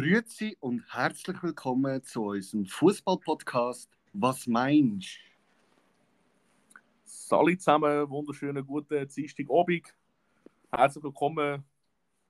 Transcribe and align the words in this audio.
Grüezi 0.00 0.56
und 0.60 0.82
herzlich 0.94 1.42
willkommen 1.42 2.02
zu 2.02 2.24
unserem 2.24 2.64
Fußball-Podcast 2.64 3.90
Was 4.14 4.46
meinst 4.46 5.18
Sali 7.04 7.58
zusammen, 7.58 8.08
wunderschönen 8.08 8.66
guten 8.66 9.06
Dienstagabend. 9.06 9.94
Herzlich 10.72 11.04
willkommen 11.04 11.62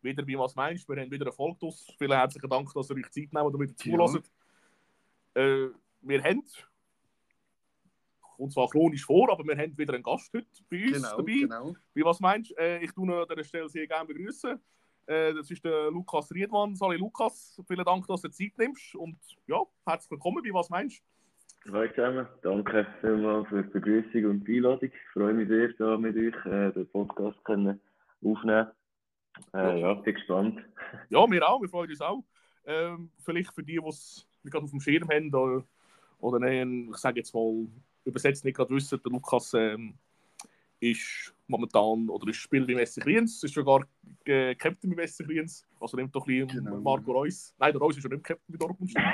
wieder 0.03 0.25
bei 0.25 0.37
Was 0.37 0.57
meinst 0.57 0.89
Wir 0.89 1.01
haben 1.01 1.13
wieder 1.13 1.27
Erfolg 1.27 1.63
aus. 1.63 1.87
Vielen 1.97 2.11
herzlichen 2.11 2.51
Dank, 2.51 2.75
dass 2.75 2.91
ihr 2.91 2.97
euch 2.97 3.11
Zeit 3.13 3.33
nehmt 3.33 3.55
und 3.55 3.61
wieder 3.61 3.77
zulässt. 3.77 4.33
Ja. 5.37 5.41
Äh, 5.41 5.71
wir 6.01 6.25
haben, 6.25 6.43
kommt 8.37 8.53
zwar 8.53 8.69
chronisch 8.69 9.05
vor, 9.05 9.31
aber 9.31 9.45
wir 9.45 9.57
haben 9.57 9.79
wieder 9.79 9.95
einen 9.95 10.03
Gast 10.03 10.33
heute 10.35 10.49
bei 10.69 10.87
uns 10.87 10.97
genau, 10.97 11.17
dabei. 11.19 11.33
Genau. 11.35 11.77
Bei 11.95 12.03
Was 12.03 12.19
meinst 12.19 12.51
äh, 12.59 12.83
Ich 12.83 12.91
tue 12.91 13.17
an 13.17 13.29
dieser 13.31 13.45
Stelle 13.45 13.69
sehr 13.69 13.87
gerne 13.87 14.07
begrüßen. 14.07 14.61
Äh, 15.07 15.35
das 15.35 15.51
ist 15.51 15.65
der 15.65 15.91
Lukas 15.91 16.33
Riedmann. 16.33 16.77
Sali 16.77 16.97
Lukas, 16.97 17.61
vielen 17.67 17.85
Dank, 17.85 18.07
dass 18.07 18.23
du 18.23 18.31
Zeit 18.31 18.57
nimmst. 18.59 18.95
Und 18.95 19.19
ja, 19.47 19.63
herzlich 19.87 20.11
willkommen 20.11 20.43
bei 20.43 20.51
Was 20.53 20.71
meinst 20.71 21.03
Hallo 21.67 21.87
zusammen, 21.89 22.27
danke 22.43 22.87
vielmals 23.03 23.49
für 23.49 23.63
die 23.63 23.69
Begrüßung 23.69 24.31
und 24.31 24.49
die 24.49 24.57
Einladung. 24.57 24.89
Ich 24.89 25.13
freue 25.13 25.35
mich 25.35 25.49
sehr, 25.49 25.69
hier 25.77 25.99
mit 25.99 26.17
euch 26.17 26.47
äh, 26.47 26.73
den 26.73 26.89
Podcast 26.89 27.45
können 27.45 27.79
aufnehmen 28.25 28.69
äh, 29.53 29.81
Ja, 29.81 29.95
bin 29.95 30.15
gespannt. 30.15 30.61
Ja, 31.11 31.31
wir 31.31 31.49
auch, 31.49 31.61
wir 31.61 31.69
freuen 31.69 31.91
uns 31.91 32.01
auch. 32.01 32.25
Ähm, 32.65 33.11
vielleicht 33.19 33.53
für 33.55 33.63
die, 33.63 33.79
die 33.79 33.89
es 33.89 34.27
gerade 34.45 34.65
auf 34.65 34.71
dem 34.71 34.81
Schirm 34.81 35.09
haben 35.11 35.35
oder, 35.35 35.65
oder 36.19 36.39
nein, 36.39 36.89
ich 36.91 36.97
sage 36.97 37.21
jetzt 37.21 37.35
mal, 37.35 37.67
übersetzt 38.05 38.45
nicht 38.45 38.57
gerade 38.57 38.75
wissen, 38.75 39.01
der 39.03 39.13
Lukas 39.13 39.55
ähm, 39.55 39.95
ist 40.81 41.35
momentan 41.51 42.09
oder 42.09 42.29
ist 42.29 42.37
Spieler 42.37 42.69
im 42.69 42.85
SC 42.85 43.03
Kriens, 43.03 43.43
ist 43.43 43.55
sogar 43.55 43.87
äh, 44.25 44.55
Captain 44.55 44.93
im 44.93 45.07
SC 45.07 45.25
Kriens, 45.25 45.67
also 45.81 45.97
nimmt 45.97 46.15
doch 46.15 46.27
ein 46.27 46.47
bisschen 46.47 46.65
genau. 46.65 46.81
Marco 46.81 47.13
Reus. 47.13 47.55
Nein, 47.59 47.73
der 47.73 47.81
Reus 47.81 47.97
ist 47.97 48.03
schon 48.03 48.13
nicht 48.13 48.25
Captain 48.25 48.53
bei 48.53 48.59
Dortmund. 48.59 48.95
das 48.95 49.09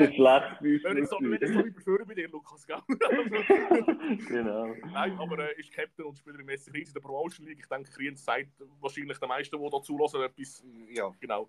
ist 0.00 0.14
schlecht. 0.14 0.56
Wenn 0.60 0.98
ich 0.98 1.08
so 1.08 1.18
überführen 1.20 2.04
bei 2.06 2.14
dir, 2.14 2.28
Lukas, 2.28 2.66
gell? 2.66 2.80
genau. 4.28 4.74
Nein, 4.92 5.18
aber 5.18 5.38
er 5.38 5.56
äh, 5.56 5.60
ist 5.60 5.72
Captain 5.72 6.06
und 6.06 6.18
Spieler 6.18 6.40
im 6.40 6.48
SC 6.58 6.72
Kriens 6.72 6.88
in 6.88 6.94
der 6.94 7.00
Promotion 7.00 7.46
League. 7.46 7.60
Ich 7.60 7.68
denke, 7.68 7.90
Kriens 7.90 8.24
sagt 8.24 8.48
wahrscheinlich 8.80 9.18
der 9.18 9.28
meisten, 9.28 9.56
die 9.56 9.70
da 9.70 9.82
zulassen, 9.82 10.22
etwas. 10.22 10.64
Ja, 10.90 11.10
genau. 11.20 11.48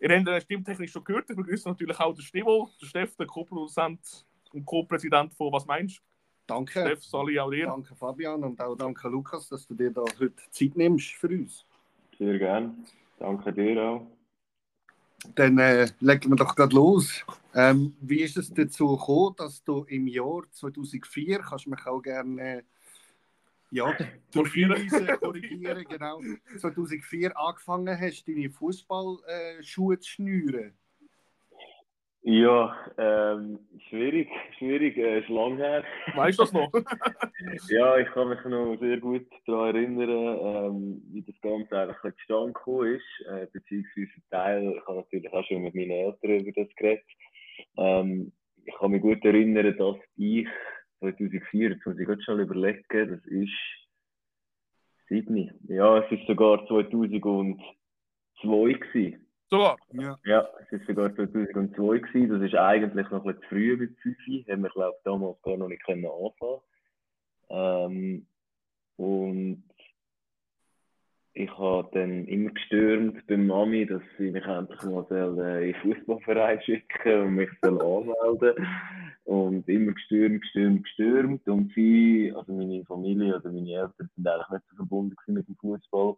Ihr 0.00 0.16
habt 0.16 0.28
äh, 0.28 0.40
stimmtechnisch 0.40 0.92
schon 0.92 1.04
gehört. 1.04 1.30
Ich 1.30 1.36
begrüße 1.36 1.68
natürlich 1.68 1.98
auch 1.98 2.14
den 2.14 2.22
Stivo, 2.22 2.70
den 2.80 2.88
Steff, 2.88 3.16
der 3.16 3.26
Co-Produzent 3.26 4.26
und 4.52 4.64
Co-Präsident 4.64 5.34
von 5.34 5.52
Was 5.52 5.66
meinst 5.66 5.98
du? 5.98 6.13
Danke. 6.46 6.80
Steff, 6.80 7.04
Sali, 7.04 7.38
auch 7.38 7.50
dir. 7.50 7.66
Danke, 7.66 7.94
Fabian, 7.94 8.44
und 8.44 8.60
auch 8.60 8.76
danke, 8.76 9.08
Lukas, 9.08 9.48
dass 9.48 9.66
du 9.66 9.74
dir 9.74 9.90
da 9.90 10.02
heute 10.18 10.34
Zeit 10.50 10.76
nimmst 10.76 11.12
für 11.14 11.28
uns. 11.28 11.64
Sehr 12.18 12.38
gerne. 12.38 12.74
Danke 13.18 13.52
dir 13.52 13.82
auch. 13.82 14.06
Dann 15.34 15.58
äh, 15.58 15.88
legen 16.00 16.30
wir 16.30 16.36
doch 16.36 16.54
gerade 16.54 16.74
los. 16.74 17.24
Ähm, 17.54 17.96
wie 18.00 18.20
ist 18.20 18.36
es 18.36 18.52
dazu 18.52 18.96
gekommen, 18.96 19.34
dass 19.38 19.64
du 19.64 19.84
im 19.84 20.06
Jahr 20.06 20.42
2004, 20.50 21.38
kannst 21.38 21.64
du 21.64 21.70
mich 21.70 21.86
auch 21.86 22.02
gerne 22.02 22.58
äh, 22.58 22.62
ja, 23.70 23.96
korrigieren, 24.32 25.84
genau, 25.88 26.20
2004 26.58 27.36
angefangen 27.36 27.98
hast, 27.98 28.28
deine 28.28 28.50
Fußballschuhe 28.50 29.94
äh, 29.94 29.98
zu 29.98 30.08
schnüren? 30.08 30.74
Ja, 32.26 32.74
ähm, 32.96 33.58
schwierig, 33.90 34.30
schwierig, 34.58 34.96
äh, 34.96 35.20
ist 35.20 35.28
lang 35.28 35.58
her. 35.58 35.84
Weißt 36.14 36.38
du 36.38 36.44
das 36.44 36.54
noch? 36.54 36.72
ja, 37.68 37.98
ich 37.98 38.08
kann 38.08 38.30
mich 38.30 38.42
noch 38.44 38.78
sehr 38.80 38.96
gut 38.96 39.26
daran 39.46 39.76
erinnern, 39.76 40.08
ähm, 40.08 41.02
wie 41.12 41.20
das 41.20 41.38
Ganze 41.42 41.78
eigentlich 41.78 42.14
zustande 42.16 42.54
gekommen 42.54 42.94
ist, 42.94 43.26
äh, 43.28 43.46
beziehungsweise 43.52 44.22
Teil, 44.30 44.74
ich 44.74 44.86
habe 44.86 45.00
natürlich 45.00 45.30
auch 45.34 45.44
schon 45.44 45.64
mit 45.64 45.74
meinen 45.74 45.90
Eltern 45.90 46.46
über 46.46 46.64
das 46.64 46.74
geredet. 46.76 47.04
Ähm, 47.76 48.32
ich 48.64 48.74
kann 48.74 48.92
mich 48.92 49.02
gut 49.02 49.22
erinnern, 49.22 49.76
dass 49.76 49.96
ich 50.16 50.48
2004, 51.00 51.72
jetzt 51.72 51.84
muss 51.84 51.98
ich 51.98 52.06
gerade 52.06 52.22
schon 52.22 52.40
überlegen, 52.40 52.84
das 52.88 53.22
ist 53.26 53.52
Sydney. 55.08 55.52
Ja, 55.68 55.98
es 55.98 56.10
ist 56.10 56.26
sogar 56.26 56.66
2002 56.66 58.72
gewesen. 58.72 59.23
Sogar? 59.50 59.76
Ja. 59.92 60.18
ja, 60.24 60.48
es 60.60 60.72
war 60.72 60.86
sogar 60.86 61.14
2002. 61.14 61.98
Gewesen. 61.98 62.28
Das 62.30 62.42
ist 62.42 62.54
eigentlich 62.54 63.10
noch 63.10 63.24
ein 63.24 63.34
bisschen 63.34 63.42
zu 63.42 63.48
früh 63.48 63.76
mit 63.76 63.98
5. 64.00 64.48
Haben 64.48 64.62
wir, 64.62 64.70
glaube 64.70 64.94
ich, 64.96 65.04
damals 65.04 65.42
gar 65.42 65.56
noch 65.56 65.68
nicht 65.68 65.84
können 65.84 66.06
anfangen 66.06 66.60
ähm, 67.50 68.26
Und 68.96 69.64
ich 71.36 71.50
habe 71.58 71.88
dann 71.92 72.26
immer 72.26 72.50
gestürmt 72.50 73.26
bei 73.26 73.36
Mami, 73.36 73.86
dass 73.86 74.02
sie 74.18 74.30
mich 74.30 74.44
endlich 74.44 74.80
mal 74.82 75.04
in 75.10 75.36
den 75.36 75.74
Fußballverein 75.82 76.62
schicken 76.62 77.22
und 77.22 77.34
mich 77.34 77.50
anmelden 77.62 78.66
Und 79.24 79.68
immer 79.68 79.92
gestürmt, 79.92 80.42
gestürmt, 80.42 80.84
gestürmt. 80.84 81.48
Und 81.48 81.72
sie, 81.74 82.32
also 82.34 82.52
meine 82.52 82.84
Familie 82.84 83.36
oder 83.36 83.50
meine 83.50 83.72
Eltern, 83.72 84.10
sind 84.14 84.28
eigentlich 84.28 84.50
nicht 84.50 84.64
so 84.70 84.76
verbunden 84.76 85.16
mit 85.26 85.48
dem 85.48 85.56
Fußball. 85.56 86.16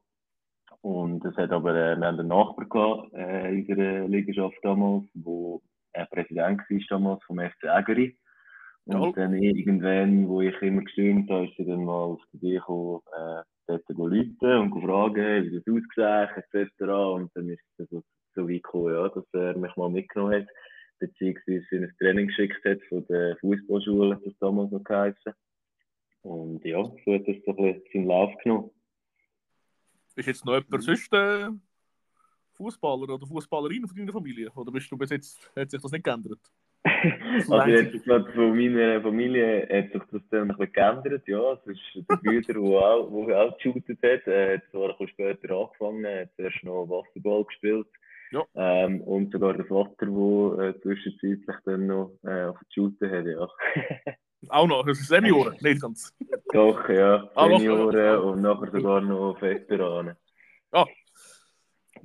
Und 0.83 1.25
es 1.25 1.37
hat 1.37 1.51
aber, 1.51 1.71
äh, 1.75 1.97
wir 1.97 2.07
haben 2.07 2.21
einen 2.21 2.29
Nachbar 2.29 2.67
gehabt, 2.67 3.13
äh, 3.15 3.51
in 3.51 3.67
unserer 3.67 4.09
Liegenschaft 4.09 4.57
damals, 4.63 5.05
wo 5.15 5.63
er 5.93 6.07
Präsident 6.07 6.61
war 6.61 6.81
damals 6.89 7.23
vom 7.25 7.39
FC 7.39 7.65
Ägeri. 7.65 8.17
Und 8.87 9.03
ja. 9.03 9.13
dann 9.13 9.35
irgendwann, 9.35 10.29
wo 10.29 10.43
ich 10.43 10.61
immer 10.63 10.83
gestürmt 10.83 11.29
habe, 11.31 11.47
ist 11.47 11.59
er 11.59 11.65
dann 11.65 11.85
mal 11.85 11.93
auf 11.93 12.21
die 12.33 12.37
Idee 12.37 12.55
gekommen, 12.55 13.01
äh, 13.17 13.43
dort 13.67 13.85
zu 13.87 13.95
und 13.95 14.83
fragen, 14.85 15.45
wie 15.45 15.57
das 15.57 15.67
ausgesehen 15.67 16.29
etc. 16.37 16.81
Und 16.83 17.31
dann 17.35 17.49
ist 17.49 17.61
es 17.79 17.89
so, 17.91 18.03
so 18.35 18.49
weit 18.49 18.63
gekommen, 18.63 18.95
ja, 18.95 19.09
dass 19.09 19.25
er 19.33 19.59
mich 19.59 19.75
mal 19.75 19.91
mitgenommen 19.91 20.35
hat, 20.35 20.49
beziehungsweise 21.01 21.67
in 21.73 21.85
ein 21.85 21.95
Training 21.99 22.29
geschickt 22.29 22.65
hat 22.65 22.79
von 22.89 23.05
der 23.09 23.37
Fußballschule, 23.39 24.21
das 24.25 24.39
damals 24.39 24.71
noch 24.71 24.85
geheißen. 24.85 25.33
Und 26.23 26.65
ja, 26.65 26.83
so 27.05 27.15
hat 27.15 27.27
es 27.27 27.45
so 27.45 27.57
ein 27.57 27.57
bisschen 27.57 27.83
seinen 27.93 28.07
Lauf 28.07 28.33
genommen. 28.43 28.71
Ist 30.16 30.27
jetzt 30.27 30.44
noch 30.47 30.54
jemand 30.54 30.71
mhm. 30.71 30.81
sonst 30.81 31.12
äh, 31.12 31.49
Fußballer 32.54 33.15
oder 33.15 33.27
Fußballerin 33.27 33.87
von 33.87 33.97
deiner 33.97 34.12
Familie? 34.12 34.50
Oder 34.54 34.72
bist 34.72 34.91
du 34.91 34.97
bis 34.97 35.10
jetzt, 35.10 35.50
hat 35.54 35.71
sich 35.71 35.81
das 35.81 35.93
nicht 35.93 36.04
geändert? 36.04 36.41
also 37.50 37.69
jetzt 37.69 38.04
gerade 38.04 38.32
von 38.32 38.56
meiner 38.56 39.03
Familie 39.03 39.69
hat 39.71 39.93
sich 39.93 40.03
das 40.10 40.22
dann 40.31 40.50
ein 40.50 40.56
bisschen 40.56 40.72
geändert, 40.72 41.28
ja. 41.28 41.53
Es 41.53 41.66
ist 41.66 42.09
der 42.09 42.16
Bruder, 42.16 42.41
der 42.41 42.56
auch, 42.62 43.10
wo 43.10 43.31
auch 43.31 43.59
geshootet 43.59 43.99
hat, 44.03 44.27
er 44.27 44.54
hat 44.54 44.62
zwar 44.71 44.91
ein 44.91 44.97
bisschen 44.99 45.09
später 45.09 45.54
angefangen, 45.54 46.06
hat 46.06 46.34
zuerst 46.37 46.65
noch 46.65 46.88
Wasserball 46.88 47.44
gespielt. 47.44 47.88
Ja. 48.33 48.44
Ähm, 48.54 49.03
und 49.03 49.33
sogar 49.33 49.54
der 49.54 49.66
Vater, 49.66 50.06
der 50.06 50.65
äh, 50.65 50.81
zwischenzeitlich 50.81 51.56
dann 51.65 51.87
noch 51.87 52.19
äh, 52.25 52.44
auf 52.44 52.59
Shooten 52.75 53.10
hat, 53.10 53.27
ja. 53.27 53.48
Auch 54.49 54.67
noch, 54.67 54.85
das 54.87 55.01
ist 55.01 55.09
Senioren, 55.09 55.57
nicht 55.61 55.81
ganz. 55.81 56.15
Doch, 56.53 56.89
ja. 56.89 57.29
Senioren 57.35 57.97
ah, 57.97 58.17
und 58.19 58.43
nachher 58.43 58.71
sogar 58.71 59.01
noch 59.01 59.41
Veteranen. 59.41 60.17
Ja. 60.73 60.87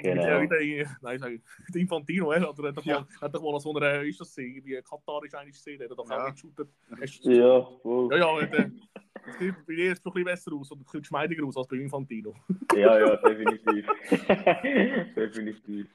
Genau. 0.02 0.24
Ja, 0.24 0.86
nein, 1.02 1.20
sag 1.20 1.32
ich, 1.32 1.42
Infantino, 1.76 2.32
er 2.32 2.48
hat 2.48 2.58
doch 2.58 2.86
ja. 2.86 3.00
mal, 3.00 3.08
hat 3.22 3.36
doch 3.36 3.42
mal 3.42 3.60
so 3.60 3.74
eine, 3.76 4.08
ist 4.08 4.20
das 4.20 4.36
wie 4.38 4.82
Katar 4.82 5.24
ist 5.24 5.36
eigentlich 5.36 5.56
gesehen, 5.56 5.80
der 5.80 5.90
hat 5.90 5.98
doch 5.98 6.10
ja. 6.10 6.26
auch 6.26 6.32
geshootet. 6.32 6.70
Ja, 7.22 7.62
voll. 7.82 8.18
Ja, 8.18 8.40
ja, 8.40 8.46
der, 8.48 8.72
das 9.26 9.38
sieht 9.38 9.56
bei 9.68 9.76
dir 9.76 9.92
ein 9.92 9.98
bisschen 10.04 10.24
besser 10.24 10.54
aus 10.54 10.72
oder 10.72 10.82
ein 10.82 10.84
bisschen 10.84 11.02
geschmeidiger 11.02 11.46
aus 11.46 11.58
als 11.58 11.68
bei 11.68 11.78
Infantino. 11.78 12.34
ja, 12.76 13.00
ja, 13.00 13.16
definitiv. 13.18 13.86
definitiv. 15.16 15.88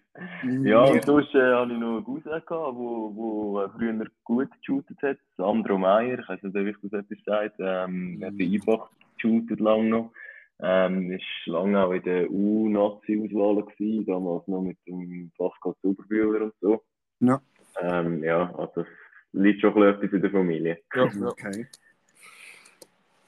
Ja, 0.62 0.84
und 0.84 1.04
sonst 1.04 1.34
äh, 1.34 1.52
hatte 1.52 1.72
ich 1.72 1.78
noch 1.78 1.96
einen 1.96 2.04
Cousin, 2.04 2.30
der 2.30 2.42
wo, 2.48 3.14
wo 3.14 3.60
äh, 3.60 3.68
früher 3.70 4.06
gut 4.24 4.48
geshootet 4.60 5.02
hat. 5.02 5.18
Sandro 5.36 5.76
Meyer, 5.76 6.18
ich 6.18 6.28
weiß 6.28 6.42
nicht, 6.42 6.54
wie 6.54 6.70
ich 6.70 6.76
das 6.82 7.04
etwas 7.04 7.24
sagt. 7.24 7.56
Ähm, 7.58 8.18
er 8.20 8.28
hat 8.28 8.40
einfach 8.40 8.90
geshootet 9.16 9.60
lang 9.60 9.88
noch. 9.88 10.12
Ähm, 10.58 11.12
ist 11.12 11.22
lange 11.46 11.78
auch 11.82 11.92
in 11.92 12.02
der 12.02 12.30
U-Nazi-Auswahl 12.30 13.62
gewesen, 13.64 14.06
damals 14.06 14.46
noch 14.48 14.62
mit 14.62 14.78
dem 14.86 15.30
Pascal 15.36 15.74
Zuberbühler 15.82 16.46
und 16.46 16.54
so. 16.60 16.82
Ja. 17.20 17.40
Ähm, 17.80 18.24
ja, 18.24 18.54
also 18.54 18.80
es 18.80 18.86
liegt 19.32 19.60
schon 19.60 19.82
ein 19.82 20.00
bisschen 20.00 20.16
in 20.16 20.22
der 20.22 20.30
Familie. 20.30 20.78
Ja, 20.94 21.04
okay. 21.26 21.66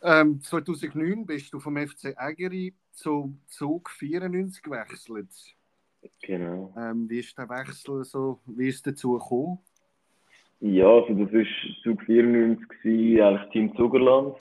Ähm, 0.03 0.41
2009 0.41 1.27
bist 1.27 1.53
du 1.53 1.61
vom 1.61 1.77
FC 1.77 2.15
Ägeri 2.17 2.75
zum 2.93 3.41
Zug 3.47 3.91
94 3.91 4.63
gewechselt. 4.63 5.29
Genau. 6.23 6.73
Ähm, 6.79 7.11
wie 7.11 7.19
ist 7.19 7.37
der 7.37 7.49
Wechsel 7.49 8.05
so, 8.05 8.41
wie 8.47 8.69
ist 8.69 8.87
dazu 8.87 9.13
gekommen? 9.19 9.59
Ja, 10.61 10.89
also 10.89 11.15
das 11.15 11.33
war 11.33 11.45
Zug 11.83 12.03
94, 12.03 12.69
gewesen, 12.69 13.21
eigentlich 13.21 13.51
Team 13.51 13.77
Zugerland. 13.77 14.37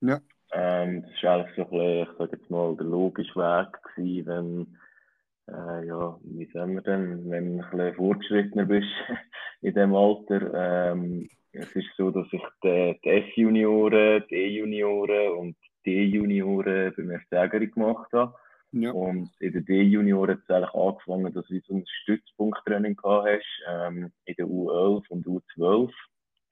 Ja. 0.00 0.20
Ähm, 0.52 1.02
das 1.02 1.22
war 1.22 1.34
eigentlich 1.36 1.56
so 1.56 1.62
ein 1.62 1.70
bisschen, 1.70 2.02
ich 2.02 2.18
sage 2.18 2.36
jetzt 2.36 2.50
mal, 2.50 2.76
der 2.76 2.86
logische 2.86 3.36
Weg 3.36 3.68
gewesen, 3.96 4.26
wenn, 4.26 5.54
äh, 5.54 5.86
ja, 5.86 6.18
wie 6.22 6.50
sagen 6.52 6.74
wir 6.74 6.82
denn, 6.82 7.30
wenn 7.30 7.58
du 7.58 7.64
ein 7.64 7.70
bisschen 7.70 7.94
fortgeschrittener 7.94 8.64
bist 8.66 8.88
in 9.62 9.74
diesem 9.74 9.94
Alter, 9.94 10.92
ähm, 10.92 11.28
es 11.52 11.74
ist 11.74 11.88
so, 11.96 12.10
dass 12.10 12.26
ich 12.32 12.42
die, 12.62 12.98
die 13.04 13.08
F-Junioren, 13.08 14.24
die 14.30 14.36
E-Junioren 14.36 15.38
und 15.38 15.56
die 15.84 16.10
D-Junioren 16.10 16.94
beim 16.96 17.20
FC 17.20 17.72
gemacht 17.72 18.12
habe. 18.12 18.34
Ja. 18.72 18.92
Und 18.92 19.30
in 19.40 19.52
der 19.52 19.62
D-Junioren 19.62 20.36
hat 20.36 20.44
es 20.44 20.50
eigentlich 20.50 20.74
angefangen, 20.74 21.32
dass 21.34 21.46
du 21.48 21.60
so 21.66 21.74
ein 21.74 21.84
Stützpunkttraining 22.02 22.94
gehabt 22.94 23.28
hast, 23.28 23.62
ähm, 23.68 24.12
in 24.26 24.34
der 24.36 24.46
U11 24.46 25.08
und 25.08 25.26
U12 25.26 25.90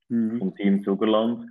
Mhm. 0.09 0.39
vom 0.39 0.55
Team 0.57 0.85
Zugerland. 0.85 1.51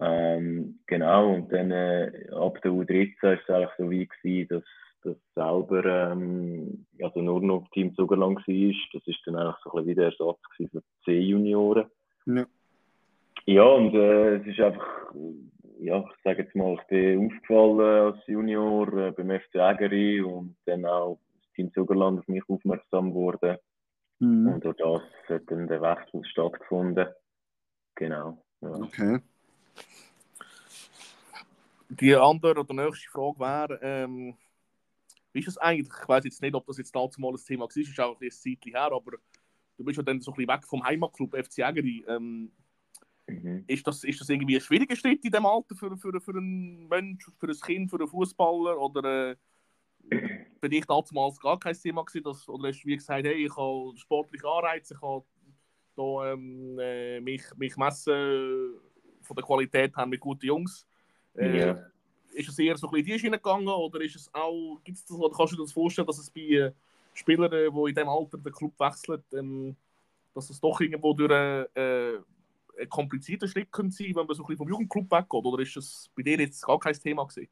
Ähm, 0.00 0.78
genau, 0.86 1.34
und 1.34 1.52
dann 1.52 1.70
äh, 1.70 2.28
ab 2.32 2.60
der 2.62 2.72
U13 2.72 3.22
war 3.22 3.32
es 3.32 3.48
eigentlich 3.48 3.70
so 3.78 3.90
wie 3.90 4.06
gewesen, 4.06 4.48
dass 4.48 4.64
das 5.02 5.16
selber 5.34 5.84
ähm, 5.84 6.86
also 7.02 7.20
nur 7.20 7.40
noch 7.40 7.68
Team 7.72 7.94
Zugerland 7.94 8.38
war. 8.38 8.74
Das 8.92 9.06
ist 9.06 9.20
dann 9.26 9.36
eigentlich 9.36 9.56
so 9.64 9.70
ein 9.70 9.84
bisschen 9.84 9.86
wie 9.86 9.94
der 9.94 10.04
Ersatz 10.06 10.38
für 10.56 10.64
die 10.64 10.80
C-Junioren. 11.04 11.86
Ja. 12.26 12.46
Ja, 13.46 13.62
und 13.62 13.94
äh, 13.94 14.36
es 14.36 14.46
ist 14.46 14.60
einfach, 14.60 15.14
ja, 15.80 16.00
ich 16.00 16.22
sage 16.22 16.42
jetzt 16.42 16.54
mal, 16.54 16.74
ich 16.74 16.86
bin 16.88 17.32
aufgefallen 17.32 17.80
als 17.80 18.26
Junior 18.26 18.92
äh, 18.98 19.10
beim 19.12 19.30
FC 19.30 19.54
Ägeri 19.54 20.20
und 20.20 20.54
dann 20.66 20.84
auch 20.84 21.18
das 21.34 21.52
Team 21.54 21.72
Zugerland 21.72 22.18
auf 22.18 22.28
mich 22.28 22.42
aufmerksam 22.46 23.10
geworden. 23.10 23.56
Mhm. 24.18 24.48
Und 24.48 24.64
durch 24.64 24.76
das 24.76 25.02
hat 25.28 25.42
dann 25.46 25.66
der 25.66 25.80
Wechsel 25.80 26.24
stattgefunden. 26.24 27.08
Genau. 27.94 28.36
Ja. 28.60 28.70
Okay. 28.70 29.18
Die 31.90 32.14
andere 32.14 32.60
oder 32.60 32.74
nächste 32.74 33.08
Frage 33.10 33.38
wäre, 33.40 33.78
ähm, 33.82 34.36
wie 35.32 35.40
ist 35.40 35.48
es 35.48 35.58
eigentlich? 35.58 35.88
Ich 36.02 36.08
weiß 36.08 36.24
jetzt 36.24 36.42
nicht, 36.42 36.54
ob 36.54 36.66
das 36.66 36.78
jetzt 36.78 36.94
dazu 36.94 37.20
mal 37.20 37.32
ein 37.32 37.36
Thema 37.36 37.64
war, 37.64 37.76
ist 37.76 38.00
auch 38.00 38.12
ein 38.14 38.18
bisschen 38.18 38.58
Zeit 38.60 38.72
her, 38.72 38.92
aber 38.92 39.12
du 39.76 39.84
bist 39.84 39.96
ja 39.96 40.02
dann 40.02 40.20
so 40.20 40.32
ein 40.32 40.36
bisschen 40.36 40.54
weg 40.54 40.66
vom 40.66 40.84
Heimatclub 40.84 41.34
FC 41.34 41.58
Ägeri. 41.58 42.04
Ähm, 42.08 42.52
Mhm. 43.28 43.64
ist, 43.66 43.86
das, 43.86 44.04
ist 44.04 44.20
das 44.20 44.28
irgendwie 44.28 44.56
ein 44.56 44.60
schwieriger 44.60 44.96
Schritt 44.96 45.24
in 45.24 45.30
dem 45.30 45.44
Alter 45.44 45.74
für, 45.74 45.96
für, 45.96 46.18
für 46.20 46.30
einen 46.32 46.88
Mensch, 46.88 47.26
für 47.38 47.48
ein 47.48 47.60
Kind, 47.60 47.90
für 47.90 47.98
einen 47.98 48.08
Fußballer? 48.08 48.78
Oder 48.78 49.30
äh, 49.30 49.36
bin 50.60 50.72
ich 50.72 50.86
damals 50.86 51.38
gar 51.38 51.58
kein 51.58 51.74
Thema 51.74 52.04
gewesen, 52.04 52.24
dass, 52.24 52.48
oder 52.48 52.68
hast 52.68 52.82
du 52.82 52.88
wie 52.88 52.96
gesagt, 52.96 53.26
hey, 53.26 53.44
ich 53.44 53.56
habe 53.56 53.92
sportliche 53.96 54.48
Anreize, 54.48 54.94
ich 54.94 55.02
habe 55.02 55.24
da, 55.94 56.32
ähm, 56.32 56.78
äh, 56.78 57.20
mich, 57.20 57.42
mich 57.56 57.76
messen 57.76 58.80
von 59.28 59.36
der 59.36 59.44
Qualität 59.44 59.94
haben 59.94 60.10
mit 60.10 60.20
guten 60.20 60.46
Jungs. 60.46 60.86
Äh, 61.36 61.58
Ja. 61.58 61.78
Ist 62.32 62.48
es 62.48 62.58
eher 62.58 62.76
so 62.76 62.86
ein 62.88 62.92
bisschen 62.92 63.06
in 63.06 63.12
die 63.14 63.18
Schiene 63.18 63.36
gegangen 63.38 63.68
oder 63.68 64.00
ist 64.00 64.16
es 64.16 64.32
auch, 64.32 64.78
gibt's 64.84 65.04
das, 65.04 65.16
oder 65.16 65.34
kannst 65.34 65.52
du 65.52 65.56
dir 65.56 65.62
das 65.62 65.72
vorstellen, 65.72 66.06
dass 66.06 66.18
es 66.18 66.30
bei 66.30 66.40
äh, 66.40 66.72
Spielern, 67.14 67.52
äh, 67.52 67.70
die 67.70 67.88
in 67.88 67.94
diesem 67.94 68.08
Alter 68.08 68.38
den 68.38 68.52
Club 68.52 68.72
wechseln, 68.78 69.22
ähm, 69.32 69.76
dass 70.34 70.50
es 70.50 70.60
doch 70.60 70.80
irgendwo 70.80 71.14
durch 71.14 71.30
äh, 71.32 72.18
ein 72.80 72.88
komplizierter 72.88 73.48
Schritt 73.48 73.72
könnte 73.72 73.96
sein, 73.96 74.14
wenn 74.14 74.26
man 74.26 74.36
so 74.36 74.42
ein 74.42 74.46
bisschen 74.46 74.58
vom 74.58 74.68
Jugendclub 74.68 75.10
weggeht? 75.10 75.44
Oder 75.44 75.62
ist 75.62 75.76
das 75.76 76.10
bei 76.14 76.22
dir 76.22 76.38
jetzt 76.38 76.64
gar 76.64 76.78
kein 76.78 76.94
Thema 76.94 77.26
gewesen? 77.26 77.48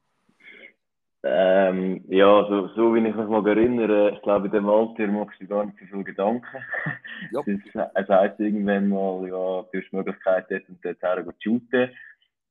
Ähm, 1.23 2.03
ja, 2.09 2.45
so, 2.47 2.67
so 2.69 2.93
wie 2.95 2.99
ich 2.99 3.15
mich 3.15 3.27
mal 3.27 3.45
erinnere, 3.47 4.11
ich 4.11 4.21
glaube, 4.21 4.45
in 4.47 4.51
dem 4.53 4.69
Alter 4.69 5.07
machst 5.07 5.41
du 5.41 5.47
gar 5.47 5.65
nicht 5.65 5.77
so 5.79 5.85
viel 5.87 6.03
Gedanken. 6.03 6.45
Ja. 7.31 7.41
Es, 7.41 7.47
ist- 7.47 7.75
es 7.95 8.07
heisst 8.09 8.39
irgendwann 8.39 8.89
mal, 8.89 9.23
ja, 9.27 9.31
du 9.63 9.69
hast 9.73 9.91
die 9.91 9.95
Möglichkeit, 9.95 10.45
dort 10.49 10.69
und 10.69 10.85
dort 10.85 11.01
her 11.01 11.25
zu 11.25 11.33
shooten. 11.39 11.89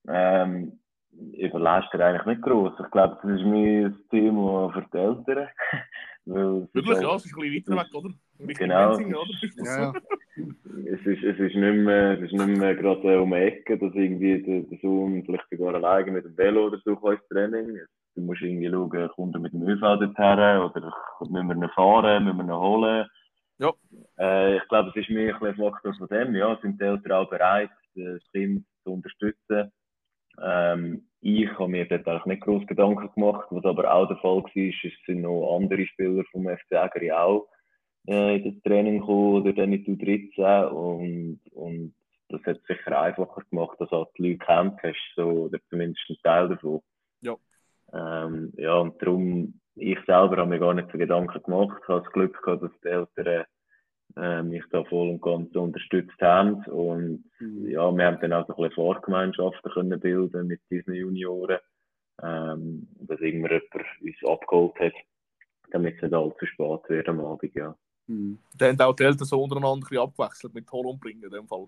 Ähm, 0.09 0.81
überlegst 1.13 1.93
du 1.93 1.99
dir 1.99 2.07
eigentlich 2.07 2.27
nicht 2.27 2.43
groß. 2.43 2.73
Ich 2.85 2.91
glaube, 2.91 3.19
das 3.23 3.33
ist 3.41 3.47
mehr 3.47 3.87
ein 3.87 3.99
Thema 4.11 4.71
für 4.73 4.87
die 4.93 4.99
Eltern. 4.99 5.49
Weil 6.27 6.63
ist 6.65 6.75
Wirklich, 6.75 7.01
ja, 7.01 7.15
es 7.15 7.25
ist 7.27 7.37
ein 7.37 7.41
bisschen 7.41 7.77
weiter 7.77 7.87
weg, 7.89 7.95
oder? 7.95 8.15
Genau. 8.39 8.89
Menzingen, 8.89 9.15
oder? 9.15 9.31
Ist 9.43 9.61
das 9.61 9.77
Ja, 9.77 9.93
es 10.37 11.07
ist, 11.07 11.23
es 11.25 11.39
ist 11.39 11.55
nicht 11.55 11.57
mehr, 11.57 12.13
es 12.19 12.23
ist 12.25 12.33
nicht 12.33 12.59
mehr 12.59 12.75
gerade 12.75 13.21
um 13.23 13.31
die 13.31 13.37
Ecke, 13.37 13.79
dass 13.79 13.95
irgendwie 13.95 14.43
der, 14.43 14.61
der 14.63 14.79
Sohn 14.83 15.25
vielleicht 15.25 15.49
sogar 15.51 15.75
alleine 15.75 16.11
mit 16.11 16.25
dem 16.25 16.37
Velo 16.37 16.67
oder 16.67 16.79
so 16.85 16.93
ins 17.11 17.27
Training. 17.29 17.79
Du 18.17 18.23
musst 18.23 18.43
irgendwie 18.43 18.71
schauen, 18.71 19.09
kommt 19.11 19.35
er 19.35 19.41
mit 19.41 19.53
dem 19.53 19.63
ÖV 19.63 19.81
dorthin 19.81 20.15
oder 20.17 20.93
müssen 21.21 21.49
wir 21.49 21.55
ihn 21.55 21.71
fahren, 21.71 22.25
müssen 22.25 22.39
wir 22.39 22.45
ihn 22.45 22.61
holen. 22.61 23.07
Ja. 23.59 23.73
Äh, 24.19 24.57
ich 24.57 24.69
glaube, 24.69 24.91
es 24.91 24.97
ist 24.97 25.11
mehr 25.11 25.41
ein 25.41 25.55
Faktor 25.55 25.95
von 25.95 26.09
dem, 26.09 26.35
ja, 26.35 26.59
sind 26.61 26.81
die 26.81 26.85
Eltern 26.85 27.13
auch 27.13 27.31
bereit, 27.31 27.71
das 27.95 28.23
Kind 28.33 28.65
zu 28.83 28.95
unterstützen. 28.95 29.71
Ähm, 30.43 31.09
ich 31.21 31.49
habe 31.59 31.69
mir 31.69 31.87
dort 31.87 32.07
eigentlich 32.07 32.27
nicht 32.27 32.43
groß 32.43 32.67
Gedanken 32.67 33.11
gemacht, 33.15 33.47
was 33.51 33.65
aber 33.65 33.93
auch 33.93 34.09
der 34.09 34.19
Fall 34.19 34.43
war, 34.43 34.57
ist, 34.57 34.85
es 34.85 34.93
sind 35.07 35.23
noch 35.23 35.57
andere 35.57 35.87
Spieler 35.87 36.25
vom 36.33 36.47
FC 36.47 36.73
Ägeri 36.73 37.13
auch 37.13 37.49
äh, 38.07 38.37
in 38.37 38.55
das 38.55 38.63
Training 38.63 39.01
gekommen 39.01 39.43
oder 39.43 39.53
dann 39.53 39.73
in 39.73 39.85
die 39.85 39.97
U13 39.97 40.67
und, 40.69 41.41
und 41.53 41.95
das 42.29 42.43
hat 42.45 42.59
es 42.59 42.67
sicher 42.67 43.01
einfacher 43.01 43.43
gemacht, 43.51 43.77
dass 43.81 43.91
halt 43.91 44.09
die 44.19 44.31
Leute 44.31 44.39
kennt 44.39 44.83
hast, 44.83 45.15
so, 45.15 45.23
oder 45.23 45.59
zumindest 45.71 46.05
ein 46.09 46.17
Teil 46.23 46.49
davon. 46.49 46.81
Ja. 47.21 47.37
Ähm, 47.93 48.53
ja, 48.57 48.75
und 48.75 49.01
darum, 49.01 49.61
ich 49.75 49.99
selber 50.07 50.39
habe 50.39 50.47
mir 50.47 50.59
gar 50.59 50.75
nicht 50.75 50.91
so 50.91 50.99
Gedanken 50.99 51.43
gemacht, 51.43 51.83
habe 51.89 52.03
das 52.03 52.13
Glück 52.13 52.43
gehabt, 52.43 52.63
dass 52.63 52.81
die 52.83 52.89
Eltern 52.89 53.45
äh, 54.17 54.43
mich 54.43 54.65
da 54.71 54.85
voll 54.85 55.11
und 55.11 55.23
ganz 55.23 55.55
unterstützt 55.55 56.21
haben 56.21 56.65
und 56.67 57.25
Mhm. 57.39 57.69
ja, 57.69 57.91
wir 57.93 58.07
haben 58.07 58.21
dann 58.21 58.33
auch 58.33 58.47
so 58.47 58.55
ein 58.55 58.57
bisschen 58.57 58.75
Vorgemeinschaften 58.75 59.71
können 59.73 60.01
bilden 60.01 60.47
mit 60.47 60.61
diesen 60.71 60.95
Junioren, 60.95 61.59
ähm, 62.23 62.89
dass 63.01 63.21
irgendwann 63.21 63.61
jemand 63.61 64.03
uns 64.03 64.31
abgeholt 64.31 64.79
hat, 64.81 64.95
damit 65.71 65.97
es 65.97 66.03
nicht 66.03 66.15
allzu 66.15 66.47
spät 66.47 66.81
wird 66.89 67.09
am 67.09 67.21
Abend, 67.21 67.55
ja. 67.55 67.77
Mhm. 68.07 68.39
Dann 68.57 68.79
haben 68.79 68.89
auch 68.89 68.97
die 68.97 69.05
Eltern 69.05 69.27
so 69.27 69.43
untereinander 69.43 69.77
ein 69.77 69.81
bisschen 69.81 69.99
abgewechselt 69.99 70.55
mit 70.55 70.71
Hol 70.73 70.87
und 70.87 71.01
Bringen 71.01 71.23
in 71.23 71.31
dem 71.31 71.47
Fall. 71.47 71.67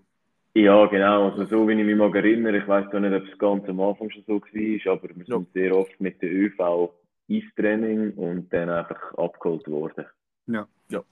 Ja, 0.55 0.85
genau. 0.87 1.29
Also 1.29 1.45
so 1.45 1.67
wie 1.67 1.73
ich 1.73 1.85
mich 1.85 1.95
mal 1.95 2.13
erinnere, 2.15 2.57
ich 2.57 2.67
weiß 2.67 2.89
gar 2.89 2.99
nicht, 2.99 3.13
ob 3.13 3.27
es 3.31 3.37
ganz 3.37 3.67
am 3.69 3.79
Anfang 3.79 4.09
schon 4.09 4.23
so 4.25 4.41
war, 4.41 4.93
aber 4.93 5.09
wir 5.15 5.25
Ja. 5.25 5.37
sind 5.37 5.53
sehr 5.53 5.75
oft 5.75 5.99
mit 6.01 6.21
der 6.21 6.31
ÖV 6.31 6.91
ins 7.27 7.45
Training 7.55 8.13
und 8.15 8.51
dann 8.51 8.69
einfach 8.69 9.13
abgeholt 9.13 9.67
worden. 9.67 10.05
Ja. 10.47 10.67
Ja. 10.89 11.03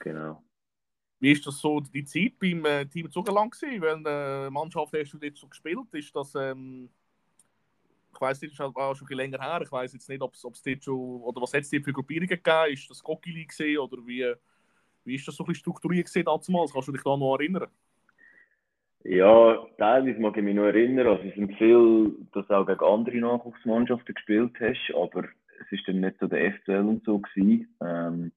Genau. 0.00 0.42
Wie 1.20 1.32
ist 1.32 1.46
das 1.46 1.58
so 1.58 1.80
die 1.80 2.04
Zeit 2.04 2.38
beim 2.38 2.64
äh, 2.64 2.86
Team 2.86 3.10
Zugerland 3.10 3.52
gewesen? 3.52 3.82
Welche 3.82 4.50
Mannschaft 4.50 4.92
hast 4.94 5.12
du 5.12 5.18
jetzt 5.18 5.40
so 5.40 5.46
gespielt? 5.46 5.78
Ist 5.92 6.14
das, 6.16 6.34
ähm, 6.34 6.88
ich 8.14 8.20
weiß 8.20 8.40
nicht, 8.42 8.58
das 8.58 8.68
ist 8.68 8.76
auch 8.76 8.94
schon 8.94 9.06
ein 9.06 9.08
bisschen 9.08 9.16
länger 9.16 9.40
her. 9.40 9.60
Ich 9.62 9.72
weiß 9.72 9.92
jetzt 9.92 10.08
nicht, 10.08 10.22
ob 10.22 10.34
es 10.34 10.42
dort 10.42 10.84
schon, 10.84 11.20
oder 11.22 11.42
was 11.42 11.52
hat 11.52 11.62
es 11.62 11.70
dort 11.70 11.84
für 11.84 11.92
Gruppierungen 11.92 12.28
gegeben? 12.28 12.72
Ist 12.72 12.88
das 12.90 13.02
Gockili 13.02 13.44
gesehen 13.44 13.78
oder 13.78 13.98
wie, 14.06 14.32
wie 15.04 15.14
ist 15.14 15.26
das 15.28 15.36
so 15.36 15.44
ein 15.44 15.48
bisschen 15.48 15.60
strukturiert 15.60 16.06
gesehen 16.06 16.24
damals? 16.24 16.72
Kannst 16.72 16.88
du 16.88 16.92
dich 16.92 17.02
da 17.02 17.16
noch 17.16 17.36
erinnern? 17.36 17.68
Ja, 19.04 19.58
teilweise 19.76 20.18
mag 20.18 20.36
ich 20.36 20.42
mich 20.42 20.54
noch 20.54 20.64
erinnern, 20.64 21.06
also 21.06 21.22
es 21.24 21.34
sind 21.34 21.54
viel, 21.58 22.12
dass 22.32 22.46
du 22.46 22.54
auch 22.54 22.66
gegen 22.66 22.84
andere 22.84 23.16
Nachwuchsmannschaften 23.18 24.14
gespielt 24.14 24.52
hast, 24.60 24.94
aber 24.94 25.24
es 25.60 25.72
ist 25.72 25.86
dann 25.86 26.00
nicht 26.00 26.18
so 26.18 26.26
der 26.26 26.52
FCL 26.52 26.88
und 26.88 27.04
so 27.04 27.18
gewesen. 27.18 27.68
Ähm, 27.82 28.32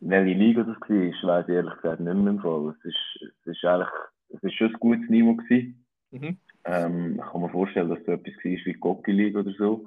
welche 0.00 0.38
Liga 0.38 0.62
das 0.64 0.76
war, 0.80 1.28
weiß 1.28 1.48
ich 1.48 1.54
ehrlich 1.54 1.74
gesagt 1.74 2.00
nicht 2.00 2.14
mehr 2.14 2.32
im 2.32 2.40
Fall. 2.40 2.74
Es 2.76 2.84
ist, 2.84 3.32
es 3.40 3.46
ist 3.46 3.64
eigentlich, 3.64 3.88
es 4.30 4.42
ist 4.42 4.54
schon 4.54 4.68
ein 4.68 4.80
gutes 4.80 5.10
Niveau 5.10 5.34
gewesen. 5.34 5.84
Mhm. 6.10 6.36
Ähm, 6.64 7.14
ich 7.14 7.32
kann 7.32 7.40
mir 7.40 7.50
vorstellen, 7.50 7.88
dass 7.88 8.04
so 8.04 8.12
etwas 8.12 8.34
war 8.34 8.44
wie 8.44 8.72
Gocki 8.74 9.12
League 9.12 9.36
oder 9.36 9.52
so. 9.52 9.86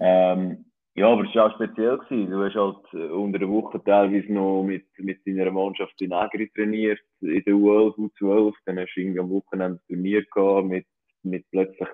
Ähm, 0.00 0.66
ja, 0.94 1.08
aber 1.08 1.24
es 1.24 1.34
war 1.34 1.46
auch 1.46 1.54
speziell. 1.54 1.98
Gewesen. 1.98 2.30
Du 2.30 2.44
hast 2.44 2.54
halt 2.54 2.94
äh, 2.94 3.10
unter 3.12 3.38
der 3.38 3.48
Woche 3.48 3.82
teilweise 3.84 4.32
noch 4.32 4.62
mit, 4.62 4.86
mit 4.98 5.26
deiner 5.26 5.50
Mannschaft 5.50 6.00
in 6.00 6.12
Agri 6.12 6.50
trainiert, 6.54 7.00
in 7.20 7.42
der 7.44 7.54
U11, 7.54 7.96
U12. 7.96 8.54
Dann 8.66 8.78
hast 8.78 8.94
du 8.94 9.00
irgendwie 9.00 9.20
am 9.20 9.30
Wochenende 9.30 9.78
ein 9.78 9.86
Turnier 9.88 10.24
gehabt 10.24 10.66
mit, 10.68 10.86
mit 11.22 11.44
plötzlich 11.50 11.88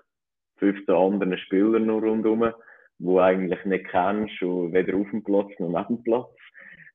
15 0.59 0.95
anderen 0.95 1.38
Spielern 1.38 1.87
noch 1.87 2.02
rundherum, 2.02 2.52
die 2.99 3.19
eigentlich 3.19 3.64
nicht 3.64 3.88
kennst, 3.88 4.42
und 4.42 4.75
weder 4.75 4.97
auf 4.97 5.11
dem 5.11 5.25
Platz 5.25 5.50
noch 5.59 5.71
neben 5.71 5.97
dem 5.97 6.04
Platz. 6.04 6.30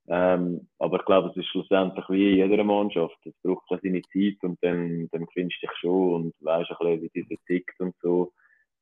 Ähm, 0.08 0.68
aber 0.78 1.00
ich 1.00 1.06
glaube, 1.06 1.30
es 1.30 1.38
ist 1.38 1.48
schlussendlich 1.48 2.06
wie 2.10 2.40
in 2.40 2.50
jeder 2.50 2.64
Mannschaft. 2.64 3.18
Es 3.26 3.34
braucht 3.42 3.66
auch 3.70 3.80
seine 3.82 4.04
Zeit 4.14 4.38
und 4.44 4.60
dann, 4.62 5.10
dann 5.12 5.26
findest 5.34 5.64
du 5.64 5.68
dich 5.68 5.78
schon 5.80 6.14
und 6.14 6.36
weißt 6.42 6.70
ein 6.70 6.78
bisschen, 6.78 7.02
wie 7.02 7.10
dieser 7.10 7.42
tickt 7.48 7.80
und 7.80 7.96
so. 8.02 8.32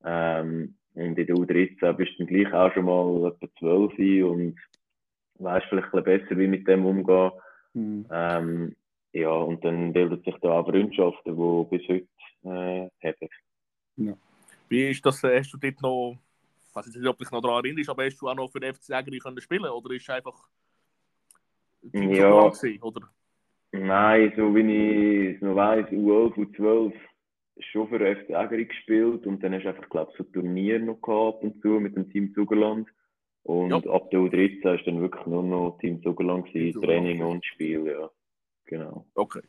Ähm, 0.03 0.75
und 0.95 1.17
in 1.17 1.25
der 1.25 1.35
U13 1.35 1.93
bist 1.93 2.13
du 2.13 2.25
dann 2.25 2.27
gleich 2.27 2.53
auch 2.53 2.71
schon 2.73 2.85
mal 2.85 3.27
etwa 3.27 3.47
12 3.59 4.23
und 4.29 4.55
weißt 5.39 5.65
vielleicht 5.69 5.93
ein 5.93 6.03
bisschen 6.03 6.19
besser, 6.19 6.37
wie 6.37 6.47
mit 6.47 6.67
dem 6.67 6.85
umgehen. 6.85 7.31
Mhm. 7.73 8.05
Ähm, 8.11 8.75
ja, 9.13 9.31
und 9.31 9.63
dann 9.63 9.93
bildet 9.93 10.23
sich 10.23 10.35
da 10.41 10.59
auch 10.59 10.65
Freundschaften, 10.65 11.35
die 11.35 11.77
bis 11.77 11.87
heute 11.87 12.07
äh, 12.43 12.89
haben. 13.03 14.17
Wie 14.69 14.89
ist 14.89 15.05
das, 15.05 15.23
äh, 15.23 15.39
hast 15.39 15.51
du 15.51 15.57
dort 15.57 15.81
noch, 15.81 16.17
ich 16.69 16.75
weiß 16.75 16.85
jetzt 16.87 16.95
nicht, 16.95 17.07
ob 17.07 17.17
du 17.17 17.23
dich 17.23 17.31
noch 17.31 17.41
daran 17.41 17.63
erinnerst, 17.63 17.89
aber 17.89 18.05
hast 18.05 18.19
du 18.19 18.29
auch 18.29 18.35
noch 18.35 18.51
für 18.51 18.59
den 18.59 18.73
FC 18.73 18.89
Ägeri 18.89 19.19
können 19.19 19.41
spielen 19.41 19.69
oder 19.69 19.93
ist 19.93 20.03
es 20.03 20.09
einfach 20.09 20.47
Ja. 21.91 22.49
Gewesen, 22.49 22.81
oder? 22.81 23.01
Nein, 23.71 24.33
so 24.37 24.55
wie 24.55 25.29
ich 25.29 25.35
es 25.35 25.41
noch 25.41 25.55
weiss, 25.55 25.87
U11, 25.87 26.35
U12 26.35 26.93
schon 27.59 27.87
für 27.89 27.99
FC 27.99 28.29
Ägeri 28.29 28.65
gespielt 28.65 29.25
und 29.27 29.43
dann 29.43 29.53
hast 29.53 29.63
du 29.63 29.69
einfach, 29.69 29.89
glaube 29.89 30.11
ich, 30.11 30.17
so 30.17 30.23
Turnier 30.23 30.79
noch 30.79 31.01
gehabt 31.01 31.37
ab 31.37 31.43
und 31.43 31.61
zu 31.61 31.79
mit 31.79 31.95
dem 31.95 32.09
Team 32.09 32.33
Zugerland. 32.33 32.87
Und 33.43 33.69
Ja. 33.71 33.77
ab 33.91 34.09
der 34.11 34.21
U13 34.21 34.79
ist 34.79 34.87
dann 34.87 35.01
wirklich 35.01 35.25
nur 35.25 35.43
noch 35.43 35.77
Team 35.79 36.01
Zugerland 36.01 36.45
Team 36.45 36.53
gewesen, 36.53 36.73
Zugerland. 36.73 37.05
Training 37.05 37.23
und 37.23 37.45
Spiel, 37.45 37.85
ja. 37.85 38.09
Genau. 38.65 39.05
Okay. 39.15 39.41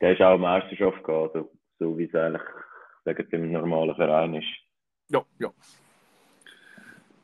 Der 0.00 0.12
ist 0.12 0.22
auch 0.22 0.38
Meisterschaft 0.38 1.02
gehabt, 1.02 1.34
so, 1.34 1.50
so 1.78 1.98
wie 1.98 2.04
es 2.04 2.14
eigentlich, 2.14 2.42
ich 2.42 3.04
sage, 3.04 3.26
im 3.32 3.52
normalen 3.52 3.96
Verein 3.96 4.34
ist. 4.34 4.46
Ja, 5.08 5.24
ja. 5.38 5.52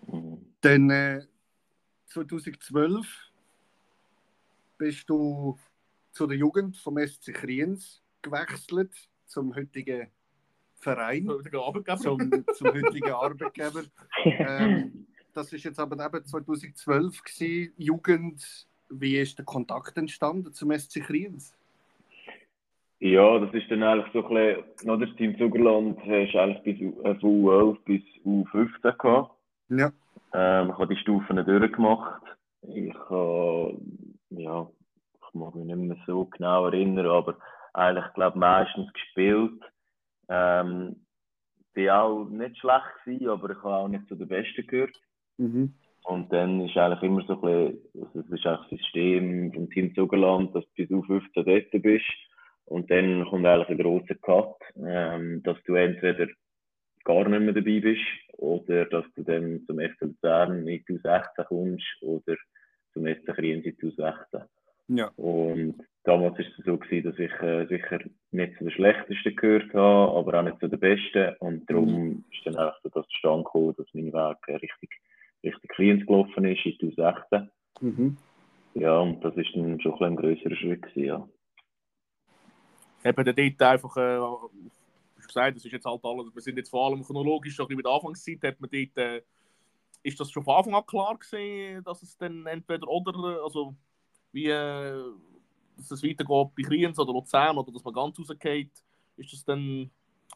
Mhm. 0.08 0.38
Dann 0.61 0.90
äh, 0.90 1.20
2012 2.06 3.06
bist 4.78 5.08
du 5.08 5.56
zu 6.11 6.26
der 6.26 6.37
Jugend 6.37 6.76
vom 6.76 6.99
SC 6.99 7.32
Kriens 7.32 8.02
gewechselt, 8.23 8.90
zum 9.26 9.54
heutigen 9.54 10.09
Verein, 10.76 11.28
zum, 11.97 12.45
zum 12.54 12.69
heutigen 12.69 13.12
Arbeitgeber. 13.12 13.83
Ähm, 14.25 15.07
das 15.35 15.52
ist 15.52 15.64
jetzt 15.64 15.81
aber 15.81 16.02
eben 16.04 16.25
2012 16.25 17.23
gewesen, 17.23 17.73
Jugend. 17.76 18.66
Wie 18.88 19.19
ist 19.19 19.37
der 19.37 19.45
Kontakt 19.45 19.97
entstanden 19.99 20.52
zum 20.52 20.71
SC 20.71 21.02
Kriens? 21.02 21.54
Ja, 23.00 23.38
das 23.38 23.52
ist 23.52 23.71
dann 23.71 23.83
eigentlich 23.83 24.12
so 24.12 24.25
ein 24.26 24.64
bisschen, 24.75 24.88
oder 24.90 25.07
das 25.07 25.16
Team 25.16 25.37
Zugerland 25.37 25.99
hast 25.99 26.37
eigentlich 26.37 26.62
bis 26.62 27.04
äh, 27.04 27.14
von 27.16 27.45
U11 27.45 27.78
bis 27.85 28.02
U15 28.25 28.97
gehabt. 28.97 29.31
Ja. 29.69 29.93
Ähm, 30.33 30.71
ich 30.71 30.78
habe 30.78 30.95
die 30.95 31.00
Stufen 31.00 31.37
durchgemacht. 31.37 32.23
Ich 32.62 32.95
habe, 33.11 33.76
ja, 34.31 34.66
ich 35.19 35.35
mag 35.35 35.54
mich 35.54 35.66
nicht 35.66 35.76
mehr 35.76 35.97
so 36.07 36.25
genau 36.26 36.66
erinnern, 36.66 37.07
aber 37.07 37.37
eigentlich, 37.75 38.12
glaube 38.14 38.38
meistens 38.38 38.93
gespielt. 38.93 39.61
Ähm, 40.28 41.04
bin 41.75 41.90
auch 41.90 42.25
nicht 42.26 42.57
schlecht 42.59 43.04
gewesen, 43.04 43.28
aber 43.28 43.50
ich 43.50 43.59
habe 43.59 43.75
auch 43.75 43.88
nicht 43.88 44.09
zu 44.09 44.14
den 44.14 44.28
Besten 44.28 44.66
gehört. 44.66 44.97
Mhm. 45.37 45.75
Und 46.04 46.33
dann 46.33 46.61
ist 46.61 46.76
eigentlich 46.76 47.02
immer 47.02 47.23
so 47.26 47.35
ein 47.35 47.40
bisschen, 47.40 48.04
also 48.04 48.23
das 48.23 48.31
ist 48.31 48.47
eigentlich 48.47 48.71
das 48.71 48.78
System 48.78 49.52
vom 49.52 49.71
Team 49.71 49.95
Zugerland, 49.95 50.54
dass 50.54 50.64
du 50.64 50.71
bis 50.76 50.90
U15 50.90 51.43
dort 51.43 51.83
bist. 51.83 52.04
Und 52.66 52.90
dann 52.90 53.25
kommt 53.26 53.47
eigentlich 53.47 53.69
ein 53.69 53.78
grosser 53.78 54.14
Cut, 54.16 54.57
ähm, 54.76 55.43
dass 55.43 55.57
du 55.64 55.75
entweder 55.75 56.28
gar 57.04 57.28
nicht 57.28 57.40
mehr 57.40 57.52
dabei 57.52 57.81
bist 57.81 58.02
oder 58.38 58.87
dass 58.87 59.04
du 59.14 59.23
dann 59.23 59.62
zum 59.66 59.78
FC 59.78 60.00
Luzern 60.02 60.66
in 60.66 60.85
2016 60.87 61.45
kommst 61.47 62.02
oder 62.02 62.37
zum 62.93 63.07
FC 63.07 63.35
Kriens 63.35 63.66
in 63.66 63.76
2016. 63.78 64.43
Ja. 64.88 65.11
Und 65.17 65.76
damals 66.05 66.38
war 66.38 66.45
es 66.45 66.64
so, 66.64 66.76
gewesen, 66.76 67.11
dass 67.11 67.19
ich 67.19 67.33
äh, 67.43 67.67
sicher 67.67 67.99
nicht 68.31 68.59
zu 68.59 68.64
den 68.64 68.71
Schlechtesten 68.73 69.37
gehört 69.37 69.73
habe, 69.75 70.19
aber 70.19 70.38
auch 70.41 70.45
nicht 70.45 70.61
zu 70.61 70.69
den 70.69 70.81
Besten. 70.81 71.35
Und 71.41 71.69
darum 71.71 72.09
Mhm. 72.09 72.25
ist 72.33 72.47
dann 72.47 72.57
einfach 72.57 72.81
so 72.83 72.88
das 72.91 73.07
zustande 73.09 73.45
gekommen, 73.45 73.75
dass 73.76 73.87
mein 73.95 74.12
Weg 74.12 74.37
äh, 74.49 74.57
richtig, 74.57 74.91
richtig 75.43 75.71
Kriens 75.71 76.07
gelaufen 76.07 76.45
ist 76.45 76.64
in 76.67 76.95
2016. 76.95 77.50
Mhm. 77.81 78.17
Ja, 78.75 78.99
und 78.99 79.25
das 79.25 79.37
ist 79.37 79.55
dann 79.55 79.81
schon 79.81 79.93
ein, 79.93 79.99
bisschen 79.99 80.07
ein 80.07 80.17
grösserer 80.17 80.57
Schritt 80.57 80.83
gewesen, 80.83 81.05
ja. 81.07 81.29
Eben 83.05 83.25
der 83.25 83.35
dort 83.35 83.62
einfach, 83.62 83.97
äh, 83.97 84.19
wie 84.21 85.26
gesagt, 85.26 85.57
das 85.57 85.64
ist 85.64 85.73
jetzt 85.73 85.85
halt 85.85 86.05
alles, 86.05 86.35
wir 86.35 86.43
sind 86.43 86.57
jetzt 86.57 86.71
vor 86.71 86.87
allem 86.87 87.03
chronologisch 87.05 87.53
ein 87.59 87.67
bisschen 87.67 87.76
mit 87.76 87.87
der 87.87 87.93
Anfangszeit, 87.93 88.43
hat 88.43 88.61
man 88.61 88.71
dort, 88.71 88.97
äh, 88.99 89.23
ist 90.03 90.19
das 90.19 90.31
schon 90.31 90.43
von 90.43 90.57
Anfang 90.57 90.75
an 90.75 90.87
klar 90.87 91.17
gewesen, 91.17 91.85
dass 91.85 92.03
es 92.03 92.17
dann 92.17 92.47
entweder 92.47 92.88
oder, 92.88 93.43
also 93.45 93.75
wie, 94.35 94.49
äh, 94.49 95.03
dass 95.76 95.91
es 95.91 96.03
weitergeht 96.03 96.50
bei 96.57 96.62
Kriens 96.64 96.99
oder 96.99 97.12
Luzern 97.12 97.59
oder 97.59 97.73
dass 97.73 97.85
man 97.85 97.95
ganz 97.95 98.19
rausgeht, 98.19 98.73
ist 99.17 99.33
das 99.33 99.45
dann 99.45 99.91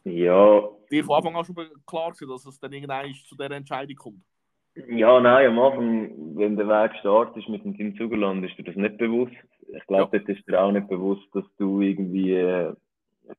Ja, 0.05 0.69
dir 0.91 1.03
von 1.03 1.17
Anfang 1.17 1.35
an 1.35 1.45
schon 1.45 1.55
klar 1.85 2.11
gewesen, 2.11 2.29
dass 2.29 2.45
es 2.45 2.59
dann 2.59 2.73
irgendwann 2.73 3.13
zu 3.13 3.35
dieser 3.35 3.51
Entscheidung 3.51 3.95
kommt? 3.95 4.23
Ja, 4.87 5.19
nein, 5.19 5.47
am 5.49 5.59
Anfang, 5.59 6.37
wenn 6.37 6.55
der 6.55 6.67
Weg 6.69 6.97
startet 7.01 7.49
mit 7.49 7.65
dem 7.65 7.75
Team 7.75 7.97
Zugerland, 7.97 8.45
ist 8.45 8.57
dir 8.57 8.63
das 8.63 8.77
nicht 8.77 8.97
bewusst. 8.97 9.35
Ich 9.67 9.85
glaube, 9.87 10.17
dort 10.17 10.29
ist 10.29 10.47
dir 10.47 10.61
auch 10.61 10.71
nicht 10.71 10.87
bewusst, 10.87 11.27
dass 11.33 11.43
du 11.57 11.81
irgendwie 11.81 12.33
äh, 12.33 12.73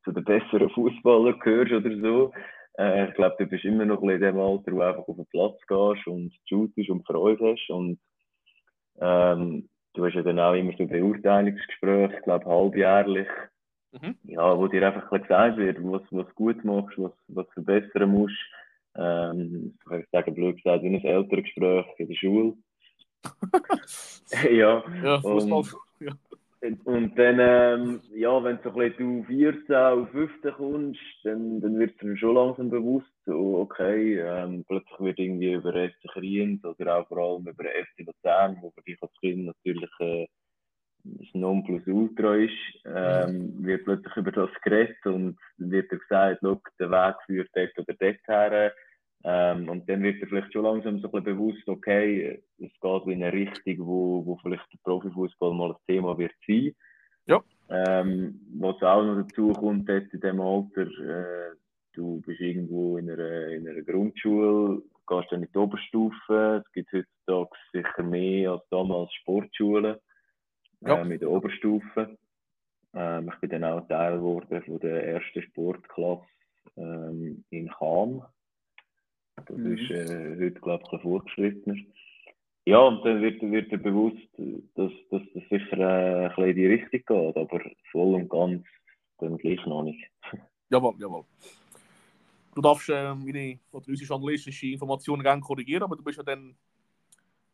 zu 0.05 0.12
den 0.12 0.25
besseren 0.25 0.71
Fußballern 0.71 1.40
gehörst 1.40 1.73
oder 1.73 1.99
so. 2.00 2.33
Äh, 2.79 3.09
ich 3.09 3.14
glaube, 3.14 3.37
du 3.38 3.47
bist 3.47 3.64
immer 3.64 3.87
noch 3.87 4.02
in 4.02 4.21
dem 4.21 4.38
Alter, 4.38 4.73
wo 4.73 4.79
du 4.79 4.83
einfach 4.83 5.09
auf 5.09 5.17
den 5.17 5.26
Platz 5.26 5.59
gehst 5.67 6.07
und 6.07 6.35
shootest 6.47 6.90
und 6.90 7.07
Freude 7.07 7.52
hast. 7.52 7.71
Und 7.71 7.99
ähm, 9.00 9.70
du 9.94 10.04
hast 10.06 10.14
ja 10.14 10.23
dann 10.23 10.38
auch 10.40 10.54
immer 10.54 10.73
so 10.76 10.87
Beurteilungsgespräche, 10.87 12.16
ich 12.16 12.23
glaube, 12.25 12.47
halbjährlich. 12.47 13.28
Mhm. 13.92 14.16
Ja, 14.25 14.56
wo 14.56 14.66
dir 14.68 14.87
einfach 14.87 15.11
ein 15.12 15.23
gesagt 15.23 15.56
wird, 15.59 15.78
was, 15.82 16.02
du 16.11 16.35
gut 16.35 16.64
machst, 16.64 16.99
was, 16.99 17.12
du 17.49 17.52
verbessern 17.64 18.11
musst. 18.11 18.37
Ähm, 18.97 19.78
ich 19.80 19.90
würde 19.90 20.06
sagen, 20.12 20.35
blöd 20.35 20.56
gesagt, 20.56 20.82
wie 20.82 20.88
ein 20.88 21.04
Elterngespräch 21.04 21.87
in 21.99 22.09
der 22.09 22.14
Schule. 22.14 22.54
ja, 24.50 24.82
Ja, 25.02 25.20
Fußball. 25.20 25.64
Und- 25.64 25.73
ja. 25.73 25.78
Und 26.62 27.19
dann, 27.19 27.38
ähm, 27.40 28.00
ja, 28.14 28.45
wenn 28.45 28.59
du 28.59 28.71
so 28.71 28.79
ein 28.79 28.90
bisschen 28.90 29.21
auf 29.21 29.26
14, 29.29 29.75
auf 29.75 30.11
15 30.11 30.52
kommst, 30.52 31.00
dann, 31.25 31.61
dann 31.61 31.79
wird 31.79 31.93
es 31.93 31.99
dir 31.99 32.17
schon 32.19 32.35
langsam 32.35 32.69
bewusst, 32.69 33.11
so, 33.25 33.61
okay, 33.61 34.19
ähm, 34.21 34.64
plötzlich 34.69 35.00
wird 35.00 35.19
irgendwie 35.19 35.55
über 35.55 35.73
FC 35.73 36.12
Kriens 36.12 36.62
oder 36.64 36.99
auch 36.99 37.09
vor 37.09 37.19
allem 37.19 37.47
über 37.47 37.64
FC 37.64 38.07
Luzern, 38.07 38.59
wo 38.61 38.71
für 38.73 38.83
dich 38.83 39.00
als 39.00 39.12
Kind 39.21 39.47
natürlich 39.47 39.90
äh, 40.00 40.26
das 41.05 41.29
Nonplusultra 41.33 42.37
ist, 42.37 42.52
ähm, 42.85 43.64
wird 43.64 43.85
plötzlich 43.85 44.17
über 44.17 44.33
das 44.33 44.50
geredet 44.62 45.05
und 45.07 45.38
wird 45.57 45.90
dir 45.90 45.99
gesagt, 45.99 46.40
schau, 46.43 46.61
der 46.79 46.90
Weg 46.90 47.17
führt 47.26 47.49
dort 47.55 47.79
oder 47.79 47.95
dort 47.99 48.29
her. 48.29 48.73
Ähm, 49.23 49.69
und 49.69 49.89
dann 49.89 50.03
wird 50.03 50.23
dir 50.23 50.27
vielleicht 50.27 50.53
schon 50.53 50.65
langsam 50.65 50.99
so 50.99 51.09
ein 51.09 51.12
bisschen 51.12 51.37
bewusst, 51.37 51.69
okay, 51.69 52.43
es 52.59 52.73
geht 52.81 53.07
in 53.07 53.23
eine 53.23 53.33
Richtung, 53.33 53.87
wo, 53.87 54.25
wo 54.25 54.37
vielleicht 54.37 54.73
der 54.73 54.79
Profifußball 54.83 55.53
mal 55.53 55.73
ein 55.73 55.77
Thema 55.87 56.17
wird 56.17 56.33
sein. 56.47 56.75
Ja. 57.27 57.43
Ähm, 57.69 58.41
was 58.59 58.83
auch 58.83 59.03
noch 59.03 59.23
dazu 59.23 59.53
kommt 59.53 59.89
jetzt 59.89 60.12
in 60.15 60.21
dem 60.21 60.41
Alter, 60.41 60.83
äh, 60.83 61.55
du 61.93 62.21
bist 62.23 62.41
irgendwo 62.41 62.97
in 62.97 63.11
einer, 63.11 63.49
in 63.49 63.69
einer 63.69 63.83
Grundschule, 63.83 64.83
gehst 65.07 65.31
dann 65.31 65.43
in 65.43 65.49
die 65.53 65.59
Oberstufe, 65.59 66.62
es 66.65 66.73
gibt 66.73 66.93
heutzutage 66.93 67.50
sicher 67.73 68.03
mehr 68.03 68.53
als 68.53 68.62
damals 68.71 69.12
Sportschulen 69.15 69.97
Ja. 70.81 71.00
äh, 71.00 71.05
mit 71.05 71.21
der 71.21 71.31
Oberstufe. 71.31 72.17
Ähm, 72.95 73.31
ich 73.33 73.41
bin 73.41 73.50
dann 73.50 73.65
auch 73.65 73.87
Teil 73.87 74.17
geworden 74.17 74.62
von 74.62 74.81
der 74.81 75.07
ersten 75.07 75.43
Sportklasse 75.43 76.25
ähm, 76.77 77.45
in 77.50 77.69
Cham. 77.79 78.25
Das 79.47 79.56
Mhm. 79.56 79.78
ist 79.78 79.90
äh, 79.90 80.37
heute, 80.38 80.61
glaube 80.61 80.85
ich, 80.87 80.92
ein 80.92 81.00
fortgeschrittener. 81.00 81.76
Ja, 82.66 82.78
und 82.78 83.04
dann 83.04 83.23
wird, 83.23 83.40
wird 83.42 83.73
dir 83.73 83.78
bewusst, 83.78 84.28
dass, 84.75 84.92
dass 85.11 85.23
das 85.35 85.42
sicher 85.49 85.78
äh, 85.78 86.25
ein 86.26 86.28
bisschen 86.28 86.49
in 86.50 86.56
die 86.56 86.66
Richtung 86.66 86.90
geht, 86.90 87.37
aber 87.37 87.61
voll 87.90 88.14
und 88.14 88.28
ganz 88.28 88.64
dann 89.18 89.38
gleich 89.38 89.64
noch 89.66 89.82
nicht. 89.82 90.04
Jawohl, 90.70 90.94
jawohl. 90.99 91.25
Du 92.54 92.61
darfst 92.61 92.88
äh, 92.88 93.14
meine 93.14 93.59
oder 93.73 93.88
unsere 93.88 94.09
journalistische 94.09 94.68
Informationen 94.68 95.23
gerne 95.23 95.42
korrigieren, 95.42 95.82
aber 95.82 95.97
du 95.97 96.02
bist 96.04 96.18
ja 96.18 96.23
dann 96.23 96.54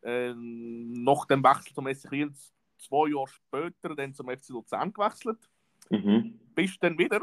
äh, 0.03 0.35
nach 0.35 1.25
dem 1.27 1.43
Wechsel 1.43 1.75
zum 1.75 1.87
SC 1.93 2.09
Kriens 2.09 2.53
zwei 2.77 3.09
Jahre 3.09 3.29
später 3.29 3.95
dann 3.95 4.15
zum 4.15 4.29
FC 4.29 4.51
Luzern 4.51 4.93
gewechselt. 4.93 5.39
Mhm. 5.91 6.39
Bist 6.55 6.83
dann 6.83 6.99
wieder 6.99 7.21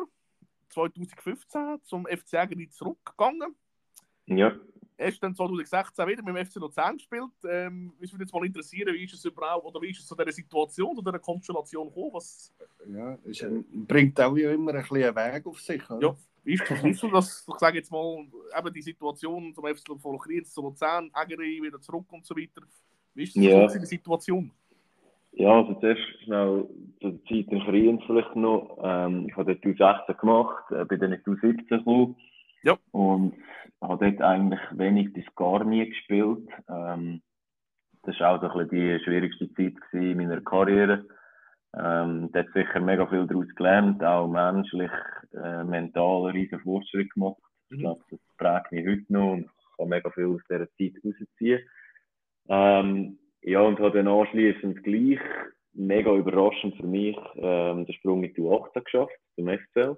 2015 0.70 1.82
zum 1.84 2.06
FC 2.06 2.36
Agri 2.36 2.70
zurückgegangen. 2.70 3.56
Ja. 4.28 4.54
Hast 5.00 5.22
dann 5.24 5.36
2016 5.36 6.08
wieder 6.08 6.24
mit 6.24 6.36
dem 6.36 6.46
FC 6.46 6.56
Luzern 6.58 6.98
gespielt. 6.98 7.32
Ähm, 7.50 7.94
mich 8.00 8.12
würde 8.14 8.24
jetzt 8.24 8.34
mal 8.34 8.46
interessieren, 8.46 8.94
wie 8.94 9.04
ist 9.04 9.14
es 9.14 9.26
überhaupt, 9.26 9.66
oder 9.66 9.82
wie 9.82 9.90
ist 9.90 10.00
es 10.00 10.08
zu 10.08 10.16
dieser 10.16 10.32
Situation, 10.32 10.96
zu 10.96 11.02
dieser 11.02 11.20
Konstellation 11.20 11.88
gekommen? 11.88 12.12
Was, 12.14 12.54
Ja, 12.88 13.18
ist, 13.26 13.44
ein- 13.44 13.66
bringt 13.88 14.20
auch 14.22 14.38
ja 14.38 14.52
immer 14.52 14.74
ein 14.74 14.82
bisschen 14.82 15.04
einen 15.04 15.16
Weg 15.34 15.46
auf 15.48 15.60
sich. 15.60 15.90
Oder? 15.90 16.08
Ja. 16.10 16.16
wie 16.44 16.54
ist 16.54 16.70
das, 16.70 16.84
wie 16.84 16.90
ist 16.92 17.04
das, 17.04 17.48
ich 17.52 17.60
sage 17.60 17.78
jetzt 17.78 17.92
mal, 17.92 18.26
eben 18.58 18.74
die 18.74 18.82
Situation 18.82 19.54
zum 19.54 19.66
FC 19.66 20.00
von 20.00 20.18
Kriens 20.20 20.54
zu 20.54 20.62
Luzern, 20.62 21.10
Agri 21.14 21.62
wieder 21.62 21.82
zurück 21.82 22.06
und 22.12 22.26
so 22.26 22.36
weiter. 22.36 22.62
Wie 23.16 23.24
ist 23.24 23.36
das 23.36 23.44
Ja. 23.44 23.68
so 23.70 23.80
die 23.80 23.86
Situation? 23.86 24.52
Ja, 25.34 25.52
also 25.62 25.74
zuerst 25.80 26.02
schnell 26.24 26.70
zur 27.02 27.12
Zeit 27.24 27.48
in 27.48 27.64
Kriens 27.66 28.04
vielleicht 28.06 28.36
noch. 28.36 28.78
Ähm, 28.84 29.28
ich 29.28 29.36
habe 29.36 29.56
dort 29.56 29.66
U16 29.66 30.14
gemacht, 30.20 30.72
äh, 30.72 30.86
bin 30.86 31.00
dann 31.00 31.14
in 31.14 31.22
U17 31.24 31.68
gekommen. 31.68 32.16
Ja. 32.64 32.78
Und 32.92 33.36
habe 33.82 34.12
dort 34.12 34.22
eigentlich 34.22 34.62
wenig 34.72 35.14
bis 35.14 35.26
gar 35.36 35.64
nie 35.64 35.88
gespielt. 35.90 36.48
Ähm, 36.70 37.22
das 38.04 38.20
war 38.20 38.36
auch 38.36 38.42
so 38.42 38.60
ein 38.60 38.68
bisschen 38.70 38.98
die 39.00 39.04
schwierigste 39.04 39.54
Zeit 39.54 39.76
in 39.94 40.18
meiner 40.18 40.42
Karriere. 40.42 41.06
Ähm, 41.76 42.30
da 42.32 42.40
hat 42.40 42.54
sicher 42.54 42.80
mega 42.82 43.08
viel 43.08 43.26
daraus 43.28 43.48
gelernt, 43.56 44.04
auch 44.04 44.28
menschlich, 44.28 44.92
äh, 45.34 45.64
mental 45.64 46.28
einen 46.28 46.38
riesen 46.38 46.60
Fortschritt 46.62 47.12
gemacht. 47.14 47.42
Ich 47.70 47.78
Mhm. 47.78 47.82
glaube, 47.82 48.04
das 48.12 48.20
prägt 48.38 48.72
mich 48.72 48.88
heute 48.88 49.14
noch 49.14 49.34
und 49.34 49.42
ich 49.46 49.78
kann 49.78 49.90
mega 49.90 50.10
viel 50.12 50.28
aus 50.28 50.42
dieser 50.50 50.70
Zeit 50.78 50.94
rausziehen. 51.04 51.62
Ähm, 52.50 53.20
ja, 53.42 53.62
und 53.62 53.80
habe 53.80 53.98
dann 53.98 54.08
anschließend 54.08 54.84
gleich, 54.84 55.20
mega 55.74 56.14
überraschend 56.14 56.76
für 56.78 56.88
mich, 56.88 57.18
ähm, 57.36 57.86
den 57.86 57.96
Sprung 57.96 58.24
in 58.24 58.34
die 58.34 58.42
U18 58.42 58.84
geschafft, 58.84 59.14
zum 59.36 59.48
FCL. 59.50 59.98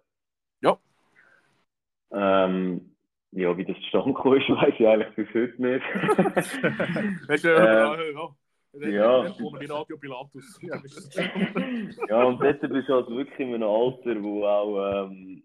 Ja. 2.11 2.45
Ähm, 2.45 2.91
ja, 3.31 3.57
wie 3.57 3.65
das 3.65 3.75
zustande 3.77 4.13
gekommen 4.13 4.41
ist, 4.41 4.49
weiß 4.49 4.73
ich 4.77 4.87
eigentlich 4.87 5.15
bis 5.15 5.27
heute 5.33 5.61
nicht. 5.61 5.85
Weißt 7.27 7.43
du, 7.43 7.49
Äh, 7.49 8.87
äh, 8.87 8.93
ja. 8.93 9.25
ja. 9.25 9.33
Radio 9.69 9.97
Pilatus. 9.97 10.59
Ja. 10.61 12.23
und 12.25 12.41
dort 12.41 12.61
bist 12.61 12.89
du 12.89 12.93
halt 12.93 13.09
wirklich 13.09 13.39
in 13.39 13.53
einem 13.53 13.63
Alter, 13.63 14.21
wo 14.21 14.43
auch, 14.45 15.05
ähm, 15.05 15.43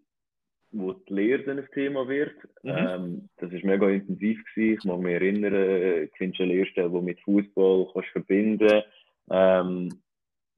wo 0.73 0.93
die 0.93 1.15
Lehre 1.15 1.43
dann 1.45 1.59
ein 1.59 1.69
Thema 1.73 2.09
wird. 2.09 2.35
Mhm. 2.63 2.71
Ähm, 2.71 3.29
das 3.39 3.53
war 3.53 3.61
mega 3.63 3.89
intensiv. 3.89 4.43
Gewesen. 4.55 4.79
Ich 4.79 4.85
mag 4.85 4.99
mich 5.01 5.15
erinnern, 5.15 5.55
äh, 5.55 6.07
du 6.07 6.13
findest 6.17 6.41
eine 6.41 6.55
Lehrstelle, 6.55 6.91
die 6.91 7.01
mit 7.01 7.21
Fußball 7.21 7.89
kannst 7.93 8.09
verbinden 8.11 8.83
ähm, 9.31 9.89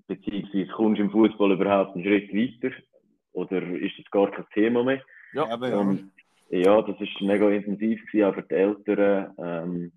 beziehungsweise 0.06 0.66
kommst 0.72 0.98
du 0.98 1.04
im 1.04 1.10
Fußball 1.10 1.52
überhaupt 1.52 1.94
einen 1.94 2.04
Schritt 2.04 2.32
weiter 2.32 2.74
oder 3.32 3.62
ist 3.62 3.98
das 3.98 4.10
gar 4.10 4.30
kein 4.30 4.46
Thema 4.54 4.82
mehr? 4.82 5.02
Ja, 5.32 5.48
Aber 5.48 5.68
ja. 5.68 5.78
Und 5.78 6.10
ja, 6.50 6.82
das 6.82 7.00
war 7.00 7.26
mega 7.26 7.48
intensiv, 7.50 8.04
gewesen, 8.06 8.24
auch 8.24 8.34
für 8.34 8.42
die 8.42 8.54
Eltern. 8.54 9.34
Ähm, 9.38 9.92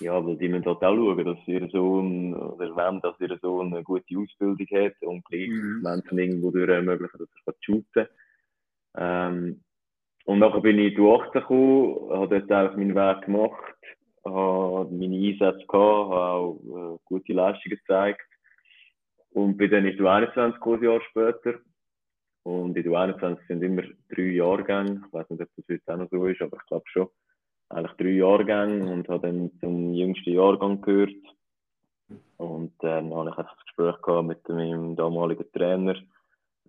ja, 0.00 0.24
weil 0.24 0.36
die 0.36 0.48
müssen 0.48 0.64
halt 0.66 0.82
auch 0.82 0.94
schauen, 0.94 1.24
dass 1.24 1.38
ihr 1.46 1.68
Sohn, 1.68 2.34
oder 2.34 2.74
wenn, 2.76 3.00
dass 3.00 3.20
ihr 3.20 3.38
Sohn 3.42 3.74
eine 3.74 3.82
gute 3.82 4.16
Ausbildung 4.16 4.66
hat 4.70 4.94
und 5.02 5.24
gleich 5.26 5.48
Mhm. 5.48 5.80
Menschen 5.82 6.18
irgendwo 6.18 6.50
durch 6.50 6.68
ermöglichen, 6.68 7.18
dass 7.18 7.28
er 7.46 7.54
shooten 7.60 7.84
kann. 7.92 8.08
Ähm, 8.96 9.60
und 10.24 10.38
nachher 10.38 10.60
bin 10.60 10.78
ich 10.78 10.94
durch 10.94 11.20
18 11.22 11.40
gekommen, 11.40 12.10
habe 12.10 12.40
dort 12.40 12.72
auch 12.72 12.76
meinen 12.76 12.94
Weg 12.94 13.24
gemacht, 13.26 13.74
habe 14.24 14.88
meine 14.92 15.16
Einsätze 15.16 15.66
gehabt, 15.66 15.72
habe 15.72 16.14
auch 16.14 16.94
äh, 16.94 16.98
gute 17.04 17.32
Leistungen 17.32 17.76
gezeigt. 17.76 18.22
Und 19.30 19.56
bin 19.56 19.70
dann 19.70 19.86
in 19.86 19.96
die 19.96 20.06
21 20.06 20.54
gekommen, 20.54 20.78
ein 20.78 20.84
Jahr 20.84 21.00
später. 21.10 21.58
Und 22.44 22.76
in 22.76 22.82
der 22.82 23.00
21 23.00 23.46
sind 23.46 23.62
immer 23.62 23.82
drei 24.10 24.22
Jahrgänge. 24.22 25.02
Ich 25.06 25.12
weiß 25.12 25.30
nicht, 25.30 25.42
ob 25.42 25.48
das 25.56 25.64
heute 25.68 25.92
auch 25.92 25.96
noch 25.96 26.10
so 26.10 26.26
ist, 26.26 26.42
aber 26.42 26.56
ich 26.56 26.66
glaube 26.66 26.84
schon. 26.86 27.08
Eigentlich 27.68 27.96
drei 27.96 28.10
Jahrgänge 28.10 28.92
und 28.92 29.08
habe 29.08 29.28
dann 29.28 29.50
zum 29.60 29.94
jüngsten 29.94 30.32
Jahrgang 30.32 30.80
gehört. 30.82 31.14
Und 32.36 32.72
dann 32.80 33.14
habe 33.14 33.30
ich 33.30 33.38
einfach 33.38 33.54
das 33.54 33.64
Gespräch 33.64 34.02
gehabt 34.02 34.26
mit 34.26 34.48
meinem 34.48 34.96
damaligen 34.96 35.50
Trainer, 35.52 35.96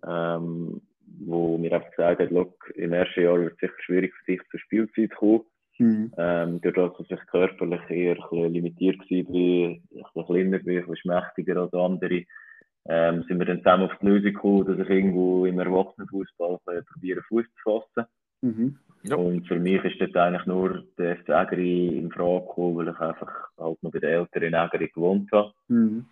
ähm, 0.06 0.80
wo 1.26 1.58
mir 1.58 1.72
einfach 1.72 1.90
gesagt 1.90 2.20
hat, 2.20 2.30
Look, 2.30 2.72
im 2.76 2.92
ersten 2.92 3.22
Jahr 3.22 3.40
wird 3.40 3.54
es 3.54 3.58
sicher 3.58 3.82
schwierig 3.82 4.14
für 4.14 4.32
dich 4.32 4.40
zur 4.50 4.60
Spielzeit 4.60 5.10
kommen. 5.16 5.42
Mhm. 5.78 6.12
Ähm, 6.16 6.60
dadurch, 6.62 6.96
dass 6.98 7.10
ich 7.18 7.26
körperlich 7.26 7.90
eher 7.90 8.16
ein 8.16 8.22
bisschen 8.30 8.52
limitiert 8.52 8.98
war, 9.00 9.06
ein 9.18 9.82
bisschen 9.90 10.26
kleiner 10.26 10.58
bin, 10.60 10.78
ein 10.78 10.86
bisschen 10.86 10.96
schmächtiger 10.96 11.56
als 11.56 11.74
andere, 11.74 12.22
ähm, 12.86 13.24
sind 13.28 13.38
wir 13.38 13.46
dann 13.46 13.58
zusammen 13.58 13.84
auf 13.90 13.98
die 14.00 14.06
Lösung 14.06 14.32
gekommen, 14.32 14.66
dass 14.66 14.78
ich 14.78 14.90
irgendwo 14.90 15.46
im 15.46 15.58
Erwachsenenfußball 15.58 16.58
probiere 16.92 17.22
Fuß 17.22 17.44
zu 17.44 17.62
fassen. 17.62 18.08
Mhm. 18.42 18.78
Ja. 19.04 19.16
Und 19.16 19.46
für 19.46 19.58
mich 19.58 19.82
ist 19.84 20.00
dort 20.00 20.16
eigentlich 20.16 20.46
nur 20.46 20.84
der 20.98 21.16
FC 21.16 21.28
Ägeri 21.30 21.98
in 21.98 22.10
Frage 22.10 22.40
gekommen, 22.46 22.76
weil 22.76 22.88
ich 22.88 22.98
einfach 22.98 23.48
halt 23.58 23.82
noch 23.82 23.90
bei 23.90 23.98
den 23.98 24.10
Eltern 24.10 24.42
in 24.42 24.54
Ägeri 24.54 24.88
gewohnt 24.88 25.30
habe. 25.32 25.52
Mhm. 25.68 26.06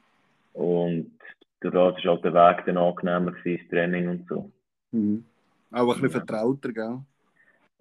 Und 0.52 1.12
dadurch 1.60 1.98
ist 1.98 2.04
halt 2.04 2.24
der 2.24 2.34
Weg 2.34 2.64
dann 2.66 2.76
angenehmer 2.76 3.32
gewesen, 3.32 3.60
das 3.62 3.70
Training 3.70 4.08
und 4.08 4.28
so. 4.28 4.50
Mhm. 4.92 5.24
Auch 5.70 5.80
ein 5.94 6.02
bisschen 6.02 6.10
Ja. 6.10 6.10
vertrauter, 6.26 6.72
gell? 6.72 6.98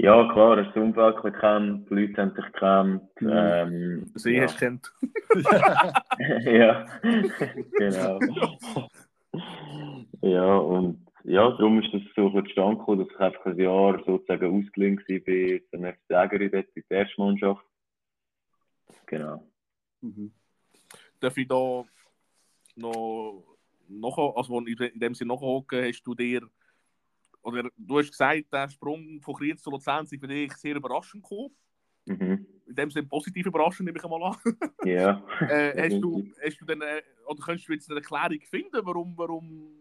Ja, 0.03 0.27
klar, 0.33 0.57
hast 0.57 0.75
das 0.75 0.83
Umfeld 0.83 1.21
gekannt, 1.21 1.87
die 1.87 1.93
Leute 1.93 2.21
haben 2.21 2.33
sich 2.35 2.45
gekannt. 2.45 3.03
Mhm. 3.19 3.29
Ähm, 3.31 4.11
Sie 4.15 4.31
ja. 4.33 4.43
hast 4.43 4.55
du 4.55 4.59
kennt. 4.65 4.91
ja, 6.43 6.85
genau. 7.77 8.19
ja, 10.23 10.55
und 10.57 11.05
ja, 11.23 11.51
darum 11.51 11.83
ist 11.83 11.93
das 11.93 12.01
so 12.15 12.29
zustande 12.31 12.77
gekommen, 12.77 12.99
dass 13.05 13.09
ich 13.13 13.19
einfach 13.19 13.45
ein 13.45 13.59
Jahr 13.59 14.03
sozusagen 14.03 14.65
ausgeliehen 14.65 14.97
war 14.97 15.19
bei 15.19 15.61
dem 15.71 15.85
FC 15.85 16.09
Ägeri, 16.09 16.49
dort 16.49 16.65
in 16.73 16.83
der 16.89 16.97
Erstmannschaft. 16.97 17.63
Genau. 19.05 19.43
Mhm. 20.01 20.31
Darf 21.19 21.37
ich 21.37 21.47
da 21.47 21.83
noch, 22.75 23.43
noch 23.87 24.35
also 24.35 24.57
in 24.61 24.75
de- 24.75 24.89
in 24.89 24.99
dem 24.99 25.13
Sinne 25.13 25.27
noch 25.27 25.41
hocken, 25.41 25.83
hast 25.85 26.01
du 26.03 26.15
dir, 26.15 26.41
oder 27.43 27.69
du 27.77 27.99
hast 27.99 28.11
gesagt, 28.11 28.45
der 28.51 28.69
Sprung 28.69 29.19
von 29.21 29.35
Kriens 29.35 29.61
zu 29.61 29.69
Luzern 29.69 30.03
ist 30.03 30.19
für 30.19 30.27
dich 30.27 30.53
sehr 30.53 30.75
überraschend 30.75 31.23
gekommen. 31.23 31.51
Mhm. 32.05 32.45
In 32.67 32.75
dem 32.75 32.91
Sinne 32.91 33.07
positiv 33.07 33.45
überraschend, 33.45 33.85
nehme 33.85 33.97
ich 33.97 34.03
einmal 34.03 34.23
an. 34.23 34.37
Ja. 34.85 35.23
Äh, 35.41 35.89
hast, 35.89 36.01
du, 36.01 36.23
hast 36.43 36.59
du 36.59 36.65
denn, 36.65 36.81
äh, 36.81 37.01
oder 37.25 37.43
könntest 37.43 37.67
du 37.67 37.73
jetzt 37.73 37.89
eine 37.89 37.99
Erklärung 37.99 38.41
finden, 38.41 38.79
warum, 38.83 39.13
warum 39.17 39.71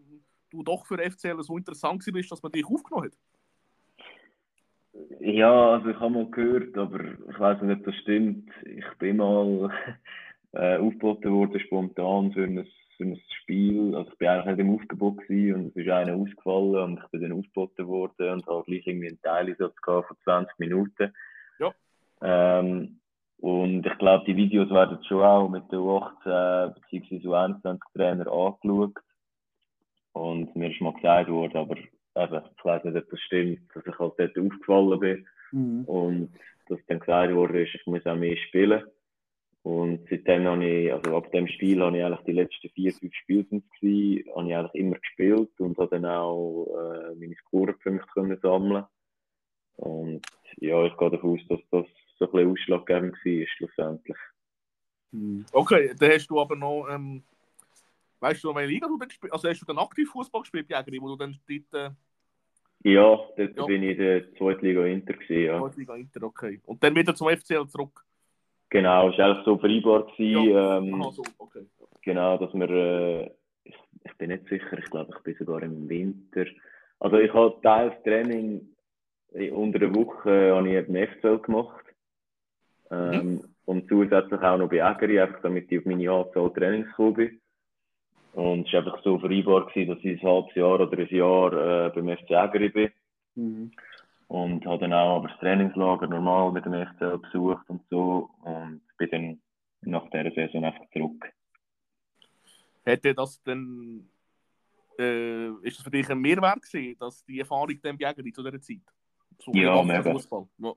du 0.49 0.63
doch 0.63 0.85
für 0.85 0.97
FCL 0.97 1.41
so 1.41 1.57
interessant 1.57 2.03
bist, 2.11 2.31
dass 2.31 2.43
man 2.43 2.51
dich 2.51 2.65
aufgenommen 2.65 3.05
hat? 3.05 3.17
Ja, 5.19 5.73
also 5.73 5.89
ich 5.89 5.99
habe 5.99 6.13
mal 6.13 6.29
gehört, 6.29 6.77
aber 6.77 6.99
ich 7.29 7.39
weiß 7.39 7.61
nicht, 7.61 7.79
ob 7.79 7.85
das 7.85 7.95
stimmt. 7.95 8.49
Ich 8.65 8.85
bin 8.99 9.17
mal 9.17 9.71
äh, 10.53 10.77
aufgeboten 10.77 11.31
worden, 11.31 11.59
spontan 11.61 12.33
für 12.33 12.43
ein, 12.43 12.67
für 13.01 13.07
ein 13.07 13.21
Spiel. 13.41 13.95
Also 13.95 14.11
ich 14.11 14.17
bin 14.17 14.27
eigentlich 14.27 14.57
nicht 14.57 14.59
im 14.59 14.75
Aufgebot 14.75 15.17
gewesen 15.19 15.55
und 15.55 15.67
es 15.69 15.75
ist 15.75 15.89
einer 15.89 16.15
ausgefallen 16.15 16.75
und 16.75 16.99
ich 16.99 17.07
bin 17.09 17.21
dann 17.21 17.31
aufgeboten 17.33 17.87
worden 17.87 18.29
und 18.29 18.47
habe 18.47 18.63
gleich 18.65 18.85
irgendwie 18.85 19.07
einen 19.07 19.21
Teileinsatz 19.21 19.75
gehabt 19.81 20.07
von 20.07 20.17
20 20.23 20.59
Minuten. 20.59 21.13
Ja. 21.59 21.73
Ähm, 22.21 22.99
und 23.39 23.85
ich 23.85 23.97
glaube, 23.97 24.25
die 24.25 24.35
Videos 24.35 24.69
werden 24.69 25.03
schon 25.05 25.23
auch 25.23 25.49
mit 25.49 25.63
den 25.71 25.79
U18 25.79 26.75
bzw. 26.75 27.27
U21 27.27 27.79
Trainer 27.95 28.31
angeschaut. 28.31 28.93
Und 30.13 30.55
mir 30.55 30.71
ist 30.71 30.81
mal 30.81 30.93
gesagt 30.93 31.29
worden, 31.29 31.57
aber 31.57 31.77
eben, 31.77 32.45
ich 32.57 32.65
weiß 32.65 32.83
nicht, 32.83 32.97
ob 32.97 33.09
das 33.09 33.19
stimmt, 33.21 33.59
dass 33.73 33.85
ich 33.85 33.97
halt 33.97 34.13
dort 34.17 34.37
aufgefallen 34.37 34.99
bin. 34.99 35.27
Mhm. 35.51 35.85
Und 35.85 36.33
dass 36.67 36.79
dann 36.87 36.99
gesagt 36.99 37.33
wurde, 37.33 37.63
ist, 37.63 37.73
ich 37.73 37.85
muss 37.87 38.05
auch 38.05 38.15
mehr 38.15 38.37
spielen. 38.37 38.83
Und 39.63 40.07
seitdem 40.09 40.45
habe 40.45 40.65
ich, 40.65 40.91
also 40.91 41.15
ab 41.15 41.31
dem 41.31 41.47
Spiel 41.47 41.81
habe 41.81 41.97
ich 41.97 42.03
eigentlich 42.03 42.25
die 42.25 42.31
letzten 42.31 42.69
vier, 42.69 42.93
fünf 42.93 43.13
Spiele 43.13 43.45
sind 43.47 43.63
gewesen, 43.79 44.29
habe 44.35 44.49
ich 44.49 44.55
eigentlich 44.55 44.75
immer 44.75 44.97
gespielt 44.97 45.59
und 45.59 45.77
habe 45.77 45.89
dann 45.89 46.05
auch 46.05 46.65
äh, 46.65 47.15
meine 47.15 47.35
Scorepunkte 47.35 48.07
können 48.13 48.39
sammeln. 48.41 48.85
Und 49.77 50.21
ja, 50.57 50.83
ich 50.85 50.97
gehe 50.97 51.11
davon 51.11 51.33
aus, 51.33 51.47
dass 51.47 51.59
das 51.69 51.85
so 52.17 52.25
ein 52.25 52.31
bisschen 52.31 52.51
ausschlaggebend 52.51 53.13
war, 53.13 53.47
schlussendlich. 53.47 54.17
Mhm. 55.11 55.45
Okay, 55.51 55.93
dann 55.97 56.11
hast 56.11 56.27
du 56.27 56.39
aber 56.39 56.55
noch, 56.55 56.87
ähm, 56.89 57.23
weißt 58.19 58.43
du 58.43 58.47
noch, 58.47 58.55
welche 58.55 58.73
Liga 58.73 58.87
du 58.87 58.97
dann 58.97 59.09
gespielt 59.09 59.33
Also 59.33 59.47
hast 59.47 59.59
du 59.61 59.65
dann 59.65 59.77
aktiv 59.77 60.09
Fußball 60.09 60.41
gespielt 60.41 60.69
Jägeri, 60.69 60.99
wo 60.99 61.09
du 61.09 61.15
dann 61.17 61.39
dort, 61.47 61.73
äh, 61.73 61.93
Ja, 62.83 63.15
dort 63.37 63.57
Ja. 63.57 63.65
bin 63.65 63.83
ich 63.83 63.91
in 63.91 63.97
der 63.97 64.33
Zweitliga 64.35 64.85
Inter 64.85 65.13
gewesen, 65.13 65.45
ja. 65.45 65.59
Zweitliga 65.59 65.95
Inter, 65.95 66.23
okay. 66.23 66.59
Und 66.65 66.83
dann 66.83 66.95
wieder 66.95 67.13
zum 67.13 67.29
FCL 67.29 67.67
zurück. 67.67 68.03
Genau, 68.71 69.09
es 69.09 69.17
war 69.17 69.25
eigentlich 69.25 69.45
so 69.45 69.57
vereinbar 69.57 70.05
gewesen, 70.05 70.87
ähm, 70.87 71.01
Aha, 71.01 71.11
so, 71.11 71.23
okay. 71.39 71.65
Genau, 72.03 72.37
dass 72.37 72.53
wir, 72.53 72.69
äh, 72.69 73.31
ich, 73.65 73.75
ich 74.05 74.17
bin 74.17 74.29
nicht 74.29 74.47
sicher, 74.47 74.79
ich 74.79 74.89
glaube, 74.89 75.13
ich 75.15 75.23
bin 75.23 75.35
sogar 75.37 75.61
im 75.61 75.89
Winter. 75.89 76.45
Also 76.99 77.17
ich 77.17 77.33
habe 77.33 77.59
teils 77.61 78.01
Training 78.03 78.61
äh, 79.33 79.51
unter 79.51 79.77
der 79.77 79.93
Woche 79.93 80.29
äh, 80.29 80.51
habe 80.51 80.69
ich 80.69 80.75
eben 80.75 80.95
FCL 80.95 81.39
gemacht. 81.39 81.85
Ähm, 82.91 83.41
Und 83.65 83.89
zusätzlich 83.89 84.41
auch 84.41 84.57
noch 84.57 84.69
bei 84.69 84.77
Ägeri, 84.77 85.19
einfach 85.19 85.41
damit 85.41 85.69
ich 85.69 85.79
auf 85.79 85.85
meine 85.85 86.09
Anzahl 86.09 86.51
Trainings 86.53 86.87
gekommen 86.87 87.13
bin. 87.13 87.41
Und 88.33 88.67
es 88.67 88.73
war 88.73 88.85
einfach 88.85 89.03
so 89.03 89.19
vereinbar, 89.19 89.65
gewesen, 89.65 89.89
dass 89.89 90.03
ich 90.03 90.23
ein 90.23 90.29
halbes 90.29 90.55
Jahr 90.55 90.79
oder 90.79 90.97
ein 90.97 91.07
Jahr 91.07 91.87
äh, 91.87 91.89
beim 91.89 92.17
FC 92.17 92.31
Ägeri 92.31 92.69
bin. 92.69 92.91
Mhm. 93.35 93.71
Und 94.31 94.65
habe 94.65 94.79
dann 94.79 94.93
auch 94.93 95.17
aber 95.17 95.27
das 95.27 95.37
Trainingslager 95.39 96.07
normal 96.07 96.53
mit 96.53 96.63
dem 96.63 96.71
FCL 96.71 97.17
besucht 97.17 97.69
und 97.69 97.81
so. 97.89 98.29
Und 98.43 98.79
bin 98.97 99.09
dann 99.11 99.41
nach 99.81 100.09
dieser 100.09 100.31
Saison 100.31 100.63
einfach 100.63 100.85
zurück. 100.93 101.29
Hätte 102.85 103.13
das 103.13 103.43
denn, 103.43 104.07
äh, 104.97 105.49
ist 105.63 105.77
das 105.77 105.83
für 105.83 105.91
dich 105.91 106.09
ein 106.09 106.19
Mehrwert 106.19 106.61
gewesen, 106.61 106.97
dass 106.97 107.25
die 107.25 107.41
Erfahrung 107.41 107.77
dann 107.83 107.97
bei 107.97 108.07
Jägeri 108.07 108.31
zu 108.31 108.41
dieser 108.41 108.61
Zeit? 108.61 108.79
So 109.39 109.51
Ja, 109.53 109.83
mega. 109.83 110.13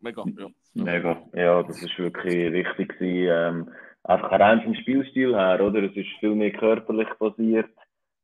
Mega, 0.00 0.24
ja. 0.36 0.48
Mega, 0.74 1.22
ja, 1.32 1.62
das 1.62 1.80
ist 1.80 1.96
wirklich 1.96 2.52
wichtig 2.52 2.98
gewesen. 2.98 3.28
Ähm, 3.30 3.70
einfach 4.02 4.32
rein 4.32 4.62
vom 4.62 4.74
Spielstil 4.74 5.32
her, 5.32 5.64
oder? 5.64 5.80
Es 5.84 5.94
ist 5.94 6.10
viel 6.18 6.34
mehr 6.34 6.50
körperlich 6.50 7.08
basiert. 7.20 7.70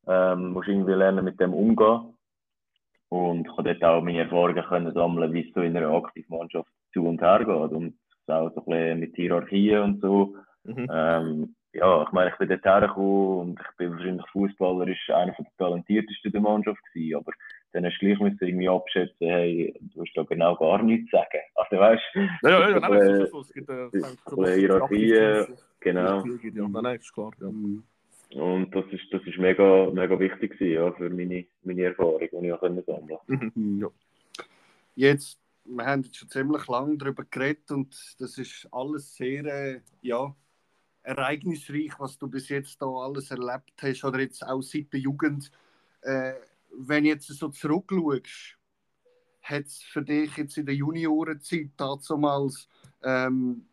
Ähm, 0.09 0.55
musst 0.55 0.67
irgendwie 0.67 0.91
lernen, 0.91 1.25
mit 1.25 1.39
dem 1.39 1.55
umgehen. 1.55 2.17
Und 3.11 3.47
ich 3.47 3.53
konnte 3.55 3.75
dort 3.75 3.85
auch 3.85 4.03
meine 4.03 4.21
Erfahrungen 4.21 4.65
können 4.65 4.95
sammeln, 4.95 5.33
wie 5.33 5.47
es 5.47 5.55
so 5.55 5.61
in 5.61 5.77
einer 5.77 5.91
Aktivmannschaft 5.91 6.71
zu 6.93 7.07
und 7.07 7.21
her 7.21 7.41
geht. 7.41 7.49
Und 7.49 7.95
auch 8.31 8.53
so 8.55 8.61
ein 8.61 8.65
bisschen 8.65 9.01
mit 9.01 9.17
Hierarchien 9.17 9.83
und 9.83 10.01
so. 10.01 10.37
Mhm. 10.65 10.87
Ähm, 10.93 11.55
ja, 11.73 12.03
ich 12.03 12.13
meine, 12.13 12.31
ich 12.31 12.37
bin 12.37 12.49
dort 12.49 12.65
hergekommen 12.65 13.39
und 13.39 13.61
ich 13.61 13.77
bin 13.77 13.93
wahrscheinlich 13.93 14.27
fußballerisch 14.33 15.11
einer 15.11 15.33
der 15.33 15.47
talentiertesten 15.59 16.33
der 16.33 16.41
Mannschaft 16.41 16.81
gewesen, 16.93 17.17
aber 17.17 17.33
dann 17.73 17.85
hast 17.85 17.99
du 18.01 18.07
gleich 18.07 18.19
müssen 18.19 18.39
irgendwie 18.41 18.69
abschätzen, 18.69 19.29
hey, 19.29 19.73
du 19.81 20.01
hast 20.01 20.13
da 20.15 20.23
genau 20.25 20.57
gar 20.57 20.83
nichts 20.83 21.11
zu 21.11 21.17
sagen. 21.17 21.41
Also 21.55 21.77
weißt 21.77 22.03
du, 22.15 22.21
Ja, 22.49 22.71
ja, 22.71 22.81
nein. 22.81 22.93
Es 22.93 23.53
gibt 23.53 23.69
äh, 23.69 23.89
das 23.93 23.95
ist 23.95 24.33
ein 24.33 24.37
bisschen 24.37 24.59
Hierarchie, 24.59 25.55
genau. 25.79 26.25
Ja, 26.25 26.69
nein, 26.69 26.83
nein, 26.83 26.97
ist 26.97 27.13
klar. 27.13 27.31
Ja. 27.41 27.49
Und 28.35 28.71
das 28.75 28.85
ist, 28.93 29.03
das 29.11 29.23
ist 29.25 29.39
mega, 29.39 29.91
mega 29.91 30.19
wichtig 30.19 30.53
gewesen, 30.53 30.75
ja, 30.75 30.93
für 30.93 31.11
meine, 31.11 31.47
meine 31.63 31.83
Erfahrung, 31.83 32.21
die 32.21 32.47
ich 32.47 32.53
auch 32.53 32.61
sammeln 32.61 33.19
Mhm. 33.27 33.81
Ja. 33.81 33.89
Jetzt, 34.95 35.41
wir 35.65 35.87
haben 35.87 36.03
jetzt 36.03 36.17
schon 36.17 36.29
ziemlich 36.29 36.67
lange 36.67 36.97
darüber 36.99 37.25
geredet 37.25 37.71
und 37.71 37.97
das 38.19 38.39
ist 38.39 38.69
alles 38.71 39.15
sehr 39.15 39.45
äh, 39.45 39.81
ja, 40.03 40.35
ereignisreich, 41.03 41.99
was 41.99 42.19
du 42.19 42.29
bis 42.29 42.49
jetzt 42.49 42.81
da 42.81 42.87
alles 42.87 43.31
erlebt 43.31 43.73
hast 43.83 44.05
oder 44.05 44.21
jetzt 44.21 44.47
auch 44.47 44.63
seit 44.63 44.93
der 44.93 45.01
Jugend. 45.01 45.51
Äh, 46.03 46.35
wenn 46.73 47.05
du 47.05 47.11
jetzt 47.11 47.27
so 47.27 47.49
zurückschaust, 47.49 48.57
hat 49.43 49.65
es 49.65 49.83
für 49.83 50.03
dich 50.03 50.37
jetzt 50.37 50.57
in 50.59 50.67
der 50.67 50.75
Juniorenzeit 50.75 51.71
damals 51.77 52.69
ähm, 53.03 53.67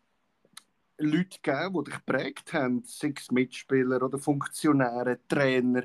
Leute 0.98 1.38
gegeben, 1.42 1.74
die 1.84 1.90
dich 1.90 1.94
geprägt 2.04 2.52
haben, 2.52 2.82
sechs 2.84 3.30
Mitspieler 3.30 4.02
oder 4.02 4.18
Funktionäre, 4.18 5.18
Trainer, 5.28 5.84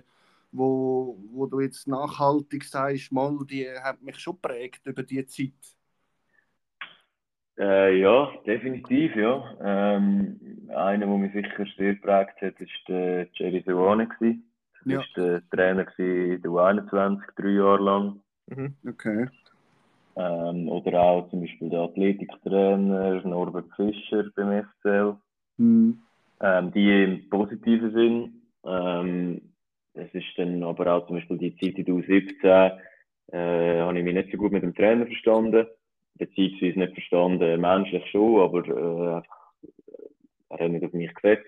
wo, 0.52 1.18
wo 1.32 1.46
du 1.48 1.62
jetzt 1.62 1.88
nachhaltig 1.88 2.64
sagst, 2.66 3.12
mal, 3.12 3.38
die 3.46 3.68
haben 3.70 4.04
mich 4.06 4.20
schon 4.20 4.36
geprägt 4.36 4.82
über 4.86 5.04
die 5.04 5.26
Zeit? 5.26 5.54
Äh, 7.58 8.00
ja, 8.00 8.32
definitiv, 8.48 9.16
ja. 9.16 9.56
Ähm, 9.62 10.40
einer, 10.76 11.06
der 11.06 11.18
mich 11.18 11.34
sicher 11.34 11.66
sehr 11.78 11.96
geprägt 11.96 12.42
hat, 12.42 12.60
war 12.60 12.68
der 12.88 13.28
Jerry 13.34 13.64
Sewane. 13.66 14.08
Das 14.08 14.20
Ja. 14.86 15.00
war 15.00 15.06
der 15.16 15.50
Trainer 15.52 16.00
in 16.00 16.42
der 16.42 16.52
U21, 16.52 17.24
drei 17.36 17.50
Jahre 17.50 17.84
lang. 17.84 18.22
Mhm. 18.48 18.78
Okay. 18.88 19.28
Ähm, 20.16 20.70
oder 20.70 21.02
auch 21.02 21.30
zum 21.30 21.42
Beispiel 21.42 21.70
der 21.70 21.82
Athletiktrainer 21.82 23.22
Norbert 23.24 23.66
Fischer 23.76 24.26
beim 24.36 24.64
FCL. 24.64 25.16
Hm. 25.58 26.00
Ähm, 26.42 26.72
die 26.72 27.04
im 27.04 27.30
positiven 27.30 27.94
Sinn. 27.94 28.42
Ähm, 28.66 29.42
es 29.94 30.14
ist 30.14 30.38
dann 30.38 30.64
aber 30.64 30.94
auch 30.94 31.08
zum 31.08 31.18
Beispiel 31.18 31.38
die 31.38 31.56
Zeit 31.58 31.78
in 31.78 31.86
der 31.86 31.96
U17, 31.96 32.80
äh, 33.32 33.80
habe 33.82 33.98
ich 33.98 34.04
mich 34.04 34.14
nicht 34.14 34.32
so 34.32 34.38
gut 34.38 34.52
mit 34.52 34.64
dem 34.64 34.76
Trainer 34.76 35.06
verstanden. 35.06 35.68
Beziehungsweise 36.16 36.80
nicht 36.80 36.94
verstanden, 36.94 37.62
menschlich 37.62 38.06
schon, 38.12 38.42
aber 38.42 38.68
äh, 38.68 39.18
äh, 39.18 39.22
er 40.50 40.66
hat 40.66 40.72
nicht 40.72 40.86
auf 40.86 40.94
mich 40.94 41.14
gesetzt. 41.16 41.48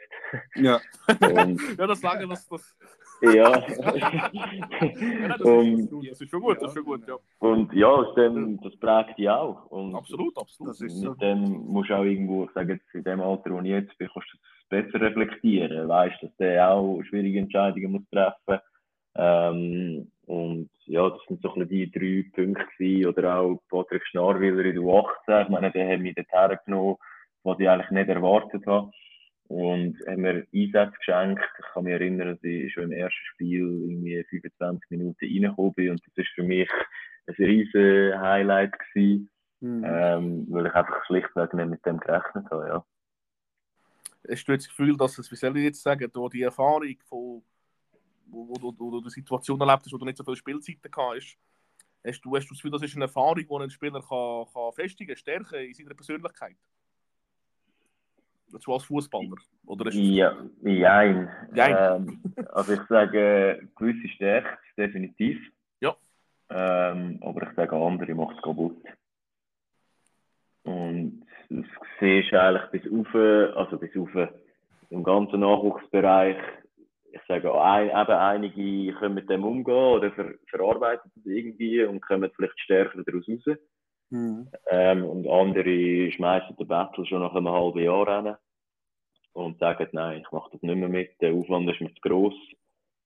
Ja. 0.56 0.80
Und, 1.22 1.62
Ja, 1.78 1.88
das 1.88 2.02
sagen, 2.02 2.30
das, 2.30 2.48
das, 2.48 2.76
ja. 3.22 3.32
ja, 3.32 3.60
das, 3.60 5.40
ist, 5.40 5.42
und, 5.42 6.10
das 6.10 6.22
ist 6.22 6.30
schon 6.30 6.42
gut, 6.42 6.62
das 6.62 6.70
ist 6.70 6.74
schon 6.74 6.86
gut, 6.86 7.08
ja. 7.08 7.16
und 7.40 7.74
ja, 7.74 8.04
das, 8.04 8.16
dann, 8.16 8.58
das 8.58 8.76
prägt 8.78 9.18
dich 9.18 9.30
auch. 9.30 9.66
Und 9.68 9.96
Absolut, 9.96 10.38
absolut. 10.38 10.74
Das 10.74 10.82
ist 10.82 11.00
so. 11.00 11.12
mit 11.12 11.22
dem 11.22 11.42
musst 11.68 11.90
du 11.90 11.96
auch 11.96 12.04
irgendwo, 12.04 12.46
ich 12.46 12.52
sage 12.52 12.74
jetzt, 12.74 12.94
in 12.94 13.04
dem 13.04 13.22
Alter, 13.22 13.52
wo 13.52 13.60
ich 13.60 13.68
jetzt 13.68 13.98
bin, 13.98 14.10
kannst 14.14 14.34
du 14.34 14.38
das 14.38 14.84
besser 14.84 15.02
reflektieren. 15.02 15.88
Weißt 15.88 16.22
dass 16.22 16.36
der 16.38 16.70
auch 16.72 17.02
schwierige 17.04 17.40
Entscheidungen 17.40 17.92
muss 17.92 18.10
treffen 18.12 18.62
ähm, 19.16 20.12
Und 20.26 20.70
ja, 20.86 21.10
das 21.10 21.20
sind 21.28 21.42
so 21.42 21.54
ein 21.54 21.68
bisschen 21.68 21.70
die 21.70 21.92
drei 21.92 22.30
Punkte 22.36 22.66
gewesen. 22.78 23.08
Oder 23.08 23.40
auch 23.40 23.62
Patrick 23.70 24.06
Schnarwiller 24.08 24.66
in 24.66 24.76
der 24.76 24.84
U18. 24.84 25.44
Ich 25.44 25.50
meine, 25.50 25.72
der 25.72 25.92
hat 25.92 26.00
mich 26.00 26.16
dort 26.16 26.32
hergenommen, 26.32 26.98
was 27.44 27.60
ich 27.60 27.70
eigentlich 27.70 27.92
nicht 27.92 28.10
erwartet 28.10 28.66
habe. 28.66 28.92
Und 29.48 30.00
hat 30.08 30.18
mir 30.18 30.46
Einsätze 30.54 30.98
geschenkt. 30.98 31.44
Ich 31.60 31.66
kann 31.74 31.84
mich 31.84 31.94
erinnern, 31.94 32.30
dass 32.30 32.44
ich 32.44 32.74
schon 32.74 32.86
im 32.86 32.92
ersten 32.92 33.26
Spiel 33.34 33.86
irgendwie 33.90 34.24
25 34.24 34.90
Minuten 34.90 35.26
reingekommen 35.26 35.74
bin. 35.74 35.92
Und 35.92 36.02
das 36.06 36.26
ist 36.26 36.34
für 36.34 36.44
mich 36.44 36.70
ein 37.28 37.36
riesen 37.36 38.20
Highlight 38.20 38.74
gewesen. 38.80 39.30
Hm. 39.62 39.84
Ähm, 39.86 40.48
weil 40.50 40.66
ich 40.68 40.74
einfach 40.74 41.06
schlichtweg 41.06 41.54
nicht 41.54 41.70
mit 41.70 41.86
dem 41.86 42.00
gerechnet 42.00 42.50
habe, 42.52 42.68
ja. 42.68 42.86
Hast 44.30 44.48
du 44.48 44.52
jetzt 44.52 44.66
das 44.68 44.70
Gefühl, 44.70 44.98
dass 44.98 45.18
es, 45.18 45.32
wie 45.32 45.36
soll 45.36 45.56
ich 45.58 45.64
jetzt 45.64 45.82
sagen, 45.82 46.12
durch 46.12 46.32
die 46.32 46.42
Erfahrung 46.42 46.96
von, 47.08 47.44
wo, 48.26 48.48
wo, 48.50 48.54
du- 48.54 48.76
wo 48.78 48.92
du 48.92 49.02
die 49.02 49.10
Situation 49.10 49.60
erlebt 49.60 49.86
hast, 49.86 49.94
wo 49.94 49.98
du 49.98 50.06
nicht 50.06 50.18
so 50.18 50.24
viele 50.24 50.36
Spielzeiten 50.36 50.92
hast, 50.96 51.38
hast 52.04 52.22
du, 52.22 52.36
hast 52.36 52.46
du 52.48 52.54
das 52.54 52.58
Gefühl, 52.58 52.72
das 52.72 52.82
ist 52.82 52.96
eine 52.96 53.06
Erfahrung, 53.06 53.36
die 53.38 53.64
ein 53.64 53.70
Spieler 53.70 54.02
kann, 54.02 54.46
kann 54.52 54.74
festigen, 54.74 55.16
stärken 55.16 55.60
in 55.64 55.74
seiner 55.74 55.94
Persönlichkeit? 55.94 56.58
Dazu 58.56 58.72
als 58.72 58.86
Fußballer? 58.86 59.36
Oder 59.66 59.88
ist 59.88 59.96
Ja. 59.96 60.34
Jein. 60.64 61.30
Ähm, 61.54 62.22
also 62.54 62.72
ich 62.72 62.82
sage, 62.88 63.68
gewisse 63.76 64.08
stärkt 64.08 64.60
definitiv. 64.78 65.38
Ja. 65.82 65.94
Ähm, 66.50 67.20
aber 67.22 67.44
ich 67.44 67.54
sage, 67.58 67.76
andere 67.76 68.16
macht 68.16 68.38
es 68.38 68.42
kaputt. 68.42 68.82
Und 70.64 71.26
das 71.50 71.66
siehst 72.00 72.32
du 72.32 72.42
eigentlich 72.42 72.72
bis 72.72 72.94
auf, 72.94 73.14
also 73.58 73.78
bis 73.78 73.92
auf 73.98 74.30
im 74.90 75.04
ganzen 75.04 75.42
Nachwuchsbereich. 75.42 76.38
Ich 77.12 77.22
sage, 77.28 77.54
ein, 77.62 77.90
eben 77.90 78.18
einige 78.18 78.94
können 78.94 79.16
mit 79.16 79.30
dem 79.30 79.44
umgehen 79.44 79.76
oder 79.76 80.12
ver, 80.14 80.34
verarbeiten 80.50 81.12
das 81.14 81.26
irgendwie 81.26 81.84
und 81.84 82.00
kommen 82.00 82.32
vielleicht 82.34 82.60
stärker 82.62 83.04
daraus 83.04 83.28
raus. 83.28 83.58
Hm. 84.12 84.48
Ähm, 84.70 85.04
und 85.04 85.28
andere 85.28 86.10
schmeißen 86.10 86.56
den 86.56 86.68
Battle 86.68 87.06
schon 87.06 87.22
nach 87.22 87.36
einem 87.36 87.50
halben 87.50 87.84
Jahr 87.84 88.08
rein 88.08 88.38
und 89.36 89.60
sagen, 89.60 89.88
nein, 89.92 90.22
ich 90.22 90.32
mache 90.32 90.50
das 90.52 90.62
nicht 90.62 90.76
mehr 90.76 90.90
mit, 90.90 91.22
der 91.22 91.34
Aufwand 91.34 91.70
ist 91.70 91.82
mir 91.82 91.94
zu 91.94 92.02
gross. 92.02 92.34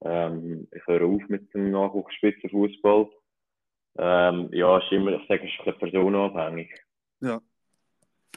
Ähm, 0.01 0.67
ich 0.71 0.85
höre 0.87 1.05
auf 1.05 1.21
mit 1.27 1.53
dem 1.53 1.71
Nachwuchsspitzenfußball. 1.71 3.09
Ähm, 3.97 4.49
ja, 4.53 4.77
ist 4.77 4.91
immer, 4.91 5.11
ich 5.11 5.27
sage, 5.27 5.45
es 5.45 5.51
ist 5.51 5.59
ein 5.59 5.65
bisschen 5.73 5.91
personenabhängig. 5.91 6.69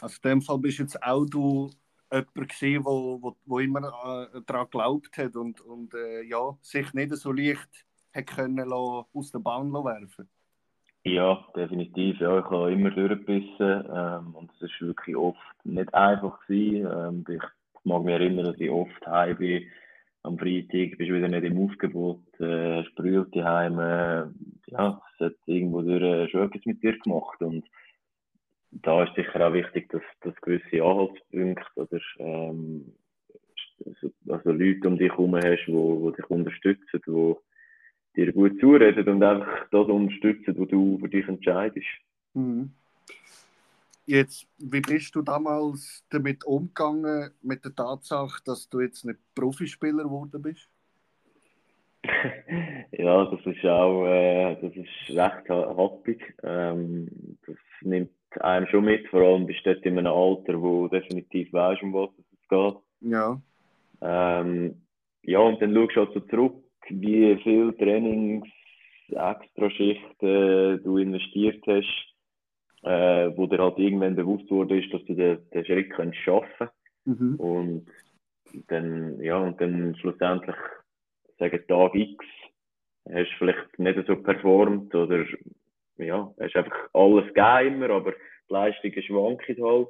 Also 0.01 0.17
in 0.25 0.31
dem 0.31 0.43
Fall 0.43 0.59
bist 0.59 0.79
jetzt 0.79 1.03
auch 1.03 1.27
du 1.27 1.71
jemand 2.11 2.35
gewesen, 2.35 2.85
wo, 2.85 3.23
wo, 3.23 3.37
wo 3.45 3.59
immer 3.61 4.29
äh, 4.35 4.41
daran 4.47 4.65
geglaubt 4.65 5.17
hat 5.17 5.37
und, 5.37 5.61
und 5.61 5.95
äh, 5.95 6.23
ja, 6.23 6.57
sich 6.61 6.93
nicht 6.95 7.15
so 7.17 7.31
leicht 7.31 7.69
hat 8.15 8.27
können 8.27 8.69
lassen, 8.69 9.07
aus 9.15 9.31
der 9.33 9.39
Bahn 9.39 9.73
werfen 9.73 10.29
Ja, 11.05 11.47
definitiv. 11.55 12.19
Ja, 12.21 12.39
ich 12.39 12.45
habe 12.47 12.73
immer 12.73 12.91
durchgebissen 12.91 13.85
ähm, 13.95 14.35
und 14.35 14.51
es 14.55 14.63
ist 14.63 14.81
wirklich 14.81 15.17
oft 15.17 15.39
nicht 15.65 15.93
einfach 15.95 16.41
gewesen. 16.47 16.87
Ähm, 16.91 17.25
ich 17.29 17.43
mag 17.85 18.05
mich 18.05 18.15
erinnern, 18.15 18.47
dass 18.47 18.61
ich 18.61 18.71
oft 18.71 19.07
heim 19.07 19.37
bin. 19.37 19.65
Am 20.23 20.39
Freitag 20.39 20.99
bist 20.99 21.11
du 21.11 21.15
wieder 21.15 21.29
nicht 21.29 21.45
im 21.45 21.59
Aufgebot, 21.59 22.23
äh, 22.41 22.83
hast 22.83 22.95
brüllt 22.95 23.35
daheim. 23.35 23.79
Äh, 23.79 24.27
ja, 24.71 25.03
es 25.15 25.27
hat 25.27 25.35
irgendwo 25.47 25.83
durch 25.83 26.03
äh, 26.03 26.29
schon 26.29 26.47
etwas 26.47 26.65
mit 26.65 26.83
dir 26.83 26.97
gemacht 26.99 27.41
und 27.41 27.65
da 28.71 29.05
ist 29.05 29.15
sicher 29.15 29.47
auch 29.47 29.53
wichtig, 29.53 29.91
dass, 29.91 30.03
dass 30.23 30.35
gewisse 30.41 30.83
Anhaltspunkte 30.83 31.63
oder 31.77 32.01
ähm, 32.19 32.95
also 34.29 34.53
Leute 34.53 34.89
um 34.89 34.97
dich 34.97 35.11
herum 35.11 35.35
hast, 35.35 35.67
die 35.67 35.73
wo, 35.73 36.01
wo 36.01 36.11
dich 36.11 36.29
unterstützen, 36.31 37.01
die 37.07 37.35
dir 38.17 38.33
gut 38.33 38.59
zureden 38.61 39.09
und 39.09 39.23
einfach 39.23 39.69
das 39.71 39.87
unterstützen, 39.89 40.55
was 40.57 40.69
du 40.69 40.99
für 40.99 41.09
dich 41.09 41.27
entscheidest. 41.27 41.87
Mhm. 42.35 42.73
Jetzt, 44.05 44.49
wie 44.59 44.81
bist 44.81 45.15
du 45.15 45.23
damals 45.23 46.05
damit 46.11 46.45
umgegangen, 46.45 47.31
mit 47.43 47.65
der 47.65 47.75
Tatsache, 47.75 48.43
dass 48.45 48.69
du 48.69 48.81
jetzt 48.81 49.05
nicht 49.05 49.21
Profispieler 49.35 50.05
geworden 50.05 50.43
bist? 50.43 50.69
ja, 52.93 53.25
das 53.27 53.47
ist 53.47 53.65
auch 53.65 54.07
äh, 54.07 54.57
das 54.61 54.73
ist 54.75 55.17
recht 55.17 55.49
ha- 55.49 55.75
happig. 55.77 56.35
Ähm, 56.43 57.39
das 57.47 57.57
nimmt 57.83 58.11
einem 58.41 58.67
schon 58.67 58.85
mit, 58.85 59.07
vor 59.09 59.21
allem 59.23 59.47
bist 59.47 59.65
du 59.65 59.75
dort 59.75 59.87
in 59.87 59.99
einem 59.99 60.13
Alter, 60.13 60.61
wo 60.61 60.89
du 60.89 60.99
definitiv 60.99 61.53
weißt, 61.53 61.83
um 61.83 61.93
was 61.93 62.11
es 62.19 62.49
geht. 62.49 63.11
Ja. 63.13 63.41
Ähm, 64.01 64.83
ja, 65.23 65.39
und 65.39 65.63
dann 65.63 65.75
schaust 65.75 65.97
du 65.97 66.01
halt 66.01 66.15
so 66.15 66.21
zurück, 66.21 66.65
wie 66.89 67.37
viel 67.43 67.73
Trainings, 67.75 68.49
Extraschichten 69.09 70.83
du 70.83 70.97
investiert 70.97 71.63
hast, 71.67 72.12
äh, 72.83 73.31
wo 73.37 73.47
dir 73.47 73.59
halt 73.59 73.79
irgendwann 73.79 74.17
bewusst 74.17 74.51
wurde, 74.51 74.79
ist, 74.79 74.93
dass 74.93 75.05
du 75.05 75.15
den, 75.15 75.39
den 75.51 75.65
Schritt 75.65 75.91
kannst 75.91 76.19
schaffen 76.19 76.69
Mhm. 77.05 77.35
und 77.37 77.87
dann, 78.69 79.21
ja, 79.21 79.37
und 79.39 79.61
dann 79.61 79.97
schlussendlich, 79.97 80.57
sagen 81.39 81.65
Tag 81.67 81.95
X, 81.95 82.25
hast 83.07 83.31
du 83.31 83.37
vielleicht 83.39 83.79
nicht 83.79 84.07
so 84.07 84.17
performt 84.17 84.95
oder, 84.95 85.25
ja, 85.97 86.33
hast 86.39 86.57
einfach 86.57 86.89
alles 86.93 87.27
gegeben 87.35 87.83
immer, 87.83 87.91
aber 87.91 88.13
die 88.13 88.53
Leistungen 88.53 89.03
schwanken 89.03 89.65
halt. 89.65 89.89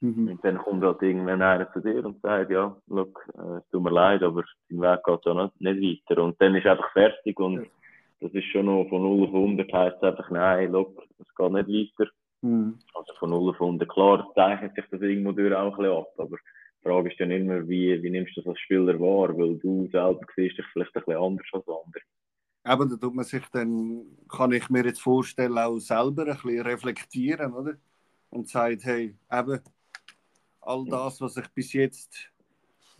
Mhm. 0.00 0.28
Und 0.28 0.44
dann 0.44 0.58
kommt 0.58 0.82
halt 0.82 1.02
irgendwann 1.02 1.42
einer 1.42 1.70
zu 1.72 1.80
dir 1.80 2.04
und 2.04 2.20
sagt, 2.22 2.50
ja, 2.50 2.74
look, 2.88 3.26
äh, 3.34 3.58
es 3.58 3.68
tut 3.70 3.82
mir 3.82 3.90
leid, 3.90 4.22
aber 4.22 4.44
dein 4.70 4.80
Weg 4.80 5.04
geht 5.04 5.20
da 5.26 5.34
nicht, 5.34 5.60
nicht 5.60 6.10
weiter. 6.10 6.22
Und 6.22 6.40
dann 6.40 6.54
ist 6.54 6.66
einfach 6.66 6.92
fertig 6.92 7.38
und 7.38 7.66
das 8.20 8.32
ist 8.32 8.46
schon 8.46 8.66
noch 8.66 8.86
von 8.88 9.02
0 9.02 9.28
auf 9.28 9.34
100 9.34 9.72
heisst 9.72 10.02
einfach, 10.02 10.30
nein, 10.30 10.72
look, 10.72 11.02
es 11.18 11.34
geht 11.34 11.52
nicht 11.52 11.98
weiter. 11.98 12.10
Mhm. 12.42 12.78
Also 12.94 13.12
von 13.18 13.30
0 13.30 13.50
auf 13.50 13.60
100, 13.60 13.88
klar, 13.88 14.30
zeichnet 14.34 14.74
sich 14.74 14.84
das 14.90 15.00
irgendwo 15.00 15.32
durch 15.32 15.54
auch 15.54 15.72
ein 15.72 15.76
bisschen 15.76 15.96
ab, 15.96 16.12
aber 16.18 16.36
die 16.36 16.88
Frage 16.88 17.10
ist 17.10 17.20
dann 17.20 17.30
immer, 17.30 17.68
wie, 17.68 18.02
wie 18.02 18.10
nimmst 18.10 18.36
du 18.36 18.40
das 18.40 18.48
als 18.48 18.60
Spieler 18.60 18.98
wahr, 18.98 19.36
weil 19.36 19.58
du 19.58 19.88
selber 19.92 20.20
siehst 20.34 20.56
dich 20.56 20.66
vielleicht 20.72 20.96
ein 20.96 21.02
bisschen 21.04 21.22
anders 21.22 21.46
als 21.52 21.66
andere. 21.68 22.02
Eben, 22.66 22.90
da 22.90 22.96
tut 22.96 23.14
man 23.14 23.24
sich 23.24 23.46
dann, 23.52 24.04
kann 24.28 24.52
ich 24.52 24.68
mir 24.70 24.84
jetzt 24.84 25.00
vorstellen, 25.02 25.58
auch 25.58 25.78
selber 25.78 26.22
ein 26.22 26.34
bisschen 26.34 26.60
reflektieren, 26.60 27.52
oder? 27.52 27.74
Und 28.30 28.48
sagt, 28.48 28.84
hey, 28.84 29.16
eben, 29.30 29.60
all 30.60 30.84
das, 30.86 31.20
was 31.20 31.36
ich 31.36 31.48
bis 31.48 31.72
jetzt 31.72 32.30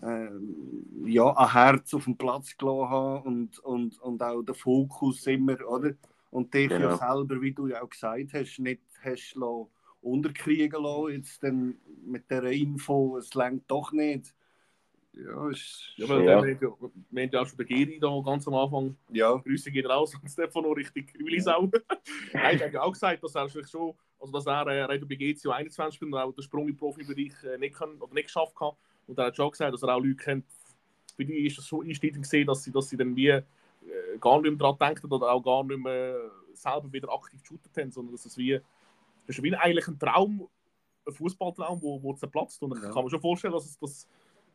ähm, 0.02 1.04
ja, 1.04 1.30
an 1.30 1.52
Herz 1.52 1.92
auf 1.94 2.04
den 2.04 2.16
Platz 2.16 2.56
gelassen 2.56 2.90
habe 2.90 3.28
und, 3.28 3.58
und, 3.60 3.98
und 4.00 4.22
auch 4.22 4.42
der 4.42 4.54
Fokus 4.54 5.26
immer, 5.26 5.56
oder? 5.68 5.94
Und 6.30 6.54
dich 6.54 6.68
Genau. 6.68 6.90
ja 6.90 6.96
selber, 6.96 7.40
wie 7.42 7.52
du 7.52 7.66
ja 7.66 7.82
auch 7.82 7.90
gesagt 7.90 8.32
hast, 8.34 8.58
nicht 8.58 8.82
hast 9.02 9.34
lassen, 9.34 9.66
unterkriegen 10.00 10.82
lassen, 10.82 11.12
jetzt 11.12 11.42
dann 11.42 11.76
mit 12.06 12.30
der 12.30 12.44
Info, 12.44 13.16
es 13.18 13.34
längt 13.34 13.70
doch 13.70 13.92
nicht. 13.92 14.34
Ja, 15.12 15.48
ist. 15.50 15.92
Ja, 15.96 16.08
weil 16.08 16.24
Ja. 16.24 16.42
wir, 16.42 16.60
wir 16.60 16.70
haben 16.70 17.30
ja 17.32 17.40
auch 17.42 17.46
schon 17.46 17.58
den 17.58 17.66
Geri 17.66 17.98
da 17.98 18.20
ganz 18.24 18.46
am 18.46 18.54
Anfang. 18.54 18.96
Ja, 19.10 19.34
Grüße 19.34 19.72
gehen 19.72 19.86
raus 19.86 20.14
an 20.14 20.28
Stefano 20.28 20.70
richtig 20.70 21.12
Willisau. 21.18 21.68
er 22.32 22.60
hat 22.60 22.72
ja 22.72 22.80
auch 22.80 22.92
gesagt, 22.92 23.22
dass 23.24 23.34
er 23.34 23.48
schon, 23.48 23.94
also 24.20 24.32
dass 24.32 24.46
er, 24.46 24.88
äh, 24.88 24.98
bei 25.00 25.16
GCO 25.16 25.50
21 25.50 25.96
spielt 25.96 26.12
und 26.12 26.18
auch 26.18 26.32
den 26.32 26.42
Sprung 26.42 26.68
im 26.68 26.76
Profibereich 26.76 27.32
äh, 27.42 27.58
nicht, 27.58 27.74
können, 27.74 28.00
oder 28.00 28.14
nicht 28.14 28.26
geschafft 28.26 28.54
hat. 28.60 28.76
Und 29.08 29.18
er 29.18 29.26
hat 29.26 29.36
schon 29.36 29.50
gesagt, 29.50 29.74
dass 29.74 29.82
er 29.82 29.96
auch 29.96 30.00
Leute 30.00 30.14
kennt, 30.14 30.44
für 31.16 31.24
die 31.24 31.44
ist 31.46 31.58
das 31.58 31.66
schon 31.66 31.84
einstiegend 31.86 32.22
gesehen, 32.22 32.46
dass 32.46 32.62
sie, 32.62 32.70
dass 32.70 32.88
sie 32.88 32.96
dann 32.96 33.14
wie 33.16 33.40
gar 34.20 34.40
nicht 34.40 34.50
mehr 34.50 34.58
daran 34.58 34.78
denken 34.78 35.12
oder 35.12 35.32
auch 35.32 35.42
gar 35.42 35.64
nicht 35.64 35.78
mehr 35.78 36.30
selber 36.54 36.92
wieder 36.92 37.12
aktiv 37.12 37.40
geshootet 37.42 37.76
haben, 37.76 37.90
sondern 37.90 38.14
dass 38.14 38.26
es 38.26 38.36
wie, 38.36 38.60
das 39.26 39.36
ist 39.36 39.42
wie 39.42 39.54
eigentlich 39.54 39.88
ein 39.88 39.98
Traum, 39.98 40.48
ein 41.06 41.12
Fußballtraum, 41.12 41.80
wo, 41.82 42.02
wo 42.02 42.14
zerplatzt. 42.14 42.62
Und 42.62 42.76
ich 42.76 42.82
Ja. 42.82 42.90
kann 42.92 43.04
mir 43.04 43.10
schon 43.10 43.20
vorstellen, 43.20 43.54
dass 43.54 43.64
es 43.66 43.78
das, 43.78 44.08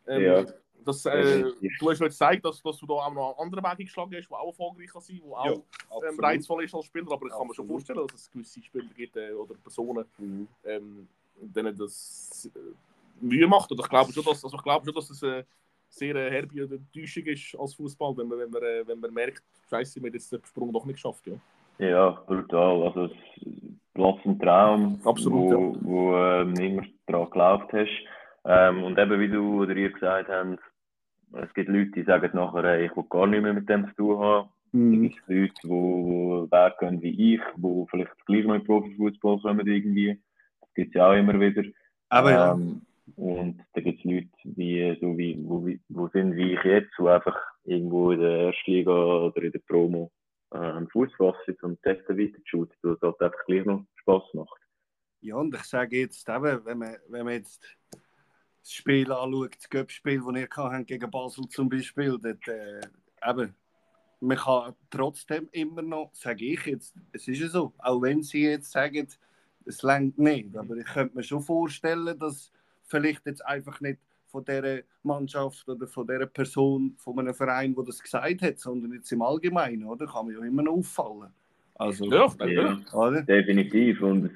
ähm, 0.07 0.21
Ja. 0.23 0.45
dass, 0.83 1.05
äh, 1.05 1.41
du 1.79 1.89
hast 1.89 1.99
jetzt 1.99 2.13
gezeigt, 2.19 2.45
dass, 2.45 2.61
dass 2.61 2.77
du 2.77 2.85
da 2.85 2.93
auch 2.93 3.13
noch 3.13 3.31
einen 3.31 3.39
anderen 3.47 3.63
Weg 3.63 3.79
eingeschlagen 3.79 4.15
hast, 4.15 4.29
der 4.29 4.37
auch 4.39 4.47
erfolgreich 4.47 4.89
kann 4.91 5.01
sein, 5.01 5.21
der 5.23 5.31
auch 5.31 5.45
ähm, 5.47 5.63
absolut. 5.89 6.23
reizvoll 6.23 6.63
ist 6.63 6.75
als 6.75 6.85
Spieler, 6.85 7.11
aber 7.11 7.25
ich 7.25 7.33
kann 7.33 7.47
mir 7.47 7.53
schon 7.55 7.67
vorstellen, 7.67 8.07
dass 8.07 8.21
es 8.21 8.31
gewisse 8.31 8.61
Spieler 8.61 8.93
gibt 8.95 9.15
äh, 9.17 9.31
oder 9.33 9.55
Personen, 9.55 10.05
Mhm. 10.17 10.47
ähm, 10.63 11.07
denen 11.41 11.75
das 11.75 12.49
äh, 12.55 12.59
Mühe 13.19 13.47
macht. 13.47 13.71
Und 13.71 13.79
ich 13.79 13.89
glaube 13.89 14.13
schon, 14.13 14.23
dass, 14.23 14.43
also 14.43 14.55
ich 14.55 14.63
glaube 14.63 14.85
schon, 14.85 14.93
dass 14.93 15.09
es 15.09 15.23
eine 15.23 15.45
sehr 15.95 16.15
äh, 16.15 16.31
herbe 16.31 16.61
Enttäuschung 16.61 17.23
ist 17.23 17.55
als 17.57 17.73
Fußball, 17.75 18.15
wenn 18.17 18.27
man, 18.27 18.39
wenn 18.39 18.49
man, 18.49 18.63
äh, 18.63 18.87
wenn 18.87 18.99
man 18.99 19.13
merkt, 19.13 19.43
Scheiße, 19.69 20.01
wir 20.01 20.09
haben 20.09 20.13
jetzt 20.13 20.31
den 20.31 20.43
Sprung 20.45 20.71
doch 20.73 20.85
nicht 20.85 20.95
geschafft. 20.95 21.25
Ja. 21.27 21.35
Ja, 21.77 22.11
brutal. 22.27 22.83
Also 22.83 23.05
es 23.05 23.11
Platz 23.93 24.19
im 24.25 24.39
Traum, 24.39 24.99
Absolut, 25.03 25.53
wo, 25.53 25.77
wo 25.81 26.17
ähm, 26.17 26.53
immer 26.55 26.83
daran 27.05 27.25
geglaubt 27.25 27.73
hast. 27.73 28.05
Ähm, 28.45 28.83
und 28.83 28.97
eben 28.99 29.19
wie 29.19 29.29
du 29.29 29.63
oder 29.63 29.75
ihr 29.75 29.91
gesagt 29.91 30.29
habt, 30.29 30.59
es 31.33 31.53
gibt 31.53 31.69
Leute, 31.69 31.91
die 31.91 32.03
sagen 32.03 32.29
nachher, 32.33 32.63
hey, 32.63 32.85
ich 32.85 32.95
will 32.95 33.05
gar 33.09 33.27
nicht 33.27 33.41
mehr 33.41 33.53
mit 33.53 33.67
dem 33.67 33.87
zu 33.89 33.95
tun 33.95 34.19
haben. 34.19 34.49
Es 34.71 34.79
Mhm. 34.79 35.01
gibt 35.03 35.27
Leute, 35.27 35.53
die, 35.63 35.67
die 35.67 36.51
Wert 36.51 36.79
gehen 36.79 37.01
wie 37.01 37.35
ich, 37.35 37.41
die 37.55 37.85
vielleicht 37.89 38.25
gleich 38.25 38.45
noch 38.45 38.55
in 38.55 38.63
Profifußball 38.65 39.39
kommen 39.39 39.67
irgendwie. 39.67 40.19
Das 40.61 40.73
gibt 40.73 40.89
es 40.89 40.93
ja 40.95 41.09
auch 41.09 41.13
immer 41.15 41.39
wieder. 41.39 41.63
Aber 42.09 42.31
ja. 42.31 42.59
Und 43.15 43.63
da 43.73 43.81
gibt 43.81 43.99
es 43.99 44.03
Leute, 44.03 44.29
wie, 44.43 44.97
so 44.99 45.17
wie, 45.17 45.37
wo, 45.39 45.67
wo 45.89 46.07
sind 46.09 46.35
wie 46.35 46.53
ich 46.53 46.63
jetzt, 46.63 46.91
die 46.97 47.07
einfach 47.07 47.39
irgendwo 47.63 48.11
in 48.11 48.19
der 48.19 48.37
Erstliga 48.47 48.91
oder 48.91 49.41
in 49.43 49.51
der 49.51 49.59
Promo 49.59 50.11
äh, 50.51 50.57
am 50.57 50.89
Fuß 50.89 51.11
fassen 51.15 51.55
und 51.61 51.79
dort 51.83 52.09
weiter 52.09 52.39
shooten, 52.45 52.75
weil 52.81 52.93
es 52.93 53.01
halt 53.01 53.21
einfach 53.21 53.45
gleich 53.45 53.65
noch 53.65 53.85
Spass 53.95 54.23
macht. 54.33 54.61
Ja, 55.21 55.35
und 55.37 55.55
ich 55.55 55.63
sage 55.63 55.97
jetzt 55.97 56.27
eben, 56.27 56.65
wenn 56.65 56.77
man, 56.77 56.97
wenn 57.09 57.25
man 57.25 57.33
jetzt 57.35 57.63
das 58.61 58.73
Spiel 58.73 59.11
anschaut, 59.11 59.55
das 59.55 59.69
Göppspiel, 59.69 60.21
das 60.25 60.35
ihr 60.35 60.49
hatten 60.55 60.85
gegen 60.85 61.11
Basel 61.11 61.47
zum 61.49 61.69
Beispiel, 61.69 62.17
dort, 62.21 62.47
äh, 62.47 62.81
eben, 63.27 63.55
man 64.19 64.37
kann 64.37 64.75
trotzdem 64.89 65.47
immer 65.51 65.81
noch, 65.81 66.11
sage 66.13 66.45
ich 66.45 66.65
jetzt, 66.65 66.95
es 67.11 67.27
ist 67.27 67.39
ja 67.39 67.47
so, 67.47 67.73
auch 67.77 68.01
wenn 68.01 68.23
sie 68.23 68.43
jetzt 68.43 68.71
sagen, 68.71 69.07
es 69.65 69.81
längt 69.83 70.17
nicht, 70.17 70.55
aber 70.57 70.77
ich 70.77 70.85
könnte 70.85 71.15
mir 71.15 71.23
schon 71.23 71.41
vorstellen, 71.41 72.17
dass 72.17 72.51
vielleicht 72.85 73.25
jetzt 73.25 73.45
einfach 73.45 73.81
nicht 73.81 73.99
von 74.27 74.43
dieser 74.43 74.79
Mannschaft 75.03 75.67
oder 75.69 75.87
von 75.87 76.05
dieser 76.07 76.25
Person, 76.25 76.95
von 76.97 77.19
einem 77.19 77.33
Verein, 77.33 77.73
der 77.75 77.83
das 77.85 78.01
gesagt 78.01 78.41
hat, 78.41 78.59
sondern 78.59 78.91
jetzt 78.93 79.11
im 79.11 79.21
Allgemeinen, 79.21 79.85
oder? 79.85 80.05
Kann 80.05 80.25
man 80.25 80.35
ja 80.35 80.45
immer 80.45 80.63
noch 80.63 80.73
auffallen. 80.73 81.31
Also, 81.75 82.05
Ja, 82.05 82.27
Ja. 82.39 82.47
ja. 82.47 82.77
oder? 82.93 83.21
Definitiv. 83.21 84.01
Und 84.01 84.31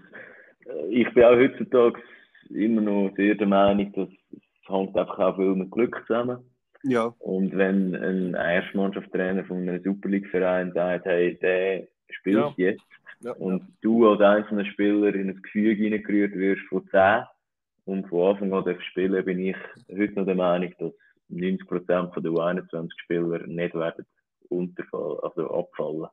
äh, 0.66 0.88
ich 0.90 1.14
bin 1.14 1.24
auch 1.24 1.36
heutzutage 1.36 2.02
immer 2.50 2.82
noch 2.82 3.12
sehr 3.16 3.36
der 3.36 3.48
Meinung, 3.48 3.92
dass 3.94 4.10
es 4.10 4.70
hängt 4.70 4.96
einfach 4.98 5.20
auch 5.20 5.36
viel 5.36 5.56
mit 5.56 5.72
Glück 5.72 6.04
zusammen. 6.08 6.40
Ja, 6.84 7.14
Und 7.20 7.58
wenn 7.58 7.94
ein 7.96 8.34
Erstmannschaftstrainer 8.36 9.44
von 9.44 9.58
einem 9.68 9.84
Super 9.84 10.08
League-Verein 10.10 10.72
sagt, 10.74 11.06
hey, 11.06 11.38
der 11.42 11.88
spielt 12.10 12.38
Ja. 12.38 12.54
jetzt, 12.56 12.84
Ja. 13.22 13.34
und 13.34 13.64
du 13.82 14.08
als 14.08 14.22
einzelner 14.22 14.64
Spieler 14.66 15.14
in 15.14 15.30
ein 15.30 15.42
Gefüge 15.42 15.84
hineingerührt 15.84 16.34
wirst 16.36 16.62
von 16.70 16.88
10 16.90 17.24
und 17.89 18.08
von 18.08 18.32
Anfang 18.32 18.54
an 18.54 18.63
darfst 18.63 18.86
spielen, 18.86 19.25
bin 19.25 19.39
ich 19.39 19.56
heute 19.89 20.13
noch 20.13 20.25
der 20.25 20.36
Meinung, 20.36 20.73
dass 20.78 20.93
90% 21.30 22.21
der 22.21 22.32
U21-Spieler 22.32 23.47
nicht 23.47 23.73
werden 23.73 24.06
unterfallen, 24.49 25.19
also 25.21 25.49
abfallen. 25.49 26.08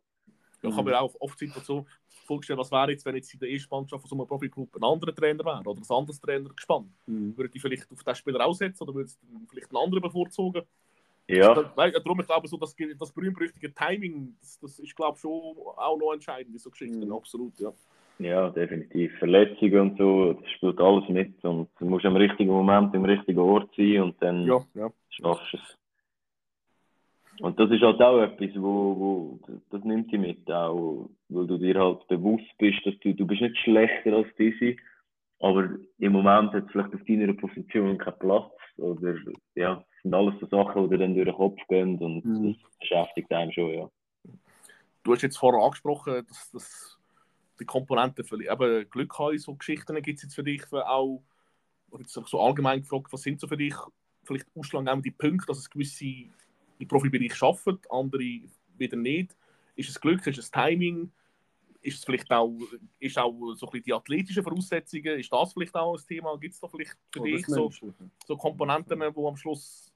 Ja, 0.63 0.71
ich 0.71 0.77
habe 0.77 0.91
mir 0.91 1.01
auch 1.01 1.15
oft 1.21 1.39
die 1.41 1.47
Situation 1.47 1.87
vorgestellt, 2.25 2.59
was 2.59 2.71
wäre 2.73 2.91
jetzt, 2.91 3.05
wenn 3.05 3.15
jetzt 3.15 3.33
in 3.33 3.41
der 3.41 3.51
ersten 3.51 3.75
Mannschaft 3.75 4.03
von 4.03 4.09
so 4.09 4.17
einem 4.17 4.27
Profiklub 4.27 4.75
ein 4.75 4.83
anderer 4.85 5.15
Trainer 5.15 5.45
wäre 5.45 5.61
oder 5.65 5.81
ein 5.81 5.97
anderes 5.97 6.21
Trainer 6.21 6.49
gespannt. 6.49 6.91
Mhm. 7.07 7.37
Würde 7.37 7.51
die 7.51 7.59
vielleicht 7.61 7.91
auf 7.93 8.03
den 8.03 8.15
Spieler 8.15 8.47
aussetzen 8.47 8.83
oder 8.83 8.95
würde 8.95 9.11
vielleicht 9.49 9.71
einen 9.71 9.83
anderen 9.85 10.03
bevorzugen? 10.03 10.63
Ja, 11.29 11.73
weil- 11.77 11.93
Darum, 11.93 12.21
ich 12.21 12.27
glaube, 12.27 12.49
so 12.49 12.57
das, 12.57 12.75
das 12.99 13.13
berühmt-berüchtigte 13.13 13.73
Timing, 13.75 14.37
das, 14.41 14.59
das 14.61 14.79
ist, 14.79 14.97
glaube 14.97 15.17
ich, 15.17 15.21
schon 15.21 15.31
auch 15.33 15.99
noch 15.99 16.13
entscheidend 16.13 16.55
in 16.55 16.59
so 16.59 16.71
Geschichten. 16.71 17.05
Mhm. 17.05 17.13
Absolut, 17.13 17.59
ja. 17.61 17.73
Ja, 18.19 18.51
definitiv. 18.51 19.13
Verletzungen 19.19 19.81
und 19.81 19.99
so, 19.99 20.33
das 20.35 20.51
spielt 20.53 20.81
alles 20.81 21.09
mit. 21.09 21.45
Und 21.45 21.69
du 21.79 21.85
musst 21.87 22.05
am 22.05 22.17
richtigen 22.17 22.51
Moment 22.51 22.95
im 22.95 23.05
richtigen 23.05 23.39
Ort 23.39 23.71
sein 23.77 24.01
und 24.03 24.23
dann 24.23 24.47
Ja, 24.47 24.61
ja. 24.75 24.91
schaffst 25.11 25.53
du 25.53 25.57
es. 25.59 25.77
Und 27.41 27.61
das 27.61 27.71
ist 27.71 27.83
halt 27.83 28.01
auch 28.01 28.19
etwas, 28.23 28.51
wo, 28.57 28.97
wo 28.99 29.39
das 29.71 29.85
nimmt 29.85 30.11
dich 30.11 30.19
mit, 30.19 30.51
auch, 30.51 31.11
weil 31.29 31.47
du 31.47 31.59
dir 31.59 31.79
halt 31.79 32.07
bewusst 32.09 32.47
bist, 32.59 32.79
dass 32.87 32.99
du, 33.01 33.13
du 33.13 33.27
bist 33.27 33.43
nicht 33.43 33.59
schlechter 33.59 34.15
als 34.15 34.29
diese, 34.39 34.77
aber 35.41 35.69
im 35.99 36.13
Moment 36.13 36.53
hat 36.55 36.65
es 36.65 36.73
vielleicht 36.73 36.95
auf 36.95 37.05
deiner 37.07 37.35
Position 37.35 37.99
keinen 37.99 38.19
Platz 38.19 38.53
oder 38.79 39.17
ja, 39.55 39.75
das 39.77 39.85
sind 40.03 40.15
alles 40.15 40.35
so 40.41 40.47
Sachen, 40.47 40.85
die 40.85 40.89
dir 40.97 40.99
dann 40.99 41.15
durch 41.15 41.27
den 41.27 41.35
Kopf 41.35 41.59
gehen 41.69 41.99
und 41.99 42.25
Mhm. 42.25 42.57
das 42.63 42.79
beschäftigt 42.81 43.31
einen 43.31 43.53
schon, 43.53 43.71
ja. 43.71 43.91
Du 45.05 45.13
hast 45.13 45.23
jetzt 45.23 45.37
vorher 45.37 45.63
angesprochen, 45.63 46.25
dass, 46.27 46.51
dass 46.53 46.96
die 47.61 47.65
Komponenten 47.65 48.25
für 48.25 48.43
eben 48.43 48.91
Glück 48.91 49.19
haben 49.19 49.39
so 49.39 49.55
Geschichten 49.55 50.01
gibt 50.03 50.19
es 50.19 50.25
jetzt 50.25 50.35
für 50.35 50.45
dich 50.45 50.63
für 50.67 50.89
auch, 50.89 51.23
oder 51.91 52.03
jetzt 52.03 52.13
so 52.13 52.41
allgemein 52.41 52.81
gefragt, 52.81 53.13
was 53.13 53.23
sind 53.23 53.41
so 53.41 53.47
für 53.47 53.57
dich 53.57 53.75
vielleicht 54.25 54.47
ausschlaggebende 54.55 55.11
Punkte, 55.13 55.47
dass 55.47 55.59
es 55.59 55.71
gewisse 55.71 56.05
im 56.79 56.89
Profibereich 56.89 57.35
schaffen, 57.35 57.79
andere 57.91 58.41
wieder 58.77 58.97
nicht. 58.97 59.37
Ist 59.77 59.89
es 59.89 60.01
Glück, 60.01 60.27
ist 60.27 60.39
es 60.39 60.51
Timing, 60.51 61.11
ist 61.81 61.99
es 61.99 62.05
vielleicht 62.05 62.31
auch, 62.31 62.59
ist 62.99 63.19
auch 63.19 63.33
so 63.55 63.67
ein 63.67 63.71
bisschen 63.71 63.85
die 63.85 63.95
athletischen 63.95 64.43
Voraussetzungen, 64.43 65.19
ist 65.19 65.33
das 65.33 65.53
vielleicht 65.53 65.75
auch 65.75 65.97
ein 65.97 66.07
Thema? 66.07 66.37
Gibt 66.39 66.55
es 66.55 66.61
da 66.61 66.69
vielleicht 66.69 66.97
für 67.13 67.21
Oder 67.21 67.31
dich 67.31 67.47
so, 67.47 67.71
so 68.27 68.37
Komponenten, 68.37 68.99
die 69.01 69.27
am 69.27 69.37
Schluss 69.37 69.93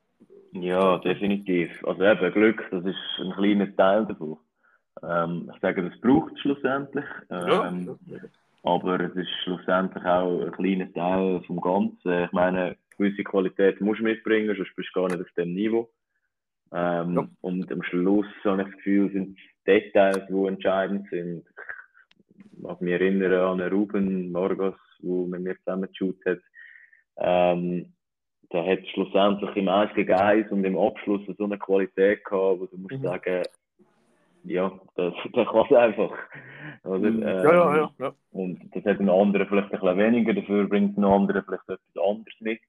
Ja, 0.53 0.99
definitiv. 0.99 1.71
Also 1.85 2.03
eben, 2.05 2.33
Glück, 2.33 2.67
das 2.71 2.85
ist 2.85 2.97
ein 3.19 3.33
kleiner 3.33 3.75
Teil 3.75 4.07
davon. 4.07 4.39
Ähm, 5.03 5.51
ich 5.55 5.61
sage, 5.61 5.89
das 5.89 6.01
braucht 6.01 6.33
es 6.35 6.41
schlussendlich. 6.41 7.05
Ähm, 7.31 7.97
Aber 8.63 9.01
es 9.01 9.15
ist 9.17 9.31
schlussendlich 9.43 10.05
auch 10.05 10.43
ein 10.43 10.53
kleiner 10.53 10.93
Teil 10.93 11.41
vom 11.47 11.61
Ganzen. 11.61 12.25
Ich 12.25 12.33
meine, 12.33 12.77
gewisse 12.99 13.25
Qualität 13.25 13.81
musst 13.81 14.01
du 14.01 14.05
mitbringen, 14.05 14.55
sonst 14.55 14.77
bist 14.77 14.91
du 14.95 15.01
gar 15.01 15.09
nicht 15.09 15.21
auf 15.23 15.31
dem 15.37 15.55
Niveau. 15.55 15.89
Ähm, 16.73 17.15
Ja. 17.17 17.29
Und 17.41 17.73
am 17.73 17.83
Schluss 17.83 18.27
habe 18.45 18.63
ich 18.63 18.69
das 18.69 18.77
Gefühl, 18.77 19.11
sind 19.13 19.39
Details, 19.67 20.27
die 20.29 20.47
entscheidend 20.47 21.09
sind. 21.11 21.45
Ich 22.37 22.59
mag 22.63 22.81
mich 22.83 22.93
erinnern 22.93 23.61
an 23.61 23.69
Ruben 23.73 24.31
Morgas, 24.31 24.75
der 25.01 25.27
mit 25.27 25.41
mir 25.41 25.57
zusammen 25.61 25.89
geshootet 25.89 26.27
hat. 26.27 26.39
Ähm, 27.17 27.93
der 28.53 28.67
hat 28.67 28.87
schlussendlich 28.89 29.57
im 29.57 29.69
1 29.69 29.95
gegen 29.95 30.13
1 30.13 30.51
und 30.51 30.65
im 30.65 30.77
Abschluss 30.79 31.23
so 31.39 31.45
eine 31.45 31.59
Qualität 31.59 32.25
gehabt, 32.25 32.61
wo 32.61 32.67
du 32.67 32.77
musst 32.77 32.99
Mhm. 32.99 33.03
sagen, 33.05 33.43
ja, 34.45 34.73
das, 34.97 35.15
das 35.33 35.49
kann 35.49 35.67
es 35.69 35.77
einfach. 35.77 36.13
Oder? 36.85 37.11
Mhm. 37.11 37.23
Ja, 37.23 37.43
ja, 37.43 37.75
Ähm, 37.75 37.77
ja. 37.77 37.91
ja. 37.99 38.15
und 38.33 38.61
das 38.75 38.85
hat 38.85 39.01
ein 39.01 39.09
anderer 39.11 39.47
vielleicht 39.47 39.73
ein 39.73 39.81
bisschen 39.81 39.99
weniger, 39.99 40.35
dafür 40.35 40.69
bringt 40.69 40.97
ein 40.97 41.05
anderer 41.05 41.43
vielleicht 41.43 41.69
etwas 41.69 42.05
anderes 42.05 42.41
mit. 42.41 42.61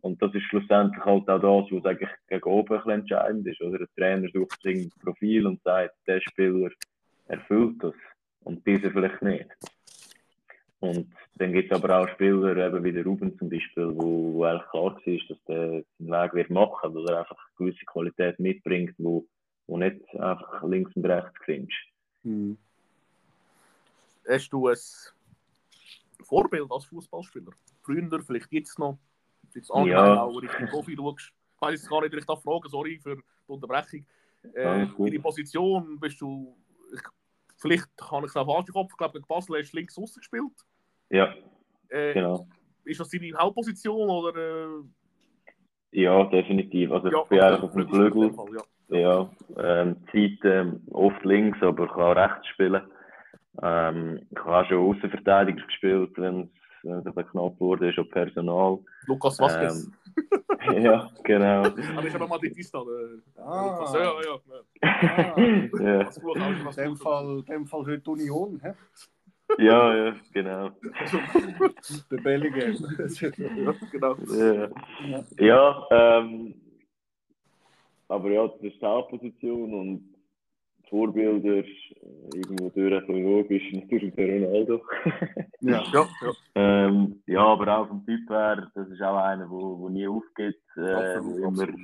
Und 0.00 0.22
das 0.22 0.32
ist 0.32 0.44
schlussendlich 0.44 1.04
halt 1.04 1.28
auch 1.28 1.40
das, 1.40 1.72
was 1.72 1.84
eigentlich 1.84 2.10
gegen 2.28 2.44
oben 2.44 2.72
ein 2.72 2.78
bisschen 2.78 3.00
entscheidend 3.00 3.46
ist. 3.46 3.60
Oder? 3.60 3.78
Der 3.78 3.88
Trainer 3.96 4.28
sucht 4.32 4.62
sich 4.62 4.86
ein 4.86 4.92
Profil 5.02 5.46
und 5.46 5.60
sagt, 5.64 5.94
der 6.06 6.20
Spieler 6.20 6.70
erfüllt 7.26 7.82
das 7.82 7.94
und 8.44 8.64
dieser 8.66 8.90
vielleicht 8.90 9.20
nicht. 9.22 9.48
Und 10.80 11.08
dann 11.36 11.52
gibt 11.52 11.72
es 11.72 11.76
aber 11.76 11.98
auch 11.98 12.08
Spieler, 12.10 12.56
eben 12.56 12.84
wie 12.84 12.92
der 12.92 13.04
Ruben 13.04 13.36
zum 13.36 13.48
Beispiel, 13.48 13.88
wo, 13.96 14.34
wo 14.34 14.44
eigentlich 14.44 14.70
klar 14.70 14.94
war, 14.94 15.18
dass 15.28 15.44
der 15.48 15.82
seinen 15.98 16.10
Weg 16.10 16.34
wird 16.34 16.50
machen, 16.50 16.94
weil 16.94 17.08
er 17.08 17.18
einfach 17.20 17.36
eine 17.36 17.56
gewisse 17.66 17.84
Qualität 17.84 18.38
mitbringt, 18.38 18.94
wo, 18.98 19.26
wo 19.68 19.76
nicht 19.76 20.02
einfach 20.16 20.62
links 20.64 20.96
und 20.96 21.04
rechts 21.06 21.38
findest. 21.44 21.78
Mhm. 22.24 22.58
Hast 24.26 24.50
du 24.50 24.68
ein 24.68 24.76
Vorbild 26.22 26.70
als 26.70 26.86
Fußballspieler? 26.86 27.52
Früher, 27.82 28.22
vielleicht 28.22 28.52
jetzt 28.52 28.78
noch, 28.78 28.98
jetzt 29.54 29.70
allgemein 29.70 30.14
Ja. 30.14 30.22
auch 30.24 30.36
Richtung 30.38 30.66
Profi 30.66 30.96
schaust. 30.96 31.32
Ich 31.54 31.62
weiß 31.62 31.80
jetzt 31.80 31.88
gar 31.90 32.02
nicht, 32.02 32.14
ich 32.14 32.24
da 32.24 32.36
frage, 32.36 32.68
sorry 32.68 32.98
für 32.98 33.16
die 33.16 33.22
Unterbrechung. 33.46 34.04
Äh, 34.54 34.86
gut. 34.86 35.08
deine 35.08 35.20
Position 35.20 35.98
bist 36.00 36.20
du, 36.20 36.56
ich, 36.92 37.00
vielleicht 37.58 37.88
habe 38.00 38.26
ich 38.26 38.30
es 38.30 38.36
auch 38.36 38.46
falsch 38.46 38.68
im 38.68 38.74
Kopf, 38.74 38.90
ich 38.92 38.96
glaube, 38.96 39.12
gegen 39.14 39.26
Basel 39.26 39.58
hast 39.58 39.72
du 39.72 39.76
links 39.76 39.98
außen 39.98 40.20
gespielt. 40.20 40.52
Ja, 41.10 41.34
Äh, 41.88 42.14
genau. 42.14 42.46
Ist 42.84 43.00
das 43.00 43.08
deine 43.10 43.36
Hauptposition 43.36 44.08
oder 44.08 44.36
äh, 44.36 46.00
Ja, 46.02 46.24
definitiv. 46.24 46.90
Also 46.92 47.08
Ja, 47.08 47.22
ich 47.22 47.28
bin 47.28 47.40
eigentlich 47.40 47.62
auf 47.62 47.72
Flügel 47.72 48.10
dem 48.10 48.34
Flügel. 48.34 48.58
Ja. 48.88 49.30
Ähm, 49.56 49.96
Zeit 50.12 50.38
ähm, 50.44 50.80
oft 50.90 51.24
links, 51.24 51.58
aber 51.62 51.86
kann 51.88 52.02
auch 52.02 52.16
rechts 52.16 52.46
spielen. 52.48 52.82
Ähm, 53.62 54.20
ich 54.30 54.38
habe 54.38 54.56
auch 54.56 54.66
schon 54.66 54.78
Außenverteidiger 54.78 55.64
gespielt, 55.66 56.12
wenn 56.16 56.50
es 56.82 57.06
ein 57.06 57.26
knapp 57.26 57.60
wurde, 57.60 57.90
ist 57.90 57.98
auch 57.98 58.08
Personal. 58.10 58.78
Lukas 59.06 59.38
Vasquez. 59.38 59.90
Ähm, 60.70 60.82
ja, 60.82 61.10
genau. 61.24 61.62
Aber 61.64 62.06
ich 62.06 62.14
habe 62.14 62.26
mal 62.26 62.38
die 62.38 62.52
Tista. 62.52 62.82
Der 62.84 63.44
Ah. 63.44 63.78
Lukas. 63.78 63.94
Ja, 63.94 64.00
ja, 64.00 64.20
ja. 64.22 64.60
Ah, 64.82 65.40
ja, 65.80 66.00
in 66.60 66.64
was 66.64 66.76
dem. 66.76 66.96
Fall, 66.96 67.38
in 67.38 67.44
dem 67.44 67.66
Fall 67.66 67.86
heute 67.86 68.10
Union, 68.10 68.60
hä? 68.62 68.72
ja, 69.58 69.96
ja, 69.96 70.14
genau. 70.32 70.70
der 72.10 72.16
Bellingham. 72.18 72.76
Ja, 73.08 73.74
genau. 73.90 74.16
Ja, 74.28 75.24
ja 75.38 75.86
ähm, 75.90 76.54
aber 78.08 78.30
ja, 78.30 78.46
das 78.46 78.60
ist 78.62 78.80
die 78.80 78.86
Hauptposition 78.86 79.74
und 79.74 80.14
Vorbilder 80.88 81.58
äh, 81.58 81.64
irgendwo 82.34 82.70
durch 82.70 82.92
ein 82.92 83.06
bisschen 83.06 83.24
logisch, 83.24 83.62
natürlich 83.72 84.14
der 84.14 84.46
Ronaldo. 84.46 84.82
ja. 85.60 85.82
Ja, 85.92 86.08
ja. 86.22 86.32
ähm, 86.54 87.20
ja, 87.26 87.44
aber 87.44 87.78
auch 87.78 87.88
vom 87.88 88.04
Typ 88.06 88.28
her, 88.30 88.70
das 88.74 88.88
ist 88.88 89.02
auch 89.02 89.16
einer, 89.16 89.50
wo, 89.50 89.78
wo 89.78 89.88
nie 89.88 90.06
aufgeht, 90.06 90.56
äh, 90.76 90.92
Absolut, 90.92 91.34
wo 91.34 91.48
immer 91.48 91.62
absolut. 91.62 91.80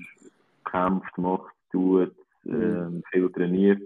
kämpft, 0.64 1.18
macht, 1.18 1.54
tut, 1.72 2.14
ähm, 2.46 3.02
viel 3.10 3.30
trainiert. 3.32 3.82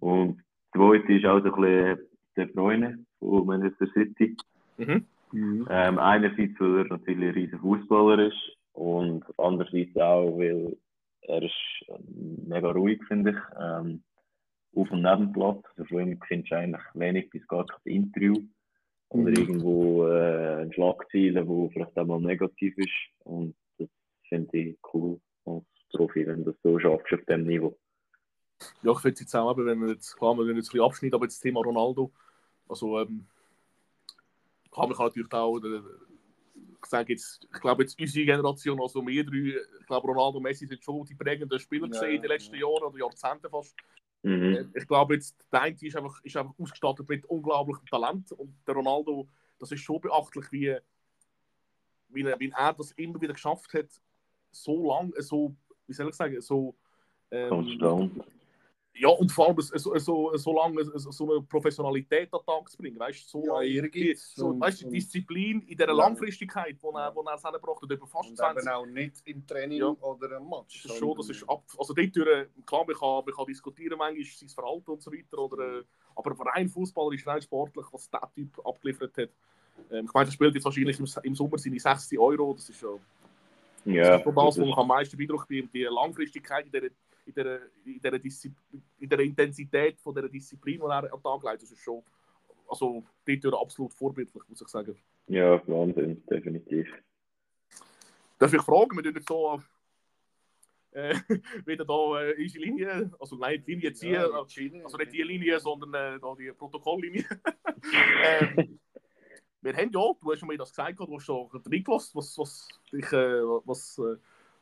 Und 0.00 0.42
der 0.74 0.80
zweite 0.80 1.12
ist 1.12 1.26
auch 1.26 1.42
so 1.42 1.52
ein 1.54 1.60
bisschen 1.60 1.98
der 2.36 2.48
Freunde 2.50 2.98
von 3.18 3.46
Manchester 3.46 3.86
City. 3.94 4.36
Mhm. 4.78 5.04
Mhm. 5.32 5.66
Ähm, 5.70 5.98
einerseits, 5.98 6.58
weil 6.60 6.78
er 6.78 6.84
natürlich 6.84 7.28
ein 7.28 7.34
riesen 7.34 7.58
Fußballer 7.58 8.28
ist 8.28 8.56
und 8.74 9.24
andererseits 9.38 9.96
auch, 9.96 10.38
weil 10.38 10.76
er 11.28 11.42
ist 11.42 11.84
ähm, 11.88 12.44
mega 12.46 12.70
ruhig, 12.70 13.02
finde 13.08 13.30
ich. 13.32 13.36
Ähm, 13.60 14.02
auf 14.74 14.88
dem 14.90 15.32
Platz. 15.32 15.64
Also 15.76 15.84
von 15.88 16.00
ihm 16.10 16.20
findest 16.26 16.52
du 16.52 16.56
eigentlich 16.56 16.82
wenig 16.94 17.30
bis 17.30 17.46
gar 17.48 17.66
kein 17.66 17.80
Interview. 17.84 18.34
Oder 19.08 19.30
Mhm. 19.30 19.36
irgendwo 19.36 20.06
äh, 20.06 20.62
ein 20.62 20.72
Schlagziele, 20.72 21.46
wo 21.46 21.68
vielleicht 21.70 21.96
auch 21.96 22.06
mal 22.06 22.20
negativ 22.20 22.76
ist. 22.76 22.90
Und 23.24 23.54
das 23.78 23.88
finde 24.28 24.58
ich 24.58 24.78
cool 24.92 25.20
als 25.44 25.64
Profi, 25.90 26.26
wenn 26.26 26.44
du 26.44 26.50
das 26.50 26.60
so 26.62 26.78
schaffst 26.78 27.12
auf 27.12 27.20
diesem 27.20 27.44
Niveau. 27.44 27.76
Ja, 28.82 28.92
ich 28.92 29.00
finde 29.00 29.14
es 29.14 29.20
jetzt 29.20 29.34
auch, 29.36 29.52
eben, 29.52 29.66
wenn 29.66 29.80
wir 29.80 29.90
jetzt, 29.90 30.16
klar, 30.16 30.34
wir 30.34 30.44
jetzt 30.46 30.54
ein 30.54 30.56
bisschen 30.58 30.80
abschneiden, 30.80 31.14
aber 31.14 31.24
jetzt 31.26 31.36
das 31.36 31.40
Thema 31.42 31.60
Ronaldo, 31.60 32.10
also, 32.68 33.00
ähm, 33.00 33.26
klar, 34.70 34.88
man 34.88 34.96
kann 34.96 35.06
natürlich 35.06 35.32
auch, 35.32 35.58
äh, 35.58 35.76
ich 35.76 36.15
sage 36.86 37.12
jetzt, 37.12 37.46
ich 37.52 37.60
glaube 37.60 37.82
jetzt 37.82 38.00
unsere 38.00 38.24
Generation, 38.24 38.80
also 38.80 39.06
wir 39.06 39.24
drei, 39.24 39.54
ich 39.80 39.86
glaube 39.86 40.08
Ronaldo 40.08 40.38
und 40.38 40.42
Messi 40.42 40.66
sind 40.66 40.82
schon 40.82 41.04
die 41.04 41.14
prägenden 41.14 41.58
Spieler 41.58 41.86
Ja, 41.86 41.92
gesehen 41.92 42.16
in 42.16 42.22
den 42.22 42.30
letzten 42.30 42.54
ja. 42.54 42.62
Jahren 42.62 42.84
oder 42.84 42.98
Jahrzehnten 42.98 43.50
fast. 43.50 43.74
Mhm. 44.22 44.72
Ich 44.74 44.86
glaube 44.86 45.14
jetzt, 45.14 45.36
der 45.52 45.62
eine 45.62 45.76
ist 45.80 45.96
einfach, 45.96 46.22
ist 46.24 46.36
einfach 46.36 46.58
ausgestattet 46.58 47.08
mit 47.08 47.24
unglaublichem 47.26 47.86
Talent 47.86 48.32
und 48.32 48.54
der 48.66 48.74
Ronaldo, 48.74 49.28
das 49.58 49.72
ist 49.72 49.80
schon 49.80 50.00
beachtlich, 50.00 50.50
wie, 50.50 50.76
wie, 52.08 52.22
er, 52.22 52.38
wie 52.40 52.52
er 52.56 52.72
das 52.72 52.92
immer 52.92 53.20
wieder 53.20 53.34
geschafft 53.34 53.72
hat, 53.74 53.88
so 54.50 54.88
lang, 54.88 55.12
so, 55.18 55.54
wie 55.86 55.92
soll 55.92 56.08
ich 56.08 56.14
sagen, 56.14 56.40
so 56.40 56.74
ähm, 57.30 57.48
Konstant. 57.48 58.24
Ja, 58.98 59.08
und 59.08 59.30
vor 59.30 59.48
allem 59.48 59.60
so, 59.60 59.96
so, 59.98 60.36
so 60.36 60.52
lange 60.54 60.84
so, 60.84 61.10
so 61.10 61.30
eine 61.30 61.42
Professionalität 61.42 62.32
an 62.32 62.40
den 62.40 62.46
Tag 62.46 62.70
zu 62.70 62.78
bringen. 62.78 62.98
Weißt 62.98 63.24
du, 63.26 63.28
so, 63.40 63.44
Ja, 63.46 63.54
lange- 63.54 63.66
Ehrgeiz 63.66 64.34
so, 64.34 64.58
weißt, 64.58 64.82
die 64.82 64.88
Disziplin 64.88 65.60
in 65.62 65.76
dieser 65.76 65.88
Ja. 65.88 65.92
Langfristigkeit, 65.94 66.76
die 66.82 66.86
er, 66.86 67.12
er 67.14 67.34
es 67.34 67.42
gebracht 67.42 67.82
hat, 67.82 67.90
über 67.90 68.06
fast 68.06 68.30
Und 68.30 68.36
20 68.36 68.62
eben 68.64 68.72
auch 68.74 68.86
nicht 68.86 69.22
im 69.24 69.46
Training 69.46 69.78
Ja. 69.80 69.88
oder 70.00 70.36
im 70.38 70.48
Match. 70.48 70.82
das 70.82 70.92
ist 70.92 70.98
schon, 70.98 71.16
das 71.16 71.28
ist 71.30 71.48
ab, 71.48 71.62
also 71.78 71.92
dort 71.94 72.12
klar, 72.66 72.84
man 72.86 72.96
kann, 72.96 73.24
man 73.26 73.34
kann 73.34 73.46
diskutieren 73.46 73.98
manchmal 73.98 74.24
sein 74.24 74.48
Verhalten 74.48 74.90
und 74.90 75.02
so 75.02 75.12
weiter, 75.12 75.38
oder, 75.38 75.78
äh, 75.80 75.82
aber 76.14 76.34
rein 76.54 76.68
fußballerisch, 76.68 77.26
rein 77.26 77.42
sportlich, 77.42 77.86
was 77.92 78.08
der 78.10 78.22
Typ 78.34 78.58
abgeliefert 78.66 79.16
hat. 79.18 79.28
Ähm, 79.90 80.06
ich 80.06 80.12
meine, 80.14 80.28
er 80.28 80.32
spielt 80.32 80.54
jetzt 80.54 80.64
wahrscheinlich 80.64 80.98
im, 80.98 81.06
im 81.22 81.34
Sommer 81.34 81.58
seine 81.58 81.78
60 81.78 82.18
Euro, 82.18 82.54
das 82.54 82.68
ist 82.70 82.80
ja 82.80 82.88
Ja, 83.84 84.02
das 84.10 84.18
ist 84.18 84.24
schon 84.24 84.34
das, 84.34 84.58
wo 84.58 84.62
ist- 84.62 84.68
ich 84.68 84.76
am 84.76 84.88
meisten 84.88 85.16
Beeindruckt 85.16 85.48
bin, 85.48 85.68
die 85.72 85.82
Langfristigkeit 85.84 86.64
in 86.66 86.72
dieser, 86.72 86.88
in 87.26 87.34
dieser, 87.34 87.60
in 87.84 88.00
dieser, 88.00 88.18
Diszi 88.18 88.52
in 88.98 89.08
dieser 89.08 89.22
Intensität 89.22 90.00
von 90.00 90.14
dieser 90.14 90.28
Disziplin, 90.28 90.80
die 90.80 90.86
er 90.86 90.90
an 90.90 91.08
den 91.10 91.22
Tag 91.22 91.42
legt, 91.42 91.62
das 91.62 91.70
ist 91.70 91.80
schon, 91.80 92.02
also 92.68 93.04
dort 93.26 93.54
absolut 93.54 93.92
vorbildlich, 93.92 94.42
muss 94.48 94.60
ich 94.60 94.68
sagen. 94.68 94.96
ja, 95.28 95.60
Wahnsinn, 95.66 96.24
definitiv. 96.26 96.88
Darf 98.38 98.52
ich 98.52 98.62
fragen, 98.62 98.96
wir 98.96 99.02
tun 99.02 99.22
so 99.26 99.60
äh, 100.92 101.14
wieder 101.66 101.84
da 101.84 102.22
äh, 102.22 102.34
unsere 102.38 102.64
Linie, 102.64 103.10
also 103.18 103.36
nein, 103.36 103.62
die 103.66 103.72
Linie 103.72 103.92
ziehen, 103.92 104.14
Ja, 104.14 104.30
also 104.30 104.96
nicht 104.96 105.12
die 105.12 105.22
Linie, 105.22 105.60
sondern 105.60 105.94
äh, 105.94 106.20
da 106.20 106.34
die 106.34 106.52
Protokolllinie. 106.52 107.24
ähm, 108.24 108.78
wir 109.60 109.72
haben 109.74 109.90
ja, 109.92 110.12
du 110.20 110.32
hast 110.32 110.38
schon 110.38 110.48
mir 110.48 110.56
das 110.56 110.70
gesagt, 110.70 110.98
du 110.98 111.14
hast 111.16 111.28
da 111.28 111.34
reingelassen, 111.70 112.12
was, 112.14 112.38
was, 112.38 112.68
dich, 112.92 113.12
äh, 113.12 113.42
was, 113.64 113.98
äh, 113.98 114.16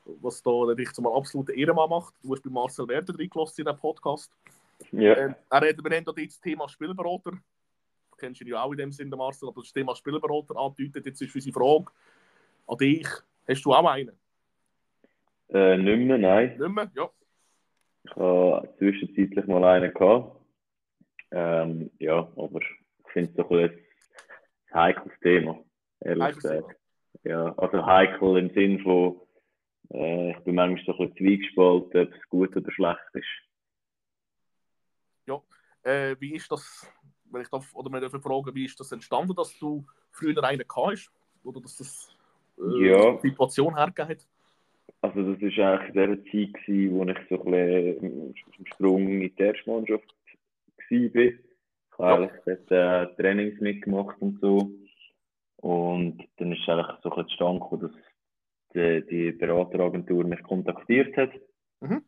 was 0.04 0.42
da 0.42 0.74
dich 0.74 0.92
zum 0.92 1.06
absoluten 1.06 1.56
Ehrenmann 1.56 1.90
macht. 1.90 2.14
Du 2.22 2.32
hast 2.32 2.42
bei 2.42 2.50
Marcel 2.50 2.88
Werder 2.88 3.18
reingelassen 3.18 3.64
in 3.64 3.66
diesem 3.66 3.80
Podcast. 3.80 4.30
Ja, 4.92 5.16
Ähm, 5.16 5.34
er 5.50 5.60
hat, 5.60 5.62
wir 5.62 5.96
haben 5.96 6.04
jetzt 6.16 6.36
das 6.36 6.40
Thema 6.40 6.68
Spielberater. 6.68 7.30
Du 7.30 8.16
kennst 8.18 8.40
ihn 8.40 8.48
ja 8.48 8.62
auch 8.62 8.72
in 8.72 8.78
dem 8.78 8.92
Sinne, 8.92 9.16
Marcel, 9.16 9.48
aber 9.48 9.62
das 9.62 9.72
Thema 9.72 9.94
Spielberater 9.94 10.56
andeutet. 10.56 11.06
Jetzt 11.06 11.22
ist 11.22 11.34
unsere 11.34 11.52
Frage 11.52 11.86
an 12.66 12.78
dich. 12.78 13.08
Hast 13.48 13.64
du 13.64 13.72
auch 13.72 13.86
einen? 13.86 14.12
äh, 15.50 15.76
nicht 15.76 16.06
mehr, 16.06 16.18
nein. 16.18 16.56
Nicht 16.58 16.68
mehr? 16.68 16.90
Ja. 16.94 17.10
Ich 18.04 18.16
habe 18.16 18.68
zwischenzeitlich 18.78 19.46
mal 19.46 19.64
einen 19.64 19.92
gehabt. 19.94 20.36
Ähm, 21.30 21.90
ja, 21.98 22.28
aber 22.36 22.60
ich 22.60 23.12
finde 23.12 23.30
es 23.30 23.36
doch 23.36 23.50
ein 23.50 23.70
heikles 24.72 25.12
Thema, 25.20 25.58
ehrlich 26.00 26.34
gesagt. 26.34 26.76
Ja, 27.24 27.54
also 27.56 27.84
heikel 27.84 28.36
im 28.36 28.50
Sinn 28.50 28.80
von, 28.80 29.20
äh, 29.90 30.30
ich 30.32 30.38
bin 30.38 30.54
manchmal 30.54 30.84
so 30.84 30.92
ein 30.92 31.10
bisschen 31.10 31.16
zwiegespalten, 31.16 32.06
ob 32.06 32.12
es 32.14 32.28
gut 32.28 32.56
oder 32.56 32.72
schlecht 32.72 33.14
ist. 33.14 33.44
Äh, 35.84 36.16
wie 36.18 36.34
ist 36.34 36.50
das, 36.50 36.90
wenn 37.30 37.42
ich 37.42 37.48
darf, 37.48 37.74
oder 37.74 37.90
wir 37.90 38.00
dürfen 38.00 38.22
fragen, 38.22 38.54
wie 38.54 38.64
ist 38.64 38.80
das 38.80 38.90
entstanden, 38.90 39.34
dass 39.34 39.56
du 39.58 39.84
früher 40.10 40.42
einen 40.42 40.64
hast? 40.74 41.12
Oder 41.44 41.60
dass 41.60 41.76
das 41.76 42.16
äh, 42.58 42.88
Ja. 42.88 43.12
die 43.16 43.28
Situation 43.28 43.76
hergegeben 43.76 44.08
hat? 44.08 44.26
Also 45.02 45.34
das 45.34 45.42
war 45.42 45.72
eigentlich 45.72 45.88
in 45.88 45.94
der 45.94 46.24
Zeit, 46.24 46.66
gewesen, 46.66 46.94
wo 46.94 47.04
ich 47.04 47.18
so 47.28 47.44
ein 47.44 47.50
bisschen 47.50 48.34
im 48.58 48.66
Sprung 48.66 49.08
in 49.08 49.34
die 49.34 49.42
erste 49.42 49.70
Mannschaft 49.70 50.14
war. 50.90 50.96
Ich 50.98 51.98
habe 51.98 52.22
Ja. 52.24 52.30
dort, 52.46 52.70
äh, 52.70 53.14
Trainings 53.16 53.60
mitgemacht 53.60 54.16
und 54.20 54.40
so. 54.40 54.70
Und 55.58 56.26
dann 56.38 56.52
ist 56.52 56.62
es 56.62 56.68
eigentlich 56.68 56.96
so 57.02 57.10
ein 57.10 57.24
bisschen 57.26 57.58
gekommen, 57.58 57.82
dass 57.82 58.13
die, 58.74 59.04
die 59.08 59.32
Berateragentur 59.32 60.24
mich 60.24 60.42
kontaktiert 60.42 61.16
hat. 61.16 61.30
Mhm. 61.80 62.02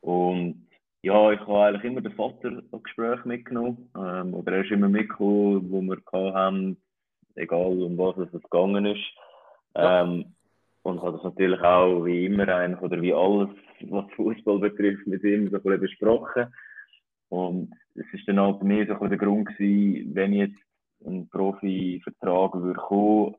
Und 0.00 0.68
ja, 1.02 1.32
ich 1.32 1.40
habe 1.40 1.64
eigentlich 1.64 1.84
immer 1.84 2.00
den 2.00 2.12
Vater 2.12 2.62
an 2.72 2.82
Gespräch 2.82 3.24
mitgenommen. 3.24 3.90
Ähm, 3.96 4.34
oder 4.34 4.52
er 4.52 4.64
ist 4.64 4.70
immer 4.70 4.88
mitgekommen, 4.88 5.70
wo 5.70 5.80
wir 5.80 6.34
haben, 6.34 6.76
egal 7.34 7.82
um 7.82 7.96
was 7.98 8.18
es 8.18 8.42
gegangen 8.42 8.86
ist. 8.86 9.04
Ja. 9.74 10.02
Ähm, 10.02 10.34
und 10.82 11.02
habe 11.02 11.12
das 11.12 11.24
natürlich 11.24 11.60
auch 11.60 12.04
wie 12.04 12.26
immer 12.26 12.48
eigentlich, 12.48 12.80
oder 12.80 13.00
wie 13.02 13.12
alles, 13.12 13.50
was 13.82 14.10
Fußball 14.16 14.58
betrifft, 14.58 15.06
mit 15.06 15.22
ihm 15.22 15.50
so 15.50 15.56
ein 15.56 15.62
bisschen 15.62 15.80
besprochen. 15.80 16.46
Und 17.28 17.74
es 17.94 18.06
ist 18.12 18.26
dann 18.26 18.38
auch 18.38 18.58
bei 18.58 18.64
mir 18.64 18.86
so 18.86 18.94
ein 18.94 19.08
der 19.08 19.18
Grund 19.18 19.48
gewesen, 19.48 20.14
wenn 20.14 20.32
ich 20.32 20.48
jetzt 20.48 21.06
einen 21.06 21.28
Profi-Vertrag 21.28 22.54
würde 22.54 22.80
kommen, 22.80 23.34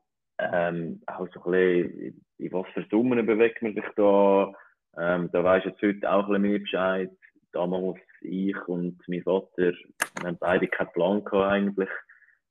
ähm, 0.52 1.02
auch 1.06 1.28
so 1.32 1.42
ein 1.44 1.50
bisschen, 1.52 2.24
in 2.38 2.52
was 2.52 2.66
für 2.74 2.84
Summen 2.90 3.24
bewegt 3.26 3.62
man 3.62 3.74
sich 3.74 3.84
da. 3.96 4.52
Ähm, 4.98 5.30
da 5.32 5.44
weisst 5.44 5.66
jetzt 5.66 5.82
heute 5.82 6.10
auch 6.10 6.28
ein 6.28 6.28
bisschen 6.28 6.42
mehr 6.42 6.58
Bescheid. 6.58 7.10
Damals 7.52 8.00
ich 8.22 8.56
und 8.68 8.98
mein 9.08 9.22
Vater, 9.22 9.72
wir 9.72 10.26
haben 10.26 10.38
beide 10.38 10.68
keinen 10.68 10.92
Plan 10.92 11.24
gehabt 11.24 11.52
eigentlich. 11.52 11.88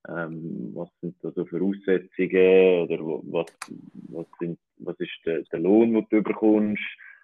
Ähm, 0.07 0.71
was 0.73 0.89
sind 1.01 1.15
da 1.21 1.31
so 1.31 1.45
Voraussetzungen 1.45 2.81
oder 2.83 2.99
was, 3.31 3.47
was, 4.09 4.25
sind, 4.39 4.57
was 4.77 4.97
ist 4.99 5.11
der, 5.25 5.41
der 5.43 5.59
Lohn, 5.59 5.93
den 5.93 6.07
du 6.09 6.23
bekommst? 6.23 6.81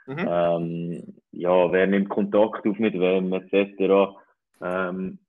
Mhm. 0.07 0.27
Ähm, 0.27 1.15
ja, 1.31 1.71
wer 1.71 1.87
nimmt 1.87 2.09
Kontakt 2.09 2.67
auf 2.67 2.77
mit 2.77 2.93
wem, 2.93 3.33
etc. 3.33 4.15
Ähm, 4.61 5.19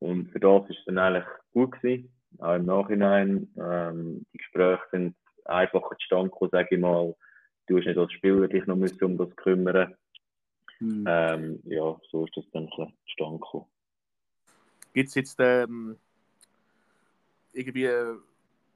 und 0.00 0.30
für 0.30 0.40
das 0.40 0.68
ist 0.68 0.78
es 0.78 0.84
dann 0.86 0.98
eigentlich 0.98 1.24
gut 1.52 1.72
gewesen, 1.72 2.12
auch 2.38 2.54
im 2.54 2.66
Nachhinein. 2.66 3.48
Ähm, 3.58 4.26
die 4.32 4.38
Gespräche 4.38 4.82
sind 4.90 5.16
einfacher 5.44 5.96
zustande 5.98 6.30
gekommen, 6.30 6.50
sage 6.52 6.68
ich 6.70 6.80
mal. 6.80 7.14
Du 7.66 7.78
hast 7.78 7.86
nicht 7.86 7.98
als 7.98 8.12
Spieler 8.12 8.48
dich 8.48 8.66
noch 8.66 8.76
müssen 8.76 9.04
um 9.04 9.18
das 9.18 9.34
kümmern. 9.36 9.94
Mhm. 10.80 11.04
Ähm, 11.06 11.60
ja, 11.64 11.96
so 12.10 12.24
ist 12.24 12.36
das 12.36 12.44
dann 12.52 12.64
ein 12.64 12.68
bisschen 12.70 12.92
zustande 13.06 13.38
gekommen. 13.38 13.66
Gibt 14.92 15.08
es 15.08 15.14
jetzt 15.14 15.38
ähm, 15.40 15.96
irgendwie, 17.52 17.84
äh, 17.84 18.16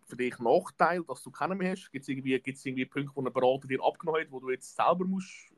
für 0.07 0.17
dich 0.17 0.39
Nachteil, 0.39 1.03
dass 1.09 1.23
du 1.23 1.31
keinen 1.31 1.59
mehr 1.59 1.73
hast? 1.73 1.91
Gibt 1.91 2.03
es 2.03 2.09
irgendwie, 2.09 2.39
gibt's 2.39 2.65
irgendwie 2.65 2.85
Punkte, 2.85 3.13
wo 3.15 3.23
ein 3.23 3.33
Berater 3.33 3.67
dir 3.67 3.83
abgenommen 3.83 4.21
hat, 4.21 4.31
wo 4.31 4.39
du 4.39 4.51
jetzt 4.51 4.77
selber 4.77 5.05
musst 5.05 5.55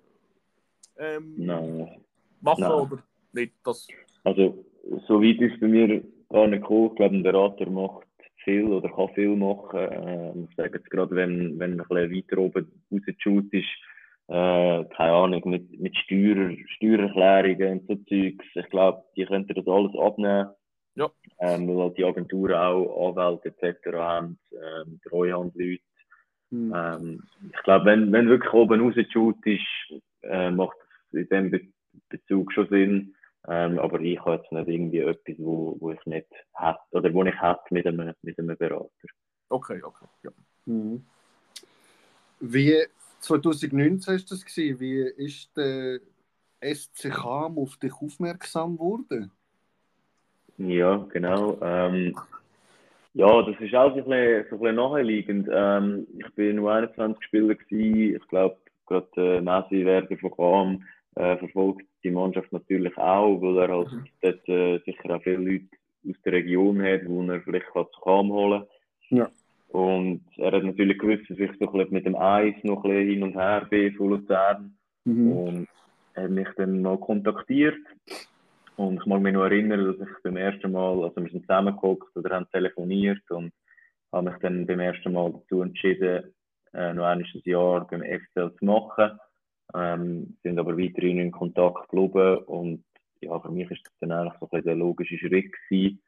ähm, 0.98 1.34
Nein. 1.36 2.00
machen 2.40 2.60
Nein. 2.60 2.72
oder 2.72 3.02
nicht? 3.32 3.52
Das, 3.64 3.86
Also, 4.24 4.64
so 5.06 5.22
weit 5.22 5.40
ist 5.40 5.60
bei 5.60 5.68
mir 5.68 6.02
gar 6.28 6.46
nicht 6.46 6.62
gekommen. 6.62 6.90
Ich 6.90 6.96
glaube, 6.96 7.16
ein 7.16 7.22
Berater 7.22 7.70
macht 7.70 8.06
viel 8.44 8.64
oder 8.64 8.88
kann 8.88 9.08
viel 9.14 9.36
machen. 9.36 9.78
Äh, 9.78 10.30
ich 10.48 10.56
sage 10.56 10.78
jetzt 10.78 10.90
gerade, 10.90 11.14
wenn, 11.14 11.58
wenn 11.58 11.76
man 11.76 11.80
ein 11.80 12.10
bisschen 12.10 12.16
weiter 12.16 12.38
oben 12.38 12.72
rausgeschaut 12.92 13.52
ist, 13.52 13.68
äh, 14.28 14.84
keine 14.96 15.12
Ahnung, 15.12 15.42
mit, 15.44 15.78
mit 15.78 15.96
Steuer, 15.96 16.50
Steuererklärungen 16.76 17.80
und 17.80 17.88
so 17.88 17.94
Zeugs. 18.08 18.44
Ich 18.54 18.70
glaube, 18.70 19.04
die 19.16 19.24
könnten 19.24 19.54
das 19.54 19.66
alles 19.66 19.92
abnehmen. 19.96 20.50
Ja. 20.96 21.10
Ähm, 21.40 21.68
weil 21.68 21.84
halt 21.84 21.98
die 21.98 22.04
Agenturen 22.04 22.54
auch 22.54 23.08
Anwälte 23.10 23.54
etc. 23.60 23.96
haben, 23.96 24.38
ähm, 24.52 24.98
Treuhandleute. 25.06 25.82
Hm. 26.50 26.72
Ähm, 26.74 27.22
ich 27.52 27.62
glaube, 27.64 27.84
wenn, 27.84 28.10
wenn 28.12 28.28
wirklich 28.28 28.52
oben 28.52 28.80
rausgeschaut 28.80 29.44
ist, 29.44 30.02
äh, 30.22 30.50
macht 30.50 30.76
es 31.12 31.18
in 31.18 31.28
dem 31.28 31.50
Be 31.50 31.60
Bezug 32.10 32.52
schon 32.52 32.68
Sinn. 32.68 33.14
Ähm, 33.48 33.78
aber 33.78 34.00
ich 34.00 34.18
habe 34.20 34.36
jetzt 34.36 34.50
nicht 34.50 34.68
irgendwie 34.68 34.98
etwas, 34.98 35.36
wo, 35.38 35.76
wo 35.78 35.92
ich 35.92 36.04
nicht 36.06 36.26
hätte, 36.54 36.78
oder 36.90 37.12
wo 37.14 37.24
ich 37.24 37.40
hätte 37.40 37.62
mit 37.70 37.86
einem, 37.86 38.12
mit 38.22 38.38
einem 38.38 38.56
Berater. 38.56 38.90
okay, 39.48 39.80
okay. 39.82 40.06
Ja. 40.24 40.30
Mhm. 40.64 41.04
Wie 42.40 42.76
2019 43.20 44.14
ist 44.14 44.30
das 44.30 44.44
gewesen? 44.44 44.80
Wie 44.80 45.00
ist 45.00 45.56
der 45.56 46.00
SCK 46.60 47.24
auf 47.24 47.76
dich 47.76 47.92
aufmerksam 47.92 48.76
geworden? 48.76 49.30
Ja, 50.58 50.96
genau. 51.12 51.58
Ähm, 51.62 52.16
ja, 53.14 53.42
das 53.42 53.60
ist 53.60 53.74
auch 53.74 53.94
so 53.94 53.96
ein 53.96 54.04
bisschen, 54.04 54.46
so 54.50 54.56
ein 54.56 54.60
bisschen 54.60 54.76
naheliegend. 54.76 55.48
Ähm, 55.50 56.06
ich 56.18 56.34
bin 56.34 56.56
nur 56.56 56.72
21 56.72 57.24
Spieler 57.24 57.54
gewesen. 57.54 58.16
Ich 58.16 58.28
glaube, 58.28 58.56
gerade 58.86 59.08
äh, 59.16 59.40
Messi 59.40 59.84
Werder 59.84 60.16
von 60.18 60.30
Kam 60.32 60.84
äh, 61.14 61.36
verfolgt 61.38 61.86
die 62.06 62.12
Mannschaft 62.12 62.52
natürlich 62.52 62.96
auch, 62.96 63.40
weil 63.40 63.58
er 63.58 63.68
halt 63.68 63.88
dort 64.22 64.48
äh, 64.48 64.78
sicher 64.84 65.14
auch 65.14 65.22
viele 65.22 65.36
Leute 65.36 65.66
aus 66.08 66.16
der 66.24 66.32
Region 66.32 66.82
hat, 66.82 67.06
wo 67.06 67.22
er 67.24 67.40
vielleicht 67.40 67.66
kann 67.66 67.86
zu 67.92 68.00
Kam 68.00 68.30
holen 68.30 68.64
Ja. 69.10 69.30
Und 69.68 70.22
er 70.36 70.52
hat 70.52 70.62
natürlich 70.62 70.98
gewusst, 70.98 71.28
dass 71.28 71.38
ich 71.38 71.50
so 71.58 71.70
ein 71.70 71.86
mit 71.90 72.06
dem 72.06 72.16
Eis 72.16 72.54
noch 72.62 72.84
ein 72.84 72.90
bisschen 72.90 73.08
hin 73.08 73.22
und 73.24 73.36
her 73.36 73.66
bin 73.68 73.94
von 73.94 74.10
Luzern. 74.10 74.76
Mhm. 75.04 75.32
Und 75.32 75.68
er 76.14 76.24
hat 76.24 76.30
mich 76.30 76.48
dann 76.56 76.80
mal 76.80 76.98
kontaktiert. 76.98 77.76
Und 78.76 79.00
ich 79.00 79.06
mag 79.06 79.20
mich 79.20 79.34
noch 79.34 79.44
erinnern, 79.44 79.84
dass 79.84 80.08
ich 80.08 80.22
beim 80.22 80.36
ersten 80.36 80.72
Mal, 80.72 81.02
also 81.02 81.16
wir 81.16 81.30
sind 81.30 81.42
zusammengeguckt 81.42 82.16
oder 82.16 82.36
haben 82.36 82.46
telefoniert 82.52 83.22
und 83.30 83.52
habe 84.12 84.30
mich 84.30 84.38
dann 84.40 84.66
beim 84.66 84.80
ersten 84.80 85.12
Mal 85.12 85.32
dazu 85.32 85.62
entschieden, 85.62 86.32
äh, 86.72 86.92
noch 86.92 87.04
ein 87.04 87.26
Jahr 87.44 87.86
beim 87.88 88.02
FCL 88.02 88.54
zu 88.58 88.64
machen. 88.64 89.18
Ähm, 89.74 90.36
sind 90.42 90.58
aber 90.58 90.78
weiterhin 90.78 91.18
in 91.18 91.32
Kontakt 91.32 91.88
geblieben 91.90 92.38
und 92.44 92.84
ja, 93.20 93.38
für 93.40 93.50
mich 93.50 93.70
ist 93.70 93.84
das 93.84 93.92
dann 94.00 94.12
eigentlich 94.12 94.38
so 94.38 94.46
ein 94.46 94.50
bisschen 94.50 94.64
der 94.64 94.76
logische 94.76 95.18
Schritt 95.18 95.52
gewesen. 95.68 96.02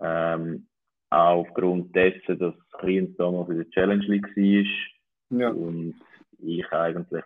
Ähm, 0.00 0.66
auch 1.10 1.40
aufgrund 1.40 1.94
dessen, 1.94 2.38
dass 2.38 2.54
Kriens 2.72 3.16
damals 3.16 3.50
in 3.50 3.56
der 3.56 3.70
Challenge 3.70 4.04
League 4.06 4.36
war 4.36 5.38
Ja. 5.38 5.50
und 5.50 5.94
ich 6.38 6.72
eigentlich 6.72 7.24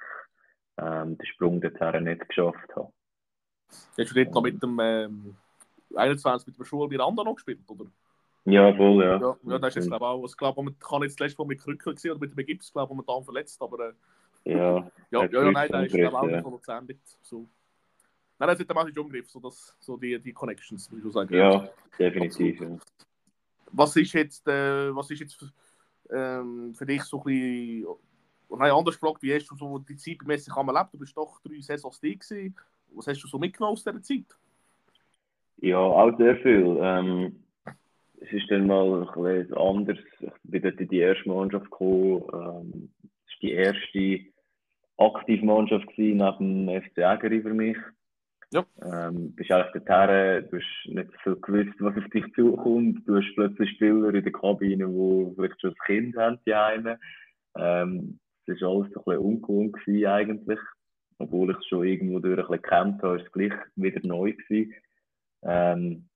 ähm, 0.78 1.18
den 1.18 1.26
Sprung 1.26 1.60
dorthin 1.60 2.04
nicht 2.04 2.26
geschafft 2.28 2.74
habe. 2.74 2.92
Hast 3.68 4.10
du 4.10 4.14
dort 4.14 4.34
noch 4.34 4.42
mit 4.42 4.62
dem 4.62 4.78
ähm, 4.80 5.36
21 5.94 6.46
mit 6.48 6.58
dem 6.58 6.64
Schul 6.64 6.88
Miranda 6.88 7.22
noch 7.22 7.34
gespielt, 7.34 7.60
oder? 7.68 7.86
Ja, 8.46 8.74
voll, 8.74 9.02
ja. 9.02 9.20
Ja, 9.20 9.36
ja 9.44 9.58
das 9.58 9.70
ist 9.70 9.76
jetzt 9.76 9.88
glaube 9.88 10.04
ich 10.04 10.08
auch. 10.08 10.24
Ich 10.26 10.36
glaube, 10.36 10.62
man 10.62 10.78
kann 10.78 11.02
jetzt 11.02 11.18
letztes 11.20 11.38
Mal 11.38 11.46
mit 11.46 11.60
Krücken 11.60 11.94
gesehen 11.94 12.12
oder 12.12 12.20
mit 12.20 12.36
dem 12.36 12.46
Gips, 12.46 12.72
glaube 12.72 12.86
ich, 12.86 12.96
momentan 12.96 13.24
verletzt, 13.24 13.60
aber 13.62 13.88
äh, 13.88 13.92
Ja, 14.44 14.90
ja, 15.10 15.24
ja, 15.26 15.50
nein, 15.50 15.68
der 15.70 15.86
ist 15.86 15.94
angerichtet, 15.94 16.22
nicht 16.22 16.42
von 16.42 16.52
Luzern. 16.52 16.88
So. 17.22 17.46
Nein, 18.38 18.48
das 18.48 18.58
hat 18.58 18.68
der 18.68 18.74
Mann 18.74 18.98
umgriff, 18.98 19.30
so, 19.30 19.40
das, 19.40 19.76
so 19.80 19.96
die, 19.96 20.18
die 20.18 20.32
Connections, 20.32 20.90
würde 20.90 21.06
ich 21.06 21.14
sagen. 21.14 21.34
ja, 21.34 21.68
definitiv. 21.98 22.60
Ja. 22.60 22.76
Was 23.72 23.96
ist 23.96 24.12
jetzt, 24.12 24.46
äh, 24.48 24.94
was 24.94 25.10
ist 25.10 25.20
jetzt 25.20 25.34
für, 25.34 25.50
ähm, 26.10 26.74
für 26.74 26.84
dich 26.84 27.02
so 27.04 27.18
ein 27.18 27.24
bisschen, 27.24 27.86
nein, 28.50 28.72
anders 28.72 29.00
gefragt, 29.00 29.22
wie 29.22 29.34
hast 29.34 29.46
du 29.46 29.56
so 29.56 29.78
die 29.78 29.96
Zeit 29.96 30.18
Kammer 30.48 30.74
erlebt? 30.74 30.94
Du 30.94 30.98
bist 30.98 31.16
doch 31.16 31.40
drei 31.40 31.60
Saisons 31.60 32.00
da 32.00 32.08
gewesen. 32.08 32.54
Was 32.92 33.06
hast 33.06 33.22
du 33.22 33.28
so 33.28 33.38
mitgenommen 33.38 33.72
aus 33.72 33.84
dieser 33.84 34.02
Zeit? 34.02 34.36
Ja, 35.58 35.78
auch 35.78 36.16
sehr 36.18 36.36
viel. 36.36 36.78
Ähm, 36.80 37.44
es 38.20 38.32
ist 38.32 38.50
dann 38.50 38.66
mal 38.66 39.02
ein 39.02 39.22
bisschen 39.22 39.56
anders. 39.56 39.98
Ich 40.20 40.30
bin 40.44 40.62
dort 40.62 40.80
in 40.80 40.88
die 40.88 40.98
erste 40.98 41.28
Mannschaft 41.28 41.70
gekommen. 41.70 42.22
Ähm, 42.32 42.90
es 43.02 43.32
war 43.32 43.40
die 43.40 43.52
erste 43.52 44.33
Aktivmannschaft 44.96 45.88
gewesen, 45.88 46.18
neben 46.18 46.66
dem 46.66 46.82
FC 46.82 46.98
Ägeri 46.98 47.42
für 47.42 47.54
mich. 47.54 47.76
Ja. 48.52 48.64
Ähm, 48.82 49.34
bist 49.34 49.50
eigentlich 49.50 49.82
dorthin, 49.84 50.48
du 50.48 50.58
hast 50.58 50.86
nicht 50.86 51.10
so 51.24 51.36
gewusst, 51.36 51.74
was 51.80 51.96
auf 51.96 52.10
dich 52.10 52.24
zukommt. 52.34 53.06
Du 53.06 53.16
hast 53.16 53.34
plötzlich 53.34 53.70
Spieler 53.70 54.14
in 54.14 54.22
der 54.22 54.32
Kabine, 54.32 54.86
die 54.86 55.34
vielleicht 55.34 55.60
schon 55.60 55.70
ein 55.70 55.86
Kind 55.86 56.16
haben, 56.16 56.38
die 56.46 56.54
einen. 56.54 56.98
Ähm, 57.58 58.20
das 58.46 58.60
war 58.60 58.70
alles 58.70 58.92
so 58.92 59.00
ein 59.00 59.04
bisschen 59.04 59.18
ungewohnt 59.18 59.72
gewesen, 59.72 60.06
eigentlich. 60.06 60.60
Obwohl 61.18 61.50
ich 61.50 61.56
es 61.56 61.66
schon 61.66 61.86
irgendwo 61.86 62.18
durch 62.18 62.38
ein 62.38 62.42
bisschen 62.42 62.62
gekannt 62.62 63.02
habe, 63.02 63.16
ist 63.16 63.26
es 63.26 63.32
gleich 63.32 63.52
wieder 63.76 64.00
neu 64.06 64.32
gewesen. 64.32 64.74
Ähm, 65.42 66.08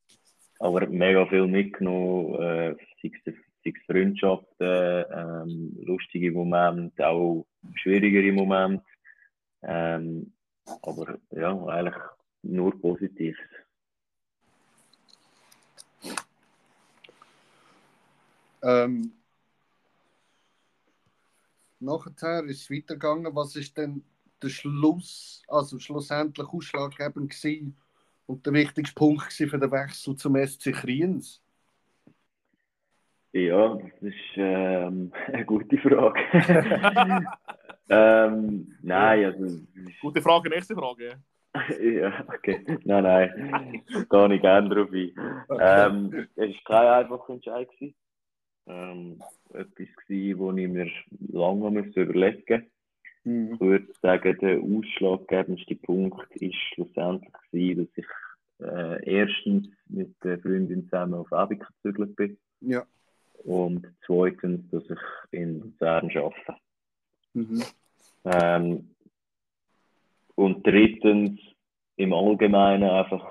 aber 0.60 0.86
mega 0.88 1.26
viel 1.26 1.46
mitgenommen, 1.46 2.34
äh, 2.34 2.74
sei 3.02 3.12
es, 3.24 3.34
sei 3.64 3.72
es 3.76 3.86
Freundschaften, 3.86 5.04
ähm, 5.10 5.76
lustige 5.84 6.32
Momente, 6.32 7.06
auch 7.06 7.46
schwierigere 7.74 8.32
Momente. 8.32 8.84
Ähm, 9.62 10.32
aber 10.82 11.18
ja, 11.30 11.64
eigentlich 11.66 12.02
nur 12.42 12.78
positiv. 12.80 13.36
Ähm, 18.62 19.12
nachher 21.80 22.44
ist 22.44 22.62
es 22.62 22.70
weitergegangen. 22.70 23.34
Was 23.34 23.56
ist 23.56 23.76
denn 23.76 24.04
der 24.42 24.48
Schluss, 24.48 25.42
also 25.48 25.78
schlussendlich 25.78 26.46
ausschlaggebend 26.48 27.34
und 28.26 28.46
der 28.46 28.52
wichtigste 28.52 28.94
Punkt 28.94 29.32
für 29.32 29.58
den 29.58 29.70
Wechsel 29.70 30.16
zum 30.16 30.36
SC 30.36 30.72
Kriens? 30.72 31.40
Ja, 33.32 33.74
das 33.74 34.02
ist 34.02 34.14
ähm, 34.36 35.12
eine 35.26 35.44
gute 35.44 35.78
Frage. 35.78 36.20
ähm, 37.88 38.74
nein, 38.82 39.24
also. 39.24 39.60
Gute 40.00 40.22
Frage, 40.22 40.48
nächste 40.48 40.74
Frage. 40.74 41.20
ja, 41.80 42.24
okay. 42.28 42.64
Nein, 42.84 43.04
nein, 43.04 43.82
gehe 44.08 44.34
ich 44.34 44.40
gerne 44.40 44.68
drauf 44.68 44.92
ein. 44.92 45.12
Ähm, 45.60 46.28
es 46.36 46.54
war 46.66 46.82
kein 46.82 47.04
einfacher 47.04 47.32
Entscheid. 47.32 47.68
gewesen. 47.72 47.94
Ähm, 48.66 49.22
etwas, 49.54 49.88
gewesen, 50.06 50.38
wo 50.38 50.52
ich 50.52 50.68
mir 50.68 50.90
lange 51.32 51.70
musste 51.70 52.02
überlegen 52.02 52.38
musste. 52.38 52.66
Mhm. 53.24 53.54
Ich 53.54 53.60
würde 53.60 53.92
sagen, 54.02 54.38
der 54.40 54.60
ausschlaggebendste 54.60 55.74
Punkt 55.76 56.18
war 56.18 56.52
schlussendlich, 56.74 57.32
gewesen, 57.50 57.88
dass 57.94 58.04
ich 58.04 58.06
äh, 58.60 59.20
erstens 59.20 59.68
mit 59.88 60.14
der 60.22 60.38
Freundin 60.38 60.84
zusammen 60.84 61.14
auf 61.14 61.32
Abika 61.32 61.68
gezügelt 61.82 62.16
bin 62.16 62.38
Ja. 62.60 62.84
Und 63.44 63.86
zweitens, 64.06 64.68
dass 64.70 64.84
ich 64.84 64.98
in 65.30 65.60
Luzern 65.60 66.10
arbeite. 66.16 66.56
Mhm. 67.34 67.62
Ähm, 68.24 68.90
und 70.34 70.66
drittens, 70.66 71.40
im 71.96 72.12
Allgemeinen 72.12 72.88
einfach 72.88 73.26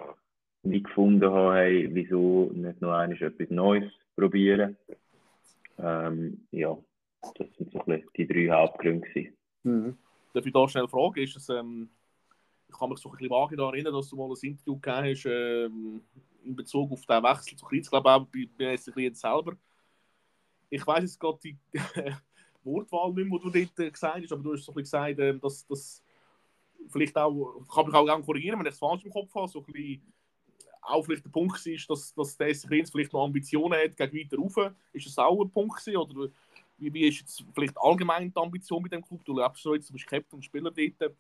nicht 0.63 0.85
gefunden 0.85 1.31
habe, 1.31 1.55
hey, 1.55 1.89
wieso 1.91 2.51
nicht 2.53 2.81
noch 2.81 2.91
einmal 2.91 3.21
etwas 3.21 3.49
Neues 3.49 3.91
probieren. 4.15 4.77
Ähm, 5.79 6.45
ja, 6.51 6.77
das 7.35 7.47
sind 7.57 7.71
so 7.71 7.79
ein 7.85 8.03
die 8.15 8.27
drei 8.27 8.49
Hauptgründe. 8.49 9.07
gewesen. 9.07 9.37
Mhm. 9.63 9.97
Darf 10.33 10.45
ich 10.45 10.53
da 10.53 10.67
schnell 10.67 10.87
fragen? 10.87 11.23
Ist 11.23 11.37
es, 11.37 11.49
ähm, 11.49 11.89
ich 12.67 12.77
kann 12.77 12.89
mich 12.89 12.99
so 12.99 13.09
ein 13.09 13.13
bisschen 13.13 13.29
vage 13.29 13.55
daran 13.55 13.73
erinnern, 13.73 13.93
dass 13.93 14.09
du 14.09 14.17
mal 14.17 14.29
ein 14.29 14.49
Interview 14.49 14.75
gegeben 14.75 15.05
hast 15.05 15.25
ähm, 15.25 16.01
in 16.43 16.55
Bezug 16.55 16.91
auf 16.91 17.05
den 17.05 17.23
Wechsel 17.23 17.57
zu 17.57 17.65
glaube 17.65 17.81
ich 17.81 17.91
auch 17.93 18.25
bei, 18.25 18.49
bei 18.57 18.77
selber. 18.77 19.55
Ich 20.69 20.85
weiß 20.85 21.03
jetzt 21.03 21.19
gerade 21.19 21.39
die 21.43 21.57
Wortwahl 22.63 23.13
nicht 23.13 23.29
mehr, 23.29 23.39
die 23.39 23.51
du 23.51 23.65
dort 23.65 23.79
äh, 23.79 23.91
gesagt 23.91 24.21
hast, 24.21 24.31
aber 24.31 24.43
du 24.43 24.53
hast 24.53 24.65
so 24.65 24.71
ein 24.71 24.75
bisschen 24.75 25.01
gesagt, 25.01 25.19
ähm, 25.19 25.39
dass 25.39 25.65
das 25.67 26.03
vielleicht 26.89 27.17
auch, 27.17 27.63
kann 27.73 27.85
mich 27.85 27.95
auch 27.95 28.05
gerne 28.05 28.23
korrigieren, 28.23 28.59
wenn 28.59 28.65
ich 28.65 28.73
es 28.73 28.79
falsch 28.79 29.03
im 29.05 29.11
Kopf 29.11 29.33
habe, 29.35 29.47
so 29.47 29.59
ein 29.59 29.65
bisschen 29.65 30.13
auch 30.81 31.03
vielleicht 31.03 31.25
der 31.25 31.29
Punkt 31.29 31.65
war, 31.65 31.95
dass, 31.95 32.13
dass 32.13 32.37
der 32.37 32.53
SC 32.53 32.67
Kriens 32.67 32.89
vielleicht 32.89 33.13
noch 33.13 33.25
Ambitionen 33.25 33.77
hat 33.77 33.97
gegen 33.97 34.17
weiter 34.17 34.37
rauf. 34.37 34.73
Ist 34.93 35.05
das 35.05 35.17
auch 35.17 35.41
ein 35.41 35.49
Punkt 35.49 35.77
gewesen, 35.77 35.97
oder 35.97 36.31
wie, 36.77 36.93
wie 36.93 37.07
ist 37.07 37.19
jetzt 37.19 37.45
vielleicht 37.53 37.77
allgemein 37.77 38.31
die 38.31 38.39
Ambition 38.39 38.81
mit 38.81 38.91
dem 38.91 39.03
Club? 39.03 39.23
Du 39.25 39.37
lebst 39.37 39.63
so 39.63 39.73
jetzt, 39.73 39.89
du 39.89 39.93
bist 39.93 40.07
Captain 40.07 40.37
und 40.37 40.43
Spieler 40.43 40.71
dort. 40.71 41.13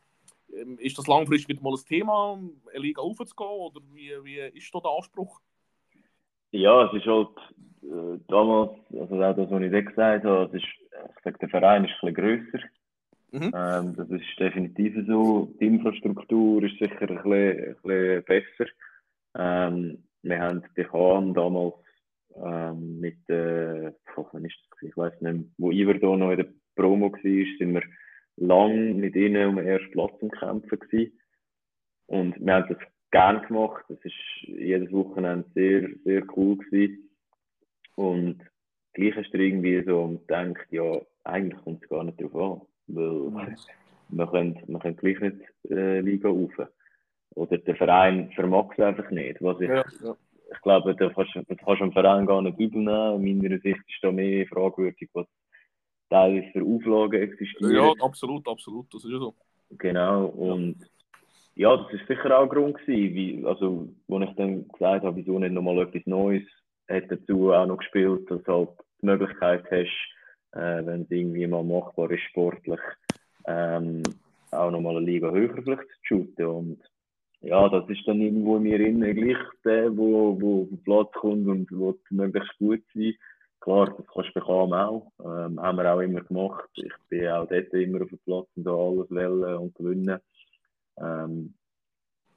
Ähm, 0.53 0.77
ist 0.79 0.97
das 0.97 1.07
langfristig 1.07 1.49
wieder 1.49 1.61
mal 1.61 1.73
ein 1.73 1.85
Thema, 1.85 2.39
eine 2.71 2.79
Liga 2.79 3.01
aufzugehen? 3.01 3.49
Oder 3.49 3.81
wie, 3.93 4.11
wie 4.23 4.37
ist 4.57 4.73
da 4.73 4.79
der 4.79 4.91
Anspruch? 4.91 5.41
Ja, 6.51 6.85
es 6.85 6.93
ist 6.93 7.05
halt 7.05 7.29
äh, 7.37 7.66
damals, 8.27 8.71
also 8.93 9.23
auch 9.23 9.35
das, 9.35 9.51
was 9.51 9.61
ich 9.61 9.85
gesagt 9.85 10.23
habe, 10.23 10.45
das 10.45 10.53
ist, 10.53 10.65
ich 10.65 11.23
sage, 11.23 11.37
der 11.39 11.49
Verein 11.49 11.85
ist 11.85 11.91
ein 12.01 12.13
bisschen 12.13 12.41
grösser. 12.51 12.65
Mhm. 13.31 13.51
Ähm, 13.53 13.95
das 13.95 14.09
ist 14.09 14.39
definitiv 14.39 14.95
so. 15.07 15.53
Die 15.59 15.67
Infrastruktur 15.67 16.63
ist 16.63 16.79
sicher 16.79 17.01
ein 17.01 17.17
bisschen, 17.17 17.23
ein 17.23 17.75
bisschen 17.83 18.23
besser. 18.23 18.71
Ähm, 19.37 20.03
wir 20.23 20.39
haben 20.39 20.63
die 20.75 20.83
KM 20.83 21.33
damals 21.33 21.75
ähm, 22.35 22.99
mit, 22.99 23.29
äh, 23.29 23.91
wann 24.15 24.45
ist 24.45 24.57
das? 24.71 24.89
Ich 24.89 24.97
weiß 24.97 25.21
nicht, 25.21 25.51
wo 25.57 25.71
Iver 25.71 25.95
da 25.95 26.15
noch 26.15 26.31
in 26.31 26.37
der 26.37 26.47
Promo 26.75 27.11
war, 27.11 27.21
sind 27.21 27.73
wir 27.73 27.83
lang 28.37 28.97
mit 28.97 29.15
ihnen 29.15 29.49
um 29.49 29.55
den 29.57 29.67
ersten 29.67 29.91
Platz 29.91 30.13
am 30.21 30.31
Kämpfen 30.31 30.79
gewesen. 30.79 31.19
Und 32.07 32.39
wir 32.39 32.53
haben 32.53 32.69
das 32.69 32.77
gern 33.11 33.41
gemacht. 33.47 33.83
Das 33.89 33.99
ist 34.03 34.13
jedes 34.43 34.91
Wochenende 34.91 35.45
sehr, 35.53 35.89
sehr 36.03 36.23
cool 36.35 36.57
gewesen. 36.57 37.06
Und 37.97 38.43
gleich 38.93 39.15
hast 39.15 39.33
du 39.33 39.39
irgendwie 39.39 39.83
so 39.83 40.03
und 40.03 40.29
denkt, 40.29 40.67
ja, 40.71 41.01
eigentlich 41.23 41.61
kommt 41.63 41.83
es 41.83 41.89
gar 41.89 42.03
nicht 42.03 42.21
drauf 42.21 42.35
an. 42.35 42.61
Weil 42.87 43.57
man 44.09 44.29
können, 44.29 44.63
man 44.67 44.81
können 44.81 44.95
gleich 44.97 45.19
nicht 45.19 45.37
äh, 45.71 45.99
Liga 46.01 46.29
rauf. 46.29 46.51
Oder 47.35 47.57
der 47.57 47.75
Verein 47.75 48.31
vermag 48.33 48.67
es 48.73 48.83
einfach 48.83 49.09
nicht. 49.09 49.41
Was 49.41 49.59
ich, 49.59 49.69
Ja, 49.69 49.83
ja. 50.03 50.15
ich 50.51 50.61
glaube, 50.61 50.95
da 50.95 51.09
kannst, 51.09 51.33
kannst 51.33 51.49
du 51.49 51.75
dem 51.75 51.91
Verein 51.91 52.27
gar 52.27 52.41
nicht 52.41 52.59
übel 52.59 52.81
nehmen. 52.81 52.89
Aus 52.89 53.19
meiner 53.19 53.59
Sicht 53.59 53.79
ist 53.87 54.03
da 54.03 54.11
mehr 54.11 54.45
fragwürdig, 54.45 55.09
was 55.13 55.25
teilweise 56.09 56.51
für 56.51 56.63
Auflagen 56.63 57.21
existieren. 57.21 57.75
ja, 57.75 57.93
absolut, 57.99 58.47
absolut. 58.47 58.93
Das 58.93 59.03
ist 59.03 59.11
ja 59.11 59.17
so. 59.17 59.33
Genau, 59.71 60.27
und 60.27 60.77
ja, 61.55 61.75
das 61.75 61.91
ist 61.91 62.07
sicher 62.07 62.37
auch 62.37 62.43
ein 62.43 62.49
Grund 62.49 62.77
gewesen, 62.77 63.15
wie, 63.15 63.43
also, 63.45 63.89
wo 64.07 64.19
ich 64.19 64.33
dann 64.35 64.67
gesagt 64.67 65.03
habe, 65.03 65.15
wieso 65.15 65.39
nicht 65.39 65.51
nochmal 65.51 65.79
etwas 65.79 66.05
Neues, 66.05 66.43
hat 66.89 67.11
dazu 67.11 67.53
auch 67.53 67.65
noch 67.65 67.77
gespielt, 67.77 68.29
dass 68.29 68.43
du 68.43 68.51
halt 68.51 68.69
die 69.01 69.05
Möglichkeit 69.05 69.63
hast, 69.71 70.57
äh, 70.57 70.85
wenn 70.85 71.01
es 71.01 71.11
irgendwie 71.11 71.47
mal 71.47 71.63
machbar 71.63 72.11
ist, 72.11 72.23
sportlich, 72.23 72.79
ähm, 73.45 74.03
auch 74.51 74.71
nochmal 74.71 74.97
eine 74.97 75.05
Liga 75.05 75.31
höher 75.31 75.53
vielleicht 75.63 75.81
zu 75.81 76.03
shooten. 76.03 76.45
Und 76.45 76.79
ja, 77.41 77.67
das 77.69 77.87
ist 77.89 78.07
dann 78.07 78.21
irgendwo 78.21 78.57
in 78.57 78.63
mir 78.63 78.79
innen 78.79 79.15
gleich 79.15 79.37
der, 79.63 79.95
wo, 79.95 80.39
wo 80.39 80.63
auf 80.63 80.69
den 80.69 80.83
Platz 80.83 81.11
kommt 81.13 81.47
und 81.47 81.67
wo 81.71 81.95
möglichst 82.09 82.57
gut 82.57 82.83
sein. 82.93 83.13
Klar, 83.59 83.93
das 83.97 84.07
kannst 84.07 84.29
du 84.29 84.39
bekommen 84.39 84.73
auch. 84.73 85.11
Ähm, 85.19 85.59
haben 85.59 85.77
wir 85.77 85.93
auch 85.93 85.99
immer 85.99 86.21
gemacht. 86.21 86.69
Ich 86.75 86.93
bin 87.09 87.27
auch 87.27 87.47
dort 87.47 87.73
immer 87.73 88.01
auf 88.01 88.09
dem 88.09 88.19
Platz 88.19 88.47
und 88.55 88.63
da 88.63 88.71
alles 88.71 89.09
wählen 89.11 89.57
und 89.57 89.75
gewinnen. 89.75 90.19
Ähm, 90.99 91.53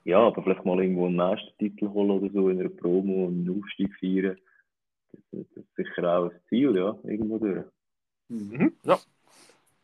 ja, 0.05 0.19
aber 0.21 0.43
vielleicht 0.43 0.65
mal 0.65 0.81
irgendwo 0.83 1.07
einen 1.07 1.17
Meistertitel 1.17 1.89
holen 1.89 2.11
oder 2.11 2.31
so 2.33 2.49
in 2.49 2.61
einer 2.61 2.69
Promo 2.71 3.27
und 3.27 3.49
einen 3.49 3.63
Aufstieg 3.63 3.95
feiern. 3.99 4.39
Das, 5.33 5.47
das 5.55 5.65
ist 5.65 5.77
sicher 5.77 6.19
auch 6.19 6.31
ein 6.31 6.41
Ziel, 6.49 6.77
ja, 6.77 6.99
irgendwo 7.05 7.39
durch. 7.39 7.65
Mhm. 8.29 8.73
Ja, 8.85 9.01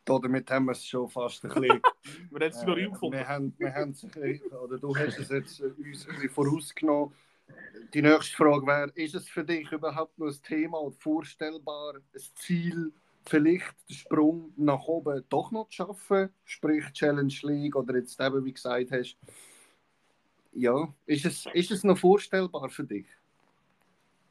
Damit 0.04 0.50
haben 0.50 0.66
wir 0.66 0.72
es 0.72 0.84
schon 0.86 1.08
fast 1.08 1.44
ein 1.44 1.50
bisschen. 1.54 1.82
wir 2.30 2.40
haben 2.40 2.50
es 2.50 2.60
sogar 2.60 2.76
Äh, 2.78 2.88
gefunden. 2.90 3.18
wir 3.18 3.28
haben, 3.28 3.54
wir 3.58 3.74
haben 3.74 3.94
oder 4.62 4.78
du 4.78 4.96
hast 4.96 5.18
es 5.18 5.28
jetzt 5.30 5.60
äh, 5.60 5.64
uns 5.66 6.06
ein 6.08 6.14
bisschen 6.14 6.30
vorausgenommen. 6.30 7.14
Die 7.94 8.02
nächste 8.02 8.36
Frage 8.36 8.66
wäre: 8.66 8.90
Ist 8.94 9.14
es 9.14 9.28
für 9.28 9.44
dich 9.44 9.70
überhaupt 9.72 10.18
noch 10.18 10.28
ein 10.28 10.42
Thema 10.42 10.78
oder 10.80 10.96
vorstellbar, 10.98 11.94
ein 11.96 12.20
Ziel, 12.36 12.92
vielleicht 13.26 13.74
den 13.88 13.94
Sprung 13.96 14.52
nach 14.56 14.84
oben 14.86 15.24
doch 15.28 15.50
noch 15.52 15.68
zu 15.68 15.76
schaffen? 15.76 16.30
Sprich 16.44 16.92
Challenge 16.92 17.34
League 17.42 17.76
oder 17.76 17.96
jetzt 17.96 18.20
eben, 18.20 18.44
wie 18.44 18.52
gesagt 18.54 18.92
hast. 18.92 19.18
Ja, 20.58 20.88
ist 21.04 21.26
es, 21.26 21.46
ist 21.52 21.70
es 21.70 21.84
noch 21.84 21.98
vorstellbar 21.98 22.70
für 22.70 22.84
dich? 22.84 23.06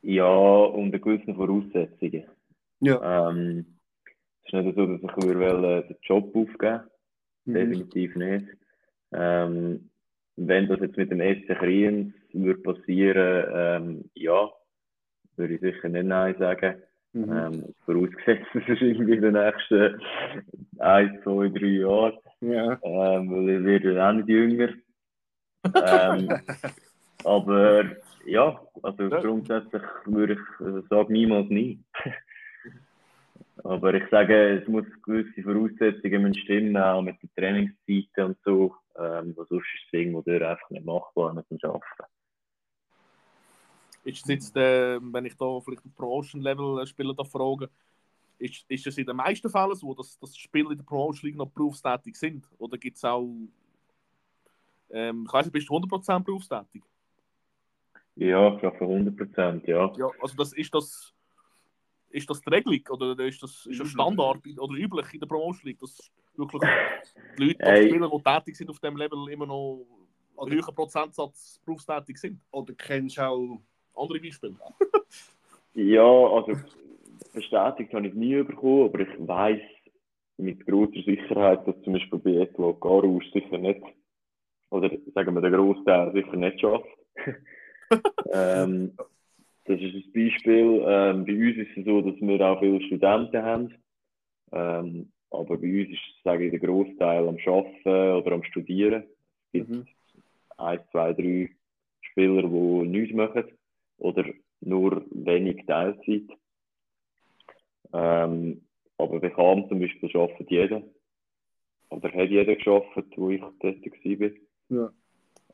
Ja, 0.01 0.25
unter 0.25 0.97
gewissen 0.97 1.35
Voraussetzungen. 1.35 2.23
Ja. 2.79 3.29
Ähm, 3.29 3.65
es 4.43 4.53
ist 4.53 4.65
nicht 4.65 4.75
so, 4.75 4.85
dass 4.87 5.01
ich 5.01 5.23
würde 5.23 5.83
den 5.87 5.97
Job 6.01 6.35
aufgeben 6.35 6.81
Mhm. 7.47 7.53
definitiv 7.53 8.15
nicht. 8.15 8.47
Ähm, 9.13 9.89
wenn 10.35 10.67
das 10.67 10.79
jetzt 10.79 10.97
mit 10.97 11.11
dem 11.11 11.21
SC 11.21 11.55
Kriens 11.59 12.13
würde 12.33 12.59
passieren, 12.61 13.45
ähm, 13.53 14.09
ja, 14.15 14.49
würde 15.37 15.53
ich 15.53 15.61
sicher 15.61 15.89
nicht 15.89 16.05
Nein 16.07 16.35
sagen. 16.39 16.81
Mhm. 17.13 17.31
Ähm, 17.31 17.75
vorausgesetzt, 17.85 18.47
es 18.55 18.67
ist 18.67 18.81
irgendwie 18.81 19.13
in 19.13 19.21
den 19.21 19.33
nächsten 19.33 20.01
ein, 20.79 21.19
zwei, 21.23 21.49
drei 21.49 21.67
Jahren, 21.67 22.17
Ja. 22.41 22.79
ähm, 22.81 23.29
weil 23.31 23.49
ich 23.59 23.63
werde 23.63 24.03
auch 24.03 24.13
nicht 24.13 24.27
jünger. 24.27 24.69
Ähm, 25.73 26.41
aber 27.23 27.83
ja, 28.25 28.59
also 28.81 29.03
Ja. 29.03 29.21
grundsätzlich 29.21 29.83
würde 30.05 30.33
ich 30.33 30.65
äh, 30.65 30.81
sagen, 30.89 31.13
niemals 31.13 31.49
nie. 31.49 31.79
Aber 33.63 33.93
ich 33.95 34.03
sage, 34.11 34.59
es 34.59 34.67
muss 34.67 34.85
gewisse 35.03 35.41
Voraussetzungen 35.41 36.21
müssen 36.21 36.41
stimmen, 36.43 36.77
auch 36.77 37.01
mit 37.01 37.21
den 37.23 37.31
Trainingszeiten 37.35 38.25
und 38.25 38.37
so. 38.43 38.75
Ähm, 38.97 39.33
sonst 39.35 39.51
ist 39.51 39.87
es 39.87 39.93
irgendwo 39.93 40.19
einfach 40.29 40.69
nicht 40.69 40.85
machbar 40.85 41.33
mit 41.33 41.49
dem 41.49 41.57
Arbeiten. 41.63 42.03
Ist 44.03 44.29
jetzt, 44.29 44.55
äh, 44.55 44.99
wenn 45.01 45.25
ich 45.25 45.35
da 45.35 45.59
vielleicht 45.61 45.83
auf 45.83 45.95
Promotion-Level-Spieler 45.95 47.15
da 47.15 47.23
frage, 47.23 47.69
ist, 48.37 48.65
ist 48.67 48.85
es 48.85 48.97
in 48.97 49.05
den 49.05 49.15
meisten 49.15 49.49
Fällen 49.49 49.75
so, 49.75 49.95
dass, 49.95 50.19
dass 50.19 50.37
Spieler 50.37 50.71
in 50.71 50.77
der 50.77 50.83
Promotion 50.83 51.35
noch 51.35 51.49
berufstätig 51.49 52.15
sind? 52.15 52.47
Oder 52.59 52.77
gibt 52.77 52.97
es 52.97 53.03
auch, 53.03 53.27
ähm, 54.91 55.25
ich 55.27 55.33
weiß 55.33 55.45
nicht, 55.45 55.53
bist 55.53 55.69
du 55.69 55.73
100% 55.75 56.23
berufstätig? 56.23 56.83
Ja, 58.15 58.53
ich 58.53 58.59
glaube 58.59 58.79
100 58.79 59.17
Prozent, 59.17 59.67
ja. 59.67 59.91
Ja, 59.97 60.09
also 60.21 60.35
das, 60.37 60.53
ist 60.53 60.73
das 60.73 61.13
ist 62.15 62.29
das 62.29 62.39
die 62.41 62.49
Regelung 62.49 62.79
oder 62.89 63.25
ist 63.25 63.43
das, 63.43 63.65
ist 63.65 63.79
das 63.79 63.89
Standard 63.89 64.39
oder 64.57 64.73
üblich 64.73 65.13
in 65.13 65.19
der 65.19 65.27
Promotion 65.27 65.67
League, 65.67 65.79
dass 65.79 66.09
wirklich 66.35 66.61
die 67.37 67.43
Leute, 67.43 67.57
die 67.57 67.65
Hey. 67.65 67.89
Spieler, 67.89 68.09
die 68.09 68.23
tätig 68.23 68.55
sind 68.55 68.69
auf 68.69 68.79
dem 68.79 68.95
Level, 68.95 69.27
immer 69.29 69.45
noch 69.45 69.85
einen 70.37 70.51
höheren 70.53 70.73
Prozentsatz 70.73 71.59
berufstätig 71.65 72.17
sind? 72.17 72.39
Oder 72.51 72.73
kennst 72.73 73.17
du 73.17 73.21
auch. 73.21 73.61
Andere 73.97 74.19
Beispiele? 74.19 74.55
Ja, 75.73 76.03
also 76.03 76.53
bestätigt 77.33 77.93
habe 77.93 78.07
ich 78.07 78.13
nie 78.13 78.41
bekommen, 78.43 78.85
aber 78.85 78.99
ich 79.01 79.27
weiß 79.27 79.61
mit 80.37 80.65
großer 80.65 81.01
Sicherheit, 81.05 81.67
dass 81.67 81.81
zum 81.83 81.93
Beispiel 81.93 82.19
bei 82.19 82.31
Edouard 82.31 82.79
Garus 82.81 83.23
sicher 83.33 83.57
nicht, 83.57 83.81
oder 84.75 84.91
sagen 85.13 85.33
wir 85.33 85.41
der 85.41 85.51
Großteil 85.51 86.11
sicher 86.13 86.35
nicht 86.35 86.59
schafft. 86.59 86.87
ähm, 88.33 88.91
das 89.65 89.81
ist 89.81 89.95
ein 89.95 90.11
Beispiel. 90.13 90.83
Ähm, 90.85 91.25
bei 91.25 91.33
uns 91.33 91.57
ist 91.57 91.77
es 91.77 91.85
so, 91.85 92.01
dass 92.01 92.19
wir 92.19 92.41
auch 92.41 92.59
viele 92.59 92.81
Studenten 92.81 93.41
haben. 93.41 93.73
Ähm, 94.51 95.11
aber 95.31 95.57
bei 95.57 95.81
uns 95.81 95.91
ist, 95.91 96.23
sage 96.23 96.45
ich, 96.45 96.51
der 96.51 96.59
Großteil 96.59 97.27
am 97.27 97.37
Arbeiten 97.37 98.21
oder 98.21 98.31
am 98.33 98.43
Studieren. 98.43 99.03
Es 99.03 99.51
gibt 99.53 99.69
Mhm. 99.69 99.87
ein, 100.57 100.79
zwei, 100.91 101.13
drei 101.13 101.49
Spieler, 102.01 102.43
die 102.43 102.87
nichts 102.87 103.15
machen 103.15 103.45
oder 103.97 104.25
nur 104.61 105.05
wenig 105.11 105.65
Teilzeit. 105.65 106.29
Ähm, 107.93 108.61
aber 108.97 109.19
bei 109.19 109.29
Kam 109.29 109.67
zum 109.67 109.79
Beispiel 109.79 110.09
arbeitet 110.15 110.51
jeder. 110.51 110.83
Oder 111.89 112.11
hat 112.11 112.29
jeder 112.29 112.55
geschafft, 112.55 112.95
wo 113.17 113.29
ich 113.29 113.41
tätig 113.59 113.93
war. 114.19 114.29
Ja. 114.69 114.91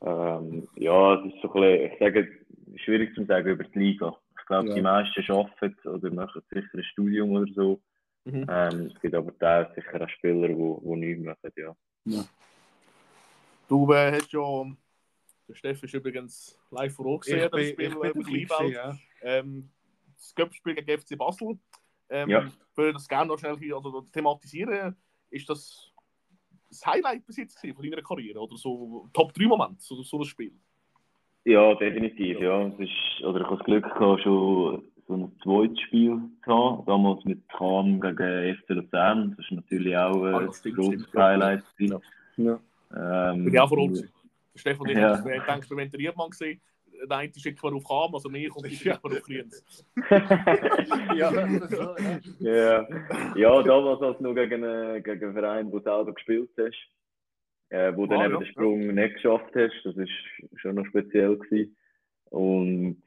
Ähm, 0.00 0.68
ja, 0.76 1.14
es 1.14 1.32
ist 1.34 1.42
so 1.42 1.52
ein 1.52 1.60
bisschen, 1.60 1.92
ich 1.92 1.98
sage, 1.98 2.46
schwierig 2.84 3.14
zu 3.14 3.24
sagen 3.24 3.48
über 3.48 3.64
die 3.64 3.78
Liga. 3.78 4.16
Ich 4.38 4.46
glaube, 4.46 4.68
Ja. 4.68 4.74
die 4.74 4.82
meisten 4.82 5.30
arbeiten 5.32 5.88
oder 5.88 6.12
machen 6.12 6.42
sicher 6.50 6.68
ein 6.74 6.84
Studium 6.84 7.30
oder 7.32 7.52
so. 7.54 7.80
Mhm. 8.24 8.46
Ähm, 8.48 8.90
es 8.94 9.00
gibt 9.00 9.14
aber 9.14 9.36
teilweise 9.38 9.74
sicher 9.74 10.00
auch 10.02 10.08
Spieler, 10.08 10.48
die, 10.48 10.54
die 10.54 10.96
nichts 10.96 11.24
machen, 11.24 11.52
ja. 11.56 11.76
Du 13.68 13.92
äh, 13.92 14.12
hast 14.12 14.32
ja, 14.32 14.64
der 15.48 15.54
Steffen 15.54 15.84
ist 15.86 15.94
übrigens 15.94 16.58
live 16.70 16.94
vor 16.94 17.06
Ort 17.06 17.22
gesehen, 17.22 17.40
das 17.40 17.50
bin- 17.50 17.66
Spiel 17.68 17.86
ich 17.86 17.94
äh, 17.94 18.08
im 18.10 18.22
Kleinfeld. 18.22 18.74
ja. 18.74 18.96
Ähm, 19.22 19.70
das 20.16 20.34
Cup-Spiel 20.34 20.74
gegen 20.74 20.98
FC 21.00 21.16
Basel. 21.16 21.58
Ähm, 22.10 22.28
Ja. 22.28 22.52
Würde 22.74 22.92
das 22.94 23.08
gerne 23.08 23.28
noch 23.28 23.38
schnell 23.38 23.56
hier, 23.58 23.76
also, 23.76 24.02
thematisieren. 24.12 24.96
Ist 25.30 25.48
das 25.48 25.91
das 26.72 26.86
Highlight 26.86 27.26
bis 27.26 27.36
jetzt 27.36 27.58
von 27.58 27.82
deiner 27.84 28.02
Karriere? 28.02 28.40
Oder 28.40 28.56
so 28.56 29.08
Top-3-Moment, 29.12 29.80
so, 29.80 30.02
so 30.02 30.18
ein 30.18 30.24
Spiel? 30.24 30.52
Ja, 31.44 31.74
definitiv, 31.74 32.40
ja. 32.40 32.66
Es 32.68 32.78
ist, 32.78 33.24
oder 33.24 33.40
ich 33.40 33.46
habe 33.46 33.56
das 33.56 33.64
Glück 33.66 33.84
gehabt, 33.84 34.22
schon 34.22 34.82
so 35.08 35.14
ein 35.14 35.32
zweites 35.42 35.80
Spiel 35.80 36.20
zu 36.44 36.50
haben. 36.54 36.86
Damals 36.86 37.24
mit 37.24 37.46
Kam 37.48 38.00
gegen 38.00 38.56
FC 38.56 38.68
Luzern. 38.70 39.34
Das 39.36 39.44
ist 39.46 39.52
natürlich 39.52 39.96
auch 39.96 40.24
äh, 40.24 40.32
Ah, 40.32 40.38
ein 40.38 40.46
das 40.46 40.58
stimmt, 40.58 41.08
ja. 41.12 41.20
Highlight. 41.22 41.64
gewesen. 41.76 42.00
Ja. 42.36 42.60
Ähm, 42.94 43.44
Bin 43.44 43.54
ich 43.54 43.60
auch 43.60 43.68
vor 43.68 43.78
Ort. 43.78 43.96
Der 44.54 44.58
Stefan 44.58 44.88
ich 44.88 44.96
Ja. 44.96 45.18
haben 45.46 45.60
den 45.68 45.90
Riedmann 46.00 46.30
gesehen. 46.30 46.60
Der 47.08 47.16
eine 47.18 47.32
schickt 47.34 47.62
man 47.62 47.74
auf 47.74 47.84
Kam, 47.84 48.14
also 48.14 48.28
mir 48.28 48.48
kommt 48.48 48.66
die 48.66 48.76
schickt 48.76 49.02
man 49.02 49.12
auf 49.12 49.22
Kriens. 49.22 49.84
Ja, 51.16 51.30
so, 51.68 51.96
ja. 52.40 52.86
ja. 52.86 52.88
ja, 53.36 53.62
damals 53.62 54.00
als 54.02 54.18
du 54.18 54.24
noch 54.24 54.34
gegen, 54.34 54.64
einen- 54.64 55.02
gegen 55.02 55.24
einen 55.24 55.34
Verein, 55.34 55.72
wo 55.72 55.78
du 55.78 55.84
selber 55.84 56.12
gespielt 56.14 56.50
hast, 56.58 56.88
äh, 57.70 57.92
wo 57.96 58.06
du 58.06 58.14
dann 58.14 58.20
Ah, 58.20 58.24
eben 58.26 58.34
ja, 58.34 58.38
den 58.40 58.46
Sprung 58.48 58.86
nicht 58.94 59.14
geschafft 59.14 59.54
hast, 59.54 59.72
das 59.84 59.96
war 59.96 60.06
schon 60.56 60.74
noch 60.76 60.86
speziell. 60.86 61.36
Gewesen. 61.38 61.76
Und 62.30 63.02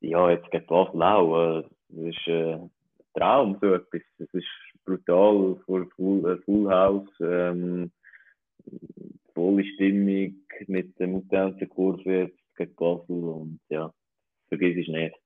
ja, 0.00 0.30
jetzt 0.30 0.50
geht 0.50 0.66
Basel 0.66 1.02
auch. 1.02 1.58
Äh, 1.60 1.62
das 1.90 2.14
ist 2.16 2.28
äh, 2.28 2.54
ein 2.54 2.70
Traum, 3.14 3.58
so 3.60 3.74
etwas. 3.74 4.02
Das 4.18 4.28
ist 4.32 4.46
brutal 4.84 5.56
vor 5.66 5.86
Full, 5.96 6.30
äh, 6.30 6.36
Full 6.44 6.70
House, 6.70 7.08
ähm, 7.20 7.90
volle 9.34 9.64
Stimmung 9.64 10.34
mit 10.66 10.98
der 10.98 11.06
Mutantenkurve 11.08 12.12
jetzt 12.12 12.39
gegen 12.60 12.74
Basel 12.74 13.24
und 13.24 13.60
ja, 13.68 13.92
vergiss 14.48 14.76
es 14.76 14.88
nicht. 14.88 15.16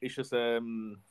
Ist 0.00 0.18
es, 0.18 0.30
ähm, 0.32 1.02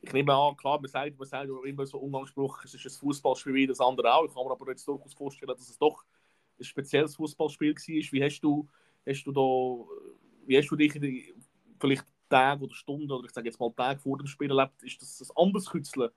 ich 0.00 0.12
nehme 0.12 0.34
an, 0.34 0.56
klar, 0.56 0.80
man 0.80 0.88
sagt, 0.88 1.18
man 1.18 1.28
sagt 1.28 1.50
immer 1.64 1.86
so 1.86 1.98
Umgangsspruch, 1.98 2.64
es 2.64 2.74
ist 2.74 2.86
ein 2.86 3.00
Fußballspiel 3.00 3.54
wie 3.54 3.66
das 3.66 3.80
andere 3.80 4.12
auch. 4.14 4.24
Ich 4.24 4.34
kann 4.34 4.44
mir 4.44 4.50
aber 4.50 4.70
jetzt 4.70 4.88
durchaus 4.88 5.14
vorstellen, 5.14 5.48
dass 5.48 5.68
es 5.68 5.78
doch 5.78 6.04
ein 6.58 6.64
spezielles 6.64 7.14
Fußballspiel 7.16 7.74
war. 7.74 8.12
Wie 8.12 8.24
hast 8.24 8.40
du, 8.40 8.68
hast 9.06 9.24
du 9.24 9.32
da, 9.32 9.40
wie 10.46 10.56
hast 10.56 10.68
du 10.68 10.76
dich 10.76 10.94
in 10.96 11.02
die, 11.02 11.34
vielleicht 11.78 12.06
Tage 12.28 12.64
oder 12.64 12.74
Stunden 12.74 13.10
oder 13.10 13.26
ich 13.26 13.32
sage 13.32 13.48
jetzt 13.48 13.60
mal 13.60 13.72
Tage 13.72 14.00
vor 14.00 14.16
dem 14.16 14.26
Spiel 14.26 14.50
erlebt? 14.50 14.82
Ist 14.82 15.00
das 15.02 15.20
ein 15.20 15.36
anderes 15.36 15.68
Kützeln 15.68 16.10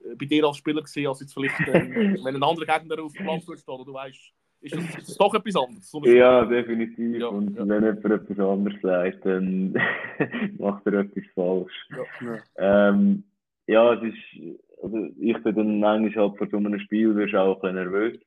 äh, 0.00 0.14
bei 0.16 0.26
dir 0.26 0.44
als 0.44 0.56
Spieler 0.56 0.82
gesehen, 0.82 1.06
als 1.06 1.20
jetzt 1.20 1.32
vielleicht, 1.32 1.54
ähm, 1.68 2.18
wenn 2.24 2.34
ein 2.34 2.42
anderer 2.42 2.66
Gegner 2.66 3.02
auf 3.02 3.12
dem 3.12 3.24
Platz 3.24 3.44
steht 3.44 3.68
oder 3.68 3.84
du 3.84 3.92
weißt, 3.92 4.34
ist 4.62 4.74
das 5.08 5.16
doch 5.16 5.34
etwas 5.34 5.56
anderes? 5.56 5.90
So 5.90 6.04
ja, 6.04 6.44
definitiv. 6.44 7.20
Ja, 7.20 7.28
und 7.28 7.56
ja. 7.56 7.68
wenn 7.68 7.82
jemand 7.84 8.04
etwas 8.04 8.38
anderes 8.38 8.80
sagt, 8.82 9.24
dann 9.26 9.72
macht 10.58 10.86
er 10.86 10.92
etwas 11.00 11.24
falsch. 11.34 11.88
Ja. 12.20 12.88
Ähm, 12.88 13.24
ja, 13.66 13.94
es 13.94 14.02
ist, 14.02 14.58
also 14.82 15.08
ich 15.18 15.42
bin 15.42 15.54
dann 15.54 15.80
manchmal 15.80 16.28
halt 16.28 16.38
vor 16.38 16.48
so 16.50 16.56
einem 16.56 16.78
Spiel 16.80 17.14
wirst 17.16 17.34
auch 17.34 17.54
ein 17.56 17.60
bisschen 17.60 17.74
nervös. 17.76 18.18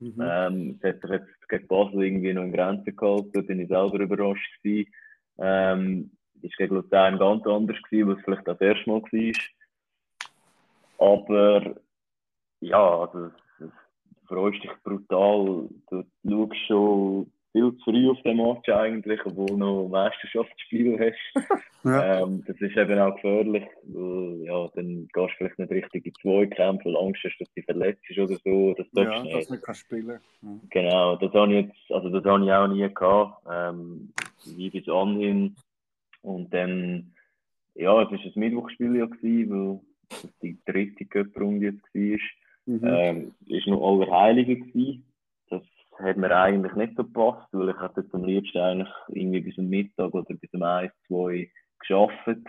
Mhm. 0.00 0.14
Ähm, 0.22 0.78
es 0.80 0.88
hat 0.88 1.00
sich 1.02 1.10
jetzt 1.10 1.48
gegen 1.48 1.66
Basel 1.66 2.02
irgendwie 2.02 2.32
noch 2.32 2.44
in 2.44 2.52
Grenzen 2.52 2.96
gehalten, 2.96 3.30
da 3.34 3.40
bin 3.42 3.60
ich 3.60 3.68
selber 3.68 4.00
überrascht 4.00 4.62
gewesen. 4.62 4.90
Ähm, 5.38 6.10
ist 6.42 6.56
gegen 6.56 6.74
Luzern 6.74 7.18
ganz 7.18 7.46
anders 7.46 7.76
gewesen, 7.82 8.08
was 8.08 8.24
vielleicht 8.24 8.48
auch 8.48 8.56
das 8.56 8.60
erste 8.60 8.88
Mal 8.90 9.02
war. 9.02 9.32
Aber 10.98 11.74
ja, 12.60 12.98
also 13.00 13.26
es- 13.26 13.32
es- 13.32 13.40
freust 14.30 14.62
dich 14.62 14.70
brutal. 14.84 15.68
Du 15.90 16.04
schaust 16.24 16.66
schon 16.66 17.32
viel 17.52 17.76
zu 17.78 17.84
früh 17.84 18.08
auf 18.08 18.22
den 18.22 18.36
Match 18.36 18.68
eigentlich, 18.68 19.20
obwohl 19.26 19.46
du 19.46 19.56
noch 19.56 19.88
Meisterschaftsspiel 19.88 20.98
hast. 20.98 21.46
Ja. 21.82 22.20
Ähm, 22.20 22.44
das 22.46 22.60
ist 22.60 22.76
eben 22.76 22.98
auch 22.98 23.14
gefährlich. 23.14 23.64
Weil, 23.84 24.42
ja, 24.44 24.68
dann 24.74 25.08
gehst 25.14 25.30
du 25.32 25.36
vielleicht 25.38 25.58
nicht 25.58 25.70
richtig 25.70 26.04
in 26.04 26.12
Zweikämpfe, 26.20 26.90
weil 26.90 26.96
Angst 26.98 27.22
hast, 27.24 27.38
dass 27.38 27.48
du 27.48 27.54
dich 27.54 27.64
verletzt 27.64 28.02
bist 28.06 28.20
oder 28.20 28.36
so. 28.44 28.74
Das 28.74 28.86
ja, 28.92 29.04
du 29.04 29.30
dass 29.30 29.48
nicht. 29.48 29.66
du 29.66 29.70
nicht 29.70 29.80
spielen 29.80 30.20
ja. 30.42 30.50
Genau, 30.68 31.16
das 31.16 31.32
habe 31.32 31.54
ich 31.54 31.64
jetzt, 31.64 31.90
also 31.90 32.10
das 32.10 32.22
habe 32.26 32.44
ich 32.44 32.52
auch 32.52 32.66
nie 32.66 32.86
gehabt, 32.86 33.46
ähm, 33.50 34.12
wie 34.44 34.68
bis 34.68 34.86
anhin. 34.90 35.56
Und 36.20 36.52
dann, 36.52 37.14
ja, 37.76 38.02
es 38.02 38.10
war 38.10 38.18
ein 38.18 38.32
Mittwochspiel 38.34 38.96
ja 38.96 39.06
gewesen, 39.06 39.50
weil 39.50 39.80
das 40.10 40.38
die 40.42 40.58
dritte 40.66 41.06
Cup-Runde 41.06 41.64
jetzt 41.64 41.94
war. 41.94 42.39
Mhm. 42.66 42.80
Ähm, 42.84 43.34
ist 43.46 43.66
noch 43.66 43.86
Allerheilige 43.86 44.56
gewesen. 44.56 45.04
Das 45.48 45.62
hat 45.98 46.16
mir 46.16 46.34
eigentlich 46.34 46.74
nicht 46.74 46.96
so 46.96 47.04
gepasst, 47.04 47.48
weil 47.52 47.70
ich 47.70 47.96
jetzt 47.96 48.14
am 48.14 48.24
liebsten 48.24 48.58
eigentlich 48.58 48.94
irgendwie 49.08 49.40
bis 49.40 49.54
zum 49.54 49.68
Mittag 49.68 50.14
oder 50.14 50.34
bis 50.34 50.52
um 50.52 50.62
1, 50.62 50.92
2 51.08 51.50
geschafft. 51.78 52.46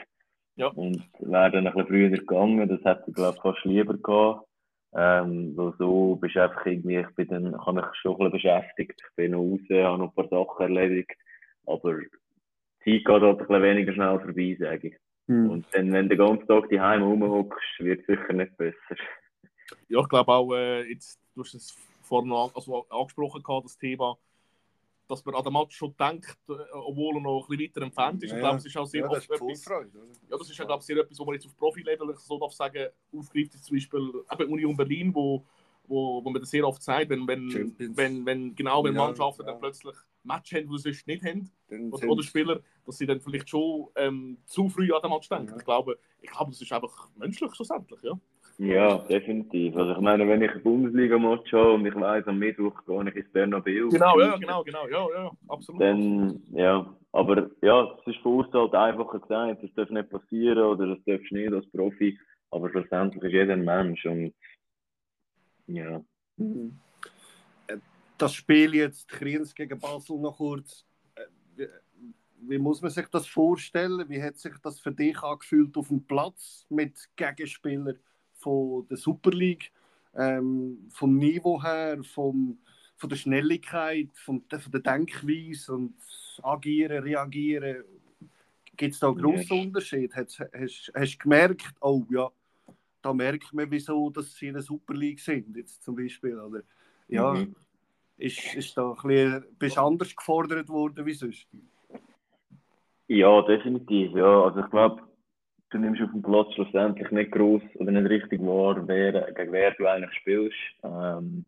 Ja. 0.55 0.68
Und 0.68 1.01
wäre 1.20 1.51
dann 1.51 1.68
ein 1.68 1.74
bisschen 1.74 1.88
früher 1.88 2.09
gegangen. 2.09 2.70
Das 2.70 2.84
hätte 2.84 3.05
ich, 3.07 3.16
glaube 3.16 3.38
ich, 3.38 3.41
fast 3.41 3.66
lieber 3.66 3.97
gehabt. 3.97 4.45
Ähm, 4.93 5.55
weil 5.55 5.74
so 5.78 6.18
bist 6.18 6.36
du 6.36 6.43
einfach 6.43 6.66
irgendwie, 6.66 6.97
ich 6.97 7.16
bin 7.16 7.28
dann, 7.30 7.53
ich 7.53 7.66
habe 7.66 7.82
mich 7.82 7.86
schon 8.01 8.12
ein 8.12 8.18
bisschen 8.18 8.32
beschäftigt. 8.32 9.01
Ich 9.01 9.16
bin 9.16 9.32
noch 9.32 9.39
raus, 9.39 9.59
habe 9.70 9.97
noch 9.97 10.09
ein 10.09 10.16
paar 10.16 10.28
Sachen 10.28 10.76
erledigt. 10.76 11.18
Aber 11.66 11.95
die 11.95 12.09
Zeit 12.84 13.05
geht 13.05 13.07
halt 13.07 13.24
ein 13.24 13.38
bisschen 13.38 13.64
weniger 13.64 13.93
schnell 13.93 14.20
vorbei, 14.20 14.57
sage 14.59 14.88
ich. 14.89 14.95
Mhm. 15.28 15.49
Und 15.49 15.66
dann, 15.72 15.93
wenn 15.93 16.09
du 16.09 16.16
den 16.16 16.26
ganzen 16.26 16.47
Tag 16.47 16.70
daheim 16.70 17.03
rumhockst, 17.03 17.80
wird 17.80 18.01
es 18.01 18.07
sicher 18.07 18.34
nicht 18.34 18.57
besser. 18.57 18.95
Ja, 19.89 19.99
ich 19.99 20.09
glaube 20.09 20.32
auch, 20.32 20.53
äh, 20.53 20.89
jetzt, 20.89 21.19
du 21.36 21.43
hast 21.43 21.53
es 21.53 21.76
vorhin 22.01 22.32
an, 22.32 22.51
also 22.53 22.86
angesprochen, 22.89 23.41
gehabt, 23.43 23.65
das 23.65 23.78
Thema, 23.78 24.17
dass 25.07 25.26
man 25.26 25.36
an 25.36 25.43
den 25.43 25.53
Match 25.53 25.76
schon 25.76 25.95
denkt, 25.97 26.38
äh, 26.49 26.53
obwohl 26.74 27.15
er 27.15 27.22
noch 27.22 27.49
ein 27.49 27.57
bisschen 27.57 27.69
weiter 27.69 27.82
entfernt 27.86 28.24
ist. 28.24 28.32
Ja, 28.32 28.38
ich 28.38 28.41
glaube, 28.41 28.57
es 28.57 28.65
ist 28.65 28.78
auch 28.78 28.86
sehr 28.86 29.01
ja, 29.01 29.09
oft 29.09 29.30
etwas, 29.30 29.65
ja, 29.65 30.38
das 30.38 30.49
ist 30.49 30.57
ja, 30.57 30.65
glaube 30.65 30.80
ich, 30.80 30.86
sehr 30.86 30.97
etwas, 30.97 31.19
wo 31.19 31.26
man 31.26 31.36
jetzt 31.36 31.45
auf 31.45 31.57
Profi-Level, 31.57 32.15
so 32.17 32.39
darf 32.39 32.53
sagen, 32.53 32.88
aufgreift, 33.13 33.55
ist 33.55 33.65
zum 33.65 33.76
Beispiel 33.76 34.13
eben 34.32 34.51
Union 34.51 34.78
Berlin, 34.78 35.13
wo, 35.13 35.43
wo, 35.88 36.24
wo 36.24 36.30
man 36.30 36.41
das 36.41 36.49
sehr 36.49 36.65
oft 36.65 36.82
sagt, 36.82 37.09
wenn, 37.09 37.28
wenn, 37.28 37.76
wenn, 37.78 38.26
wenn 38.26 38.55
genau, 38.55 38.84
wenn 38.84 38.93
Mannschaften 38.93 39.43
ja. 39.45 39.51
dann 39.51 39.59
plötzlich 39.59 39.95
Match 40.24 40.53
haben, 40.53 40.69
die 40.69 40.78
sie 40.78 40.93
sonst 40.93 41.07
nicht 41.07 41.24
haben, 41.24 41.51
oder, 41.91 42.07
oder 42.07 42.24
Spieler, 42.24 42.61
dass 42.86 42.97
sie 42.97 43.05
dann 43.05 43.19
vielleicht 43.19 43.49
schon 43.49 43.88
ähm, 43.95 44.38
zu 44.45 44.69
früh 44.69 44.93
an 44.93 45.01
den 45.01 45.11
Match 45.11 45.28
denken. 45.28 45.55
Ich 45.57 45.65
glaube, 45.65 45.97
ich 46.22 46.30
glaube, 46.30 46.51
das 46.51 46.61
ist 46.61 46.72
einfach 46.72 47.09
menschlich 47.15 47.53
schlussendlich, 47.53 48.01
ja. 48.03 48.13
Ja, 48.58 48.97
definitiv. 48.99 49.76
Also 49.76 49.93
ich 49.93 49.99
meine, 49.99 50.28
wenn 50.28 50.41
ich 50.41 50.52
ein 50.52 50.62
Bundesliga-Match 50.62 51.52
habe 51.54 51.74
und 51.74 51.86
ich 51.86 51.95
weiß, 51.95 52.28
am 52.28 52.39
Mittwoch 52.39 52.86
gehe 52.86 53.10
ich 53.10 53.16
ins 53.16 53.32
Bernabeu. 53.32 53.89
Genau, 53.89 54.20
ja, 54.20 54.38
genau, 54.38 54.64
genau, 54.64 54.88
ja, 54.88 55.08
ja, 55.14 55.32
absolut. 55.47 55.82
Dann, 55.82 56.43
ja, 56.52 56.95
aber 57.12 57.49
ja, 57.62 57.97
es 57.99 58.08
ist 58.14 58.22
von 58.22 58.45
uns 58.45 58.54
halt 58.54 58.74
einfacher 58.76 59.20
gesagt, 59.20 59.64
das 59.64 59.74
darf 59.74 59.89
nicht 59.89 60.10
passieren 60.10 60.60
oder 60.60 60.88
das 60.88 61.04
darfst 61.06 61.32
du 61.32 61.36
nicht 61.36 61.54
als 61.54 61.70
Profi, 61.72 62.20
aber 62.52 62.70
schlussendlich 62.70 63.24
ist 63.24 63.32
jeder 63.32 63.54
ein 63.54 63.66
Mensch 63.66 64.06
und 64.06 64.34
ja. 65.68 66.04
Mhm. 66.38 66.80
Äh, 67.68 67.78
Das 68.18 68.34
Spiel 68.34 68.76
jetzt 68.76 69.08
Kriens 69.08 69.56
gegen 69.56 69.80
Basel 69.80 70.20
noch 70.20 70.38
kurz. 70.38 70.86
Äh, 71.16 71.26
Wie, 71.56 71.68
wie 72.49 72.58
muss 72.60 72.82
man 72.82 72.91
sich 72.91 73.08
das 73.08 73.28
vorstellen? 73.28 74.08
Wie 74.10 74.22
hat 74.22 74.38
sich 74.38 74.54
das 74.62 74.80
für 74.80 74.91
dich 74.91 75.22
angefühlt 75.22 75.76
auf 75.78 75.88
dem 75.88 76.04
Platz 76.06 76.66
mit 76.70 77.10
Gegenspielern 77.16 77.97
von 78.41 78.87
der 78.87 78.97
Super 78.97 79.31
League? 79.31 79.71
Ähm, 80.15 80.89
vom 80.89 81.17
Niveau 81.17 81.61
her, 81.63 82.03
vom, 82.03 82.57
von 82.97 83.09
der 83.09 83.15
Schnelligkeit, 83.15 84.09
von 84.13 84.43
der, 84.51 84.59
von 84.59 84.71
der 84.71 84.81
Denkweise 84.81 85.73
und 85.73 85.93
Agieren, 86.43 87.03
Reagieren. 87.03 87.83
Gibt 88.75 88.93
es 88.93 88.99
da 88.99 89.07
einen 89.07 89.17
grossen 89.17 89.57
Ja. 89.57 89.63
Unterschied? 89.63 90.13
Hast 90.15 90.91
du 90.93 91.17
gemerkt, 91.17 91.73
oh 91.79 92.03
ja, 92.09 92.29
da 93.01 93.13
merkt 93.13 93.53
man, 93.53 93.69
wieso 93.71 94.09
dass 94.09 94.33
sie 94.35 94.47
in 94.47 94.53
der 94.55 94.63
Super 94.63 94.93
League 94.93 95.19
sind, 95.19 95.55
jetzt 95.55 95.81
zum 95.83 95.95
Beispiel. 95.95 96.37
Oder, 96.39 96.61
ja, 97.07 97.33
Mhm. 97.33 97.55
ist, 98.17 98.53
ist 98.55 98.77
da 98.77 98.91
ein 98.91 99.07
bisschen, 99.07 99.45
bist 99.57 99.77
du 99.77 99.81
anders 99.81 100.15
gefordert 100.15 100.67
worden 100.69 101.05
wie 101.05 101.13
sonst? 101.13 101.47
Ja, 103.07 103.41
definitiv. 103.43 104.11
Ja, 104.13 104.43
also 104.43 104.59
ich 104.61 104.69
glaube, 104.69 105.03
du 105.72 105.78
nimmst 105.78 106.01
auf 106.01 106.11
dem 106.11 106.22
Platz 106.22 106.53
schlussendlich 106.53 107.09
nicht 107.11 107.32
groß 107.32 107.61
oder 107.76 107.91
nicht 107.91 108.09
richtig 108.09 108.41
wahr, 108.41 108.82
wer, 108.88 109.32
gegen 109.34 109.51
wer 109.51 109.72
du 109.72 109.88
eigentlich 109.88 110.13
spielst. 110.13 110.55
Ähm, 110.84 111.45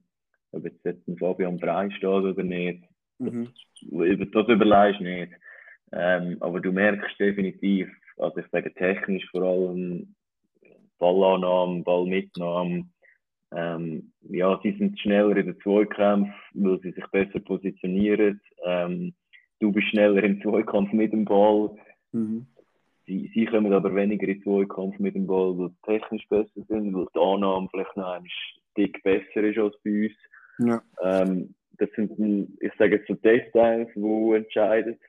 ob 0.52 0.64
jetzt, 0.64 0.84
jetzt 0.86 1.08
ein 1.08 1.18
Fabian 1.18 1.58
Brei 1.58 1.90
steht 1.92 2.10
oder 2.10 2.44
nicht. 2.44 2.84
Mhm. 3.20 3.50
Über 3.82 4.26
das 4.26 4.48
überlegst 4.48 5.02
du 5.02 5.04
nicht. 5.04 5.34
Ähm, 5.92 6.38
aber 6.40 6.60
du 6.60 6.72
merkst 6.72 7.20
definitiv, 7.20 7.90
also 8.18 8.38
ich 8.40 8.48
sage 8.52 8.74
technisch 8.74 9.30
vor 9.30 9.44
allem 9.44 10.16
Ballannahme, 11.00 11.84
Ballmitnahme. 11.84 12.86
Ähm, 13.56 14.12
ja, 14.22 14.60
sie 14.64 14.76
sind 14.78 15.00
schneller 15.00 15.36
in 15.38 15.48
den 15.48 15.60
Zweikämpfen, 15.60 16.34
weil 16.54 16.80
sie 16.80 16.92
sich 16.92 17.06
besser 17.08 17.40
positionieren. 17.40 18.42
Ähm, 18.64 19.14
du 19.60 19.72
bist 19.72 19.88
schneller 19.90 20.24
im 20.24 20.42
Zweikampf 20.42 20.92
mit 20.94 21.14
dem 21.14 21.26
Ball. 21.26 21.76
Mhm. 22.14 22.48
Sie, 23.06 23.30
sie 23.34 23.46
kommen 23.46 23.74
aber 23.74 23.94
weniger 23.94 24.28
in 24.28 24.42
Zweikampf 24.44 24.98
mit 25.00 25.16
dem 25.16 25.28
Ball, 25.28 25.58
weil 25.58 25.70
sie 25.70 25.82
technisch 25.86 26.28
besser 26.30 26.62
sind, 26.68 26.96
weil 26.96 27.08
die 27.14 27.20
Annahme 27.20 27.68
vielleicht 27.70 27.98
noch 27.98 28.14
ein 28.14 28.28
Stück 28.28 29.04
besser 29.04 29.44
ist 29.44 29.58
als 29.58 29.76
bei 29.84 30.06
uns. 30.06 30.14
Ja. 30.60 30.82
Ähm, 31.02 31.54
das 31.78 31.90
sind, 31.96 32.58
ich 32.62 32.72
sage 32.78 32.98
jetzt 32.98 33.08
so 33.08 33.16
Details, 33.16 33.90
die 33.96 34.36
entscheiden. 34.36 35.00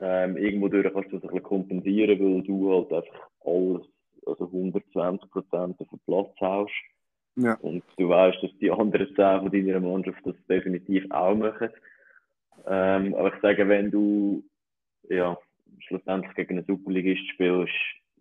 Ähm, 0.00 0.36
irgendwo 0.36 0.68
durch 0.68 0.92
kannst 0.92 1.10
du 1.10 1.16
das 1.16 1.22
ein 1.22 1.28
bisschen 1.28 1.42
kompensieren, 1.42 2.20
weil 2.20 2.42
du 2.42 2.72
halt 2.72 2.92
einfach 2.92 3.30
alles, 3.44 3.86
also 4.26 4.44
120 4.44 5.30
Prozent 5.30 5.80
auf 5.80 5.88
den 5.88 5.98
Platz 6.06 6.40
haust. 6.40 6.72
Ja. 7.36 7.54
Und 7.60 7.82
du 7.96 8.08
weißt, 8.08 8.42
dass 8.42 8.50
die 8.60 8.70
anderen 8.70 9.06
10 9.14 9.16
von 9.16 9.50
deiner 9.50 9.80
Mannschaft 9.80 10.20
das 10.24 10.34
definitiv 10.48 11.04
auch 11.10 11.34
machen. 11.34 11.70
Ähm, 12.66 13.14
aber 13.14 13.34
ich 13.34 13.40
sage, 13.40 13.68
wenn 13.68 13.90
du 13.90 14.44
ja, 15.08 15.38
schlussendlich 15.86 16.34
gegen 16.34 16.58
einen 16.58 16.66
Superligist 16.66 17.28
spielst, 17.30 17.72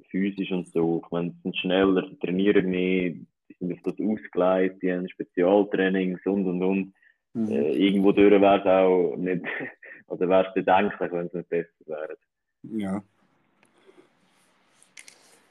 physisch 0.10 0.52
und 0.52 0.68
so, 0.68 1.02
ich 1.04 1.12
meine, 1.12 1.32
sie 1.32 1.42
sind 1.44 1.58
schneller, 1.58 2.08
sie 2.08 2.18
trainieren 2.20 2.70
mehr, 2.70 3.12
die 3.12 3.56
sind 3.60 3.74
auf 3.74 3.80
das 3.84 3.94
ausgelegt, 3.94 4.82
die 4.82 4.92
haben 4.92 5.10
Spezialtrainings 5.10 6.26
und 6.26 6.46
und 6.46 6.64
und. 6.64 6.94
Mhm. 7.34 7.52
Äh, 7.52 7.72
irgendwo 7.74 8.12
durch 8.12 8.32
wäre 8.32 8.60
es 8.60 8.66
auch 8.66 9.16
nicht, 9.18 9.44
oder 10.08 10.30
wäre 10.30 10.48
es 10.48 10.54
bedenklich, 10.54 11.12
wenn 11.12 11.28
es 11.28 11.34
nicht 11.34 11.50
besser 11.50 11.70
wäre. 11.86 12.18
ja. 12.64 13.04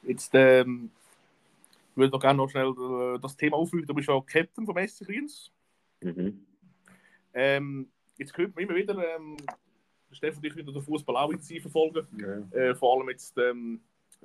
Jetzt 0.02 0.30
ähm, 0.34 0.90
ich 1.96 2.00
würde 2.00 2.12
noch 2.12 2.20
gerne 2.20 2.36
noch 2.36 2.50
schnell 2.50 2.68
äh, 2.68 3.18
das 3.18 3.38
Thema 3.38 3.56
aufführen. 3.56 3.86
Du 3.86 3.94
bist 3.94 4.06
ja 4.06 4.20
Captain 4.20 4.66
vom 4.66 4.76
SC 4.86 5.06
Kriens. 5.06 5.50
Mhm. 6.02 6.44
Ähm, 7.32 7.88
jetzt 8.18 8.36
hört 8.36 8.54
man 8.54 8.64
immer 8.64 8.74
wieder, 8.74 9.16
ähm, 9.16 9.38
Stefan 10.12 10.42
dich 10.42 10.56
wieder 10.56 10.72
den 10.72 10.82
Fußball 10.82 11.16
auch 11.16 11.30
intensiv 11.30 11.62
verfolgen. 11.62 12.06
Ja. 12.18 12.58
Äh, 12.58 12.74
vor 12.74 12.96
allem 12.96 13.10
jetzt 13.10 13.36
ähm, 13.38 13.80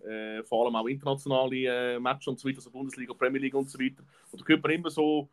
äh, 0.05 0.43
vor 0.43 0.65
allem 0.65 0.75
auch 0.75 0.87
internationale 0.87 1.95
äh, 1.95 1.99
Matches 1.99 2.27
und 2.27 2.39
so 2.39 2.47
weiter, 2.47 2.57
also 2.57 2.71
Bundesliga, 2.71 3.13
Premier 3.13 3.41
League 3.41 3.55
und 3.55 3.69
so 3.69 3.79
weiter. 3.79 4.03
Und 4.31 4.41
da 4.41 4.45
hört 4.45 4.63
man 4.63 4.71
immer 4.71 4.89
so, 4.89 5.29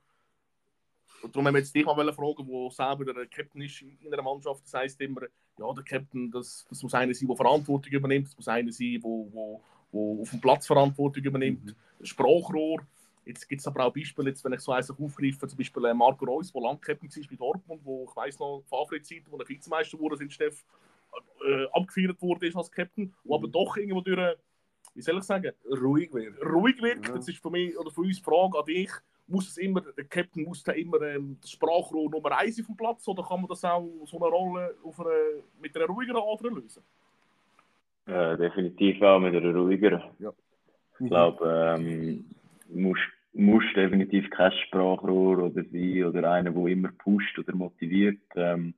und 1.22 1.34
darum 1.34 1.46
haben 1.46 1.54
wir 1.54 1.60
jetzt 1.60 1.74
dich 1.74 1.84
mal 1.84 2.12
fragen, 2.12 2.46
wo 2.46 2.70
selber 2.70 3.12
der 3.12 3.26
Captain 3.26 3.62
ist 3.62 3.82
in 3.82 4.12
einer 4.12 4.22
Mannschaft. 4.22 4.64
Das 4.64 4.74
heisst 4.74 5.00
immer, 5.00 5.22
ja, 5.58 5.72
der 5.72 5.84
Captain, 5.84 6.30
das, 6.30 6.66
das 6.68 6.82
muss 6.82 6.94
einer 6.94 7.14
sein, 7.14 7.26
der 7.26 7.36
Verantwortung 7.36 7.92
übernimmt, 7.92 8.28
das 8.28 8.36
muss 8.36 8.48
einer 8.48 8.72
sein, 8.72 8.94
der 8.94 9.02
wo, 9.02 9.28
wo, 9.32 9.60
wo 9.90 10.22
auf 10.22 10.30
dem 10.30 10.40
Platz 10.40 10.66
Verantwortung 10.66 11.22
übernimmt, 11.24 11.64
mhm. 11.64 12.04
Sprachrohr. 12.04 12.82
Jetzt 13.28 13.46
gibt 13.46 13.60
es 13.60 13.66
aber 13.66 13.84
auch 13.84 13.92
Beispiele, 13.92 14.30
jetzt, 14.30 14.42
wenn 14.42 14.54
ich 14.54 14.60
so 14.60 14.72
eins 14.72 14.90
aufgreife, 14.90 15.46
zum 15.46 15.58
Beispiel 15.58 15.84
äh, 15.84 15.92
Marco 15.92 16.24
Reus, 16.24 16.50
der 16.50 16.62
lang 16.62 16.80
Captain 16.80 17.10
war 17.10 17.22
bei 17.28 17.36
Dortmund, 17.36 17.80
wo 17.84 18.06
ich 18.08 18.16
weiß 18.16 18.38
noch, 18.38 18.62
Favre-Zeit, 18.70 19.24
wo 19.28 19.36
er 19.36 19.46
Vizemeister 19.46 19.98
wurde, 19.98 20.16
sind 20.16 20.32
Steff, 20.32 20.64
äh, 21.46 21.66
abgefeiert 21.74 22.22
wurde 22.22 22.50
als 22.54 22.72
Captain, 22.72 23.12
wo 23.24 23.34
aber 23.34 23.46
doch 23.46 23.76
irgendwo 23.76 24.00
durch, 24.00 24.34
wie 24.94 25.02
soll 25.02 25.18
ich 25.18 25.24
sagen, 25.24 25.52
ruhig 25.70 26.10
wird. 26.14 26.42
Ruhig 26.42 26.80
wird. 26.80 27.06
Ja. 27.06 27.16
Das 27.16 27.28
ist 27.28 27.42
für 27.42 27.50
mich 27.50 27.78
oder 27.78 27.90
für 27.90 28.00
uns 28.00 28.16
die 28.16 28.22
Frage 28.22 28.58
an 28.58 28.64
dich, 28.64 28.90
muss 29.26 29.48
es 29.48 29.58
immer, 29.58 29.82
der 29.82 30.04
Captain 30.04 30.44
muss 30.44 30.64
da 30.64 30.72
immer 30.72 31.02
ähm, 31.02 31.36
das 31.42 31.50
Sprachrohr 31.50 32.10
Nummer 32.10 32.32
1 32.38 32.60
auf 32.60 32.66
dem 32.66 32.76
Platz 32.78 33.06
oder 33.08 33.22
kann 33.22 33.42
man 33.42 33.48
das 33.48 33.62
auch 33.62 33.86
so 34.06 34.16
eine 34.16 34.34
Rolle 34.34 34.74
auf 34.82 34.98
eine, 35.00 35.42
mit 35.60 35.76
einer 35.76 35.84
ruhigeren 35.84 36.22
Art 36.22 36.40
lösen? 36.40 36.82
Äh, 38.06 38.38
definitiv 38.38 39.02
auch 39.02 39.20
mit 39.20 39.36
einer 39.36 39.54
ruhigeren. 39.54 40.02
Ja. 40.18 40.32
Ich 40.98 41.08
glaube, 41.08 41.76
ähm, 41.78 42.24
musst 42.70 43.17
musst 43.32 43.76
definitiv 43.76 44.28
kein 44.30 44.52
Sprachrohr 44.52 45.38
oder 45.38 45.64
sein 45.64 46.04
oder 46.04 46.30
einer, 46.30 46.50
der 46.50 46.66
immer 46.66 46.90
pusht 46.98 47.38
oder 47.38 47.54
motiviert. 47.54 48.20
Ähm, 48.36 48.74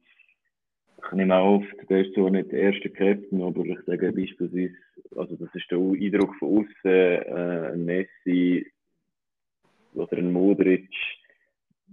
ich 1.05 1.13
nehme 1.13 1.35
auch 1.35 1.61
oft, 1.61 1.91
der 1.91 2.05
ist 2.05 2.15
zwar 2.15 2.31
nicht 2.31 2.53
der 2.53 2.61
erste 2.61 2.91
Captain, 2.91 3.43
aber 3.43 3.65
ich 3.65 3.79
sage 3.87 4.13
beispielsweise, 4.13 4.75
also 5.17 5.35
das 5.37 5.49
ist 5.55 5.71
der 5.71 5.79
Eindruck 5.79 6.35
von 6.37 6.59
außen, 6.59 6.91
äh, 6.91 7.73
ein 7.73 7.85
Messi 7.85 8.71
oder 9.95 10.19
ein 10.19 10.33
Modric, 10.33 10.89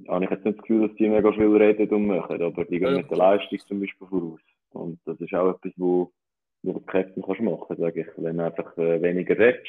habe 0.08 0.26
ich 0.26 0.32
jetzt 0.32 0.46
nicht 0.46 0.58
das 0.58 0.62
Gefühl, 0.64 0.88
dass 0.88 0.98
die 0.98 1.10
mega 1.10 1.32
viel 1.32 1.56
reden 1.56 1.90
und 1.90 2.08
machen, 2.08 2.42
aber 2.42 2.66
die 2.66 2.80
gehen 2.80 2.98
mit 2.98 3.10
der 3.10 3.18
Leistung 3.18 3.60
zum 3.60 3.80
Beispiel 3.80 4.08
voraus. 4.08 4.42
Und 4.74 5.00
das 5.06 5.20
ist 5.20 5.34
auch 5.34 5.56
etwas, 5.56 5.74
wo, 5.78 6.12
wo 6.64 6.74
du 6.74 6.80
Captain 6.82 7.24
kannst 7.24 7.42
machen, 7.42 7.78
sage 7.78 8.02
ich, 8.02 8.08
wenn 8.18 8.38
du 8.38 8.46
einfach 8.46 8.78
äh, 8.78 9.02
weniger 9.02 9.38
redest. 9.38 9.68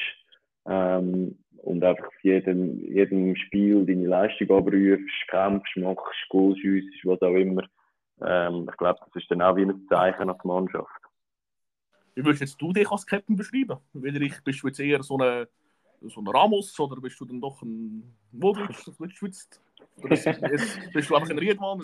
Ähm, 0.67 1.39
und 1.63 1.83
einfach 1.83 2.09
jedem, 2.21 2.79
jedem 2.79 3.35
Spiel 3.35 3.85
deine 3.85 4.07
Leistung 4.07 4.49
abrufst, 4.51 5.27
kämpfst, 5.27 5.77
machst, 5.77 6.29
Goals 6.29 6.57
schiessest, 6.59 7.05
was 7.05 7.21
auch 7.21 7.35
immer. 7.35 7.63
Ähm, 8.21 8.67
ich 8.69 8.77
glaube, 8.77 8.99
das 9.05 9.21
ist 9.21 9.31
dann 9.31 9.41
auch 9.41 9.55
wie 9.55 9.63
ein 9.63 9.87
Zeichen 9.87 10.27
die 10.27 10.47
Mannschaft. 10.47 11.01
Wie 12.15 12.25
würdest 12.25 12.61
du 12.61 12.73
dich 12.73 12.89
als 12.91 13.05
Captain 13.05 13.35
beschreiben? 13.35 13.77
Ich, 13.93 14.43
bist 14.43 14.63
du 14.63 14.67
jetzt 14.67 14.79
eher 14.79 15.01
so 15.03 15.17
ein 15.17 15.47
so 16.01 16.21
Ramos 16.21 16.79
oder 16.79 17.01
bist 17.01 17.19
du 17.19 17.25
dann 17.25 17.41
doch 17.41 17.61
ein 17.61 18.15
Modric? 18.31 18.67
Bist 18.67 18.87
du, 18.87 19.05
jetzt, 19.25 19.61
bist, 20.93 21.09
du 21.09 21.15
einfach 21.15 21.29
ein 21.29 21.39
Riedmann? 21.39 21.81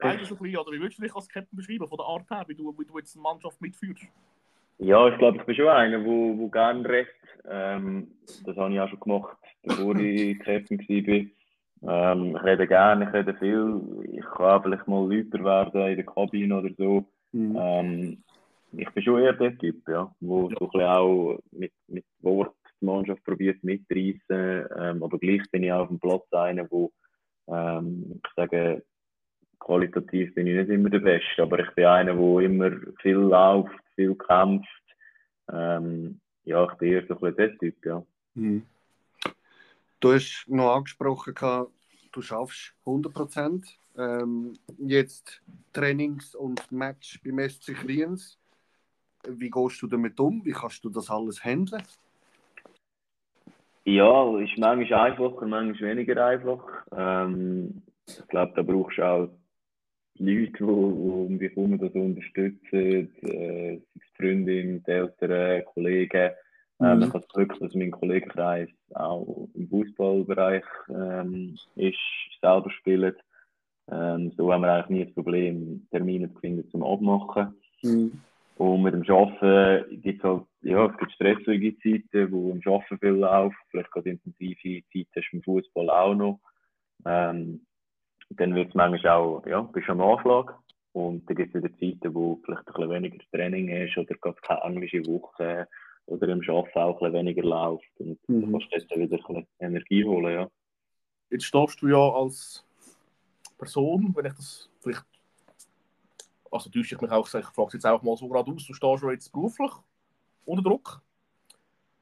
Ein 0.00 0.18
bisschen, 0.18 0.38
oder 0.56 0.72
wie 0.72 0.80
würdest 0.80 0.98
du 0.98 1.02
dich 1.02 1.14
als 1.14 1.28
Captain 1.28 1.56
beschreiben, 1.56 1.86
von 1.86 1.98
der 1.98 2.06
Art 2.06 2.30
her, 2.30 2.44
wie 2.48 2.54
du, 2.54 2.76
wie 2.78 2.84
du 2.84 2.98
jetzt 2.98 3.14
eine 3.14 3.22
Mannschaft 3.22 3.60
mitführst? 3.60 4.06
Ja, 4.78 5.08
ich 5.08 5.18
glaube, 5.18 5.38
ich 5.38 5.44
bin 5.44 5.54
schon 5.56 5.68
einer, 5.68 5.98
der, 5.98 6.34
der 6.36 6.48
gerne 6.50 6.88
redet. 6.88 7.08
Ähm, 7.50 8.08
das 8.44 8.56
habe 8.56 8.72
ich 8.72 8.80
auch 8.80 8.88
schon 8.88 9.00
gemacht, 9.00 9.36
bevor 9.62 9.96
ich 9.96 10.38
Captain 10.40 10.78
war. 10.78 11.26
Ähm, 11.80 12.34
ich 12.34 12.42
rede 12.42 12.66
gerne, 12.66 13.04
ich 13.04 13.12
rede 13.12 13.34
viel. 13.34 13.80
Ich 14.10 14.24
kann 14.36 14.60
vielleicht 14.64 14.88
mal 14.88 15.08
lauter 15.08 15.44
werden 15.44 15.90
in 15.90 15.96
der 15.96 16.06
Kabine 16.06 16.58
oder 16.58 16.70
so. 16.76 17.04
Mhm. 17.30 17.56
Ähm, 17.56 18.24
ich 18.72 18.90
bin 18.90 19.02
schon 19.04 19.22
eher 19.22 19.32
der 19.34 19.56
Typ, 19.58 19.88
ja, 19.88 20.12
wo 20.18 20.48
ja. 20.48 20.56
so 20.58 20.64
ein 20.64 20.70
bisschen 20.72 20.88
auch 20.88 21.38
mit, 21.52 21.72
mit 21.86 22.04
Wort 22.20 22.52
die 22.80 22.84
Mannschaft 22.84 23.22
probiert 23.24 23.62
mitreißen. 23.62 24.20
Ähm, 24.76 25.02
aber 25.04 25.18
gleich 25.18 25.42
bin 25.52 25.62
ich 25.62 25.72
auch 25.72 25.82
auf 25.82 25.88
dem 25.88 26.00
Platz 26.00 26.24
einer, 26.32 26.68
wo 26.68 26.90
ähm, 27.48 28.20
ich 28.24 28.32
sage, 28.34 28.82
qualitativ 29.60 30.34
bin 30.34 30.46
ich 30.46 30.56
nicht 30.56 30.70
immer 30.70 30.90
der 30.90 30.98
Beste, 30.98 31.42
aber 31.42 31.60
ich 31.60 31.70
bin 31.76 31.84
einer, 31.84 32.14
der 32.14 32.40
immer 32.40 32.70
viel 33.00 33.14
läuft, 33.14 33.78
viel 33.98 34.14
kämpft. 34.14 34.68
Ähm, 35.52 36.20
ja, 36.44 36.64
ich 36.70 36.78
bin 36.78 36.92
eher 36.92 37.06
so 37.08 37.18
ein 37.20 37.34
der 37.34 37.58
Typ, 37.58 37.84
ja. 37.84 38.02
Mhm. 38.34 38.62
Du 39.98 40.12
hast 40.12 40.44
noch 40.46 40.76
angesprochen, 40.76 41.34
du 42.12 42.22
schaffst 42.22 42.74
100 42.86 43.12
Prozent. 43.12 43.66
Ähm, 43.96 44.56
jetzt 44.78 45.42
Trainings 45.72 46.36
und 46.36 46.70
Match 46.70 47.20
beim 47.24 47.40
SC 47.40 47.74
Kriens. 47.74 48.38
Wie 49.26 49.50
gehst 49.50 49.82
du 49.82 49.88
damit 49.88 50.20
um? 50.20 50.44
Wie 50.44 50.52
kannst 50.52 50.84
du 50.84 50.90
das 50.90 51.10
alles 51.10 51.44
handeln? 51.44 51.82
Ja, 53.84 54.38
ist 54.38 54.56
manchmal 54.58 55.10
einfacher, 55.10 55.46
manchmal 55.46 55.90
weniger 55.90 56.24
einfach. 56.24 56.62
Ähm, 56.92 57.82
ich 58.06 58.28
glaube, 58.28 58.52
da 58.54 58.62
brauchst 58.62 58.98
du 58.98 59.02
auch 59.02 59.28
Leute, 60.18 60.52
die, 60.58 60.64
um 60.64 61.38
dich 61.38 61.54
herum 61.54 61.78
das 61.78 61.92
unterstützen, 61.92 63.10
äh, 63.22 63.80
Freundin, 64.16 64.82
die 64.84 64.90
Eltern, 64.90 65.64
Kollegen. 65.66 66.30
Ähm. 66.80 67.02
Ich 67.02 67.08
habe 67.08 67.20
das 67.20 67.28
Glück, 67.28 67.58
dass 67.58 67.74
mein 67.74 67.90
Kollegenkreis 67.90 68.68
auch 68.94 69.48
im 69.54 69.68
Fußballbereich 69.68 70.64
ähm, 70.88 71.56
ist, 71.76 71.98
selber 72.40 72.70
spielt. 72.70 73.16
Ähm, 73.90 74.32
so 74.36 74.52
haben 74.52 74.62
wir 74.62 74.72
eigentlich 74.72 74.88
nie 74.88 75.04
das 75.06 75.14
Problem, 75.14 75.86
Termine 75.90 76.32
zu 76.32 76.40
finden 76.40 76.70
zum 76.70 76.84
Abmachen. 76.84 77.54
Mhm. 77.82 78.20
Und 78.56 78.82
mit 78.82 78.92
dem 78.92 79.08
Arbeiten 79.08 80.02
gibt 80.02 80.18
es 80.18 80.24
halt, 80.24 80.42
ja, 80.62 80.86
es 80.86 80.98
gibt 80.98 81.12
stressige 81.12 81.78
Zeiten, 81.78 82.32
wo 82.32 82.50
im 82.50 82.60
Arbeiten 82.66 82.98
viel 82.98 83.08
läuft, 83.10 83.56
vielleicht 83.70 83.90
gerade 83.92 84.10
intensive 84.10 84.82
Zeiten 84.92 85.08
hast 85.16 85.32
du 85.32 85.36
im 85.36 85.42
Fußball 85.42 85.90
auch 85.90 86.14
noch. 86.14 86.40
Ähm, 87.06 87.60
dann 88.30 88.54
wird 88.54 88.68
es 88.68 88.74
manchmal 88.74 89.12
auch, 89.12 89.46
ja, 89.46 89.62
bist 89.62 89.88
am 89.88 90.00
Anschlag. 90.00 90.54
Und 90.92 91.28
dann 91.28 91.36
gibt 91.36 91.54
es 91.54 91.62
wieder 91.62 91.72
Zeiten, 91.78 92.14
wo 92.14 92.40
vielleicht 92.44 92.66
ein 92.66 92.72
bisschen 92.74 92.90
weniger 92.90 93.18
Training 93.30 93.68
ist 93.68 93.96
oder 93.96 94.14
gerade 94.16 94.40
keine 94.42 94.62
englische 94.62 95.06
Woche 95.06 95.68
oder 96.06 96.28
im 96.28 96.40
Arbeiten 96.40 96.78
auch 96.78 96.94
ein 96.94 96.98
bisschen 96.98 97.12
weniger 97.14 97.42
läuft. 97.42 98.00
Und 98.00 98.18
mhm. 98.28 98.52
du 98.52 98.58
kannst 98.58 98.90
dann 98.90 99.00
wieder 99.00 99.16
ein 99.16 99.24
bisschen 99.24 99.46
Energie 99.60 100.04
holen, 100.04 100.32
ja. 100.32 100.50
Jetzt 101.30 101.44
stehst 101.44 101.82
du 101.82 101.88
ja 101.88 101.98
als 101.98 102.64
Person, 103.58 104.14
wenn 104.16 104.26
ich 104.26 104.32
das 104.32 104.70
vielleicht, 104.80 105.04
also 106.50 106.70
täusche 106.70 106.94
ich 106.94 107.00
mich 107.00 107.10
auch, 107.10 107.26
ich 107.26 107.44
frage 107.44 107.68
es 107.68 107.72
jetzt 107.74 107.86
auch 107.86 108.02
mal 108.02 108.16
so 108.16 108.28
gerade 108.28 108.50
aus, 108.50 108.66
du 108.66 108.72
stehst 108.72 109.02
ja 109.02 109.10
jetzt 109.10 109.30
beruflich 109.30 109.70
unter 110.46 110.62
Druck. 110.62 111.02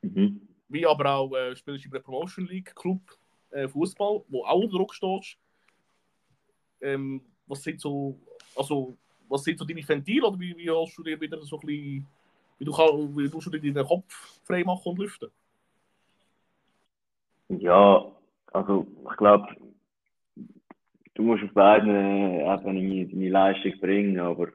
Mhm. 0.02 0.48
Wie 0.68 0.86
aber 0.86 1.10
auch 1.10 1.34
äh, 1.34 1.56
spielst 1.56 1.84
du 1.84 1.90
bei 1.90 1.98
der 1.98 2.04
Promotion 2.04 2.46
League 2.46 2.74
Club 2.76 3.00
äh, 3.50 3.68
Fußball, 3.68 4.22
wo 4.28 4.44
auch 4.44 4.60
unter 4.60 4.76
Druck 4.76 4.94
stehst 4.94 5.36
ähm, 6.80 7.20
was 7.46 7.62
sind 7.62 7.80
so, 7.80 8.18
also, 8.56 8.96
was 9.28 9.44
sind 9.44 9.58
so 9.58 9.64
deine 9.64 9.86
Ventile 9.86 10.26
oder 10.26 10.38
wie, 10.38 10.56
wie 10.56 10.70
hast 10.70 10.96
du 10.96 11.02
dir 11.02 11.20
wieder 11.20 11.40
so 11.42 11.58
ein 11.58 11.66
bisschen, 11.66 12.06
wie 12.58 12.64
du, 12.64 12.72
wie 12.72 13.28
du 13.28 13.50
dir 13.58 13.72
deinen 13.72 13.86
Kopf 13.86 14.40
frei 14.44 14.64
machen 14.64 14.90
und 14.90 14.98
lüften? 14.98 15.30
Ja, 17.48 18.04
also 18.52 18.86
ich 19.10 19.16
glaube, 19.16 19.46
du 21.14 21.22
musst 21.22 21.44
auf 21.44 21.52
beiden 21.52 21.90
Ebenen 22.40 23.10
deine 23.10 23.28
Leistung 23.28 23.78
bringen, 23.80 24.18
aber 24.18 24.48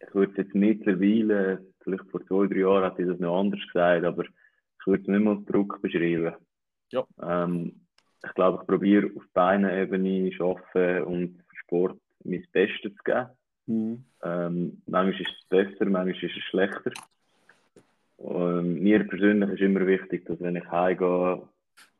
ich 0.00 0.14
würde 0.14 0.42
jetzt 0.42 0.54
mittlerweile, 0.54 1.66
vielleicht 1.80 2.08
vor 2.10 2.24
zwei, 2.26 2.46
drei 2.46 2.60
Jahren 2.60 2.84
hätte 2.84 3.02
ich 3.02 3.08
das 3.08 3.18
noch 3.18 3.38
anders 3.38 3.60
gesagt, 3.66 4.04
aber 4.04 4.24
ich 4.24 4.86
würde 4.86 5.02
es 5.02 5.08
nicht 5.08 5.24
mal 5.24 5.36
als 5.36 5.46
Druck 5.46 5.80
beschreiben. 5.82 6.34
Ja. 6.90 7.04
Ähm, 7.20 7.85
ich 8.24 8.34
glaube, 8.34 8.58
ich 8.60 8.66
probiere 8.66 9.10
auf 9.16 9.22
beiden 9.32 9.68
Ebenen 9.68 10.32
arbeiten 10.40 11.04
und 11.04 11.44
Sport 11.62 11.98
mein 12.24 12.44
Bestes 12.52 12.92
zu 12.94 13.02
geben. 13.04 13.28
Mhm. 13.66 14.04
Ähm, 14.22 14.82
manchmal 14.86 15.20
ist 15.20 15.28
es 15.28 15.48
besser, 15.48 15.84
manchmal 15.86 16.10
ist 16.10 16.36
es 16.36 16.44
schlechter. 16.44 16.92
Und 18.16 18.80
mir 18.80 19.06
persönlich 19.06 19.50
ist 19.50 19.60
immer 19.60 19.86
wichtig, 19.86 20.24
dass 20.26 20.40
wenn 20.40 20.56
ich 20.56 20.70
heimgehe, 20.70 21.42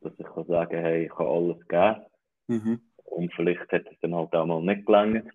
dass 0.00 0.12
ich 0.18 0.26
kann 0.26 0.46
sagen 0.46 0.78
hey, 0.78 1.04
ich 1.06 1.10
kann 1.10 1.26
alles 1.26 1.68
geben. 1.68 2.02
Mhm. 2.48 2.80
Und 3.04 3.34
vielleicht 3.34 3.70
hat 3.72 3.86
es 3.90 4.00
dann 4.00 4.14
halt 4.14 4.34
auch 4.34 4.46
mal 4.46 4.62
nicht 4.62 4.86
gelangt. 4.86 5.30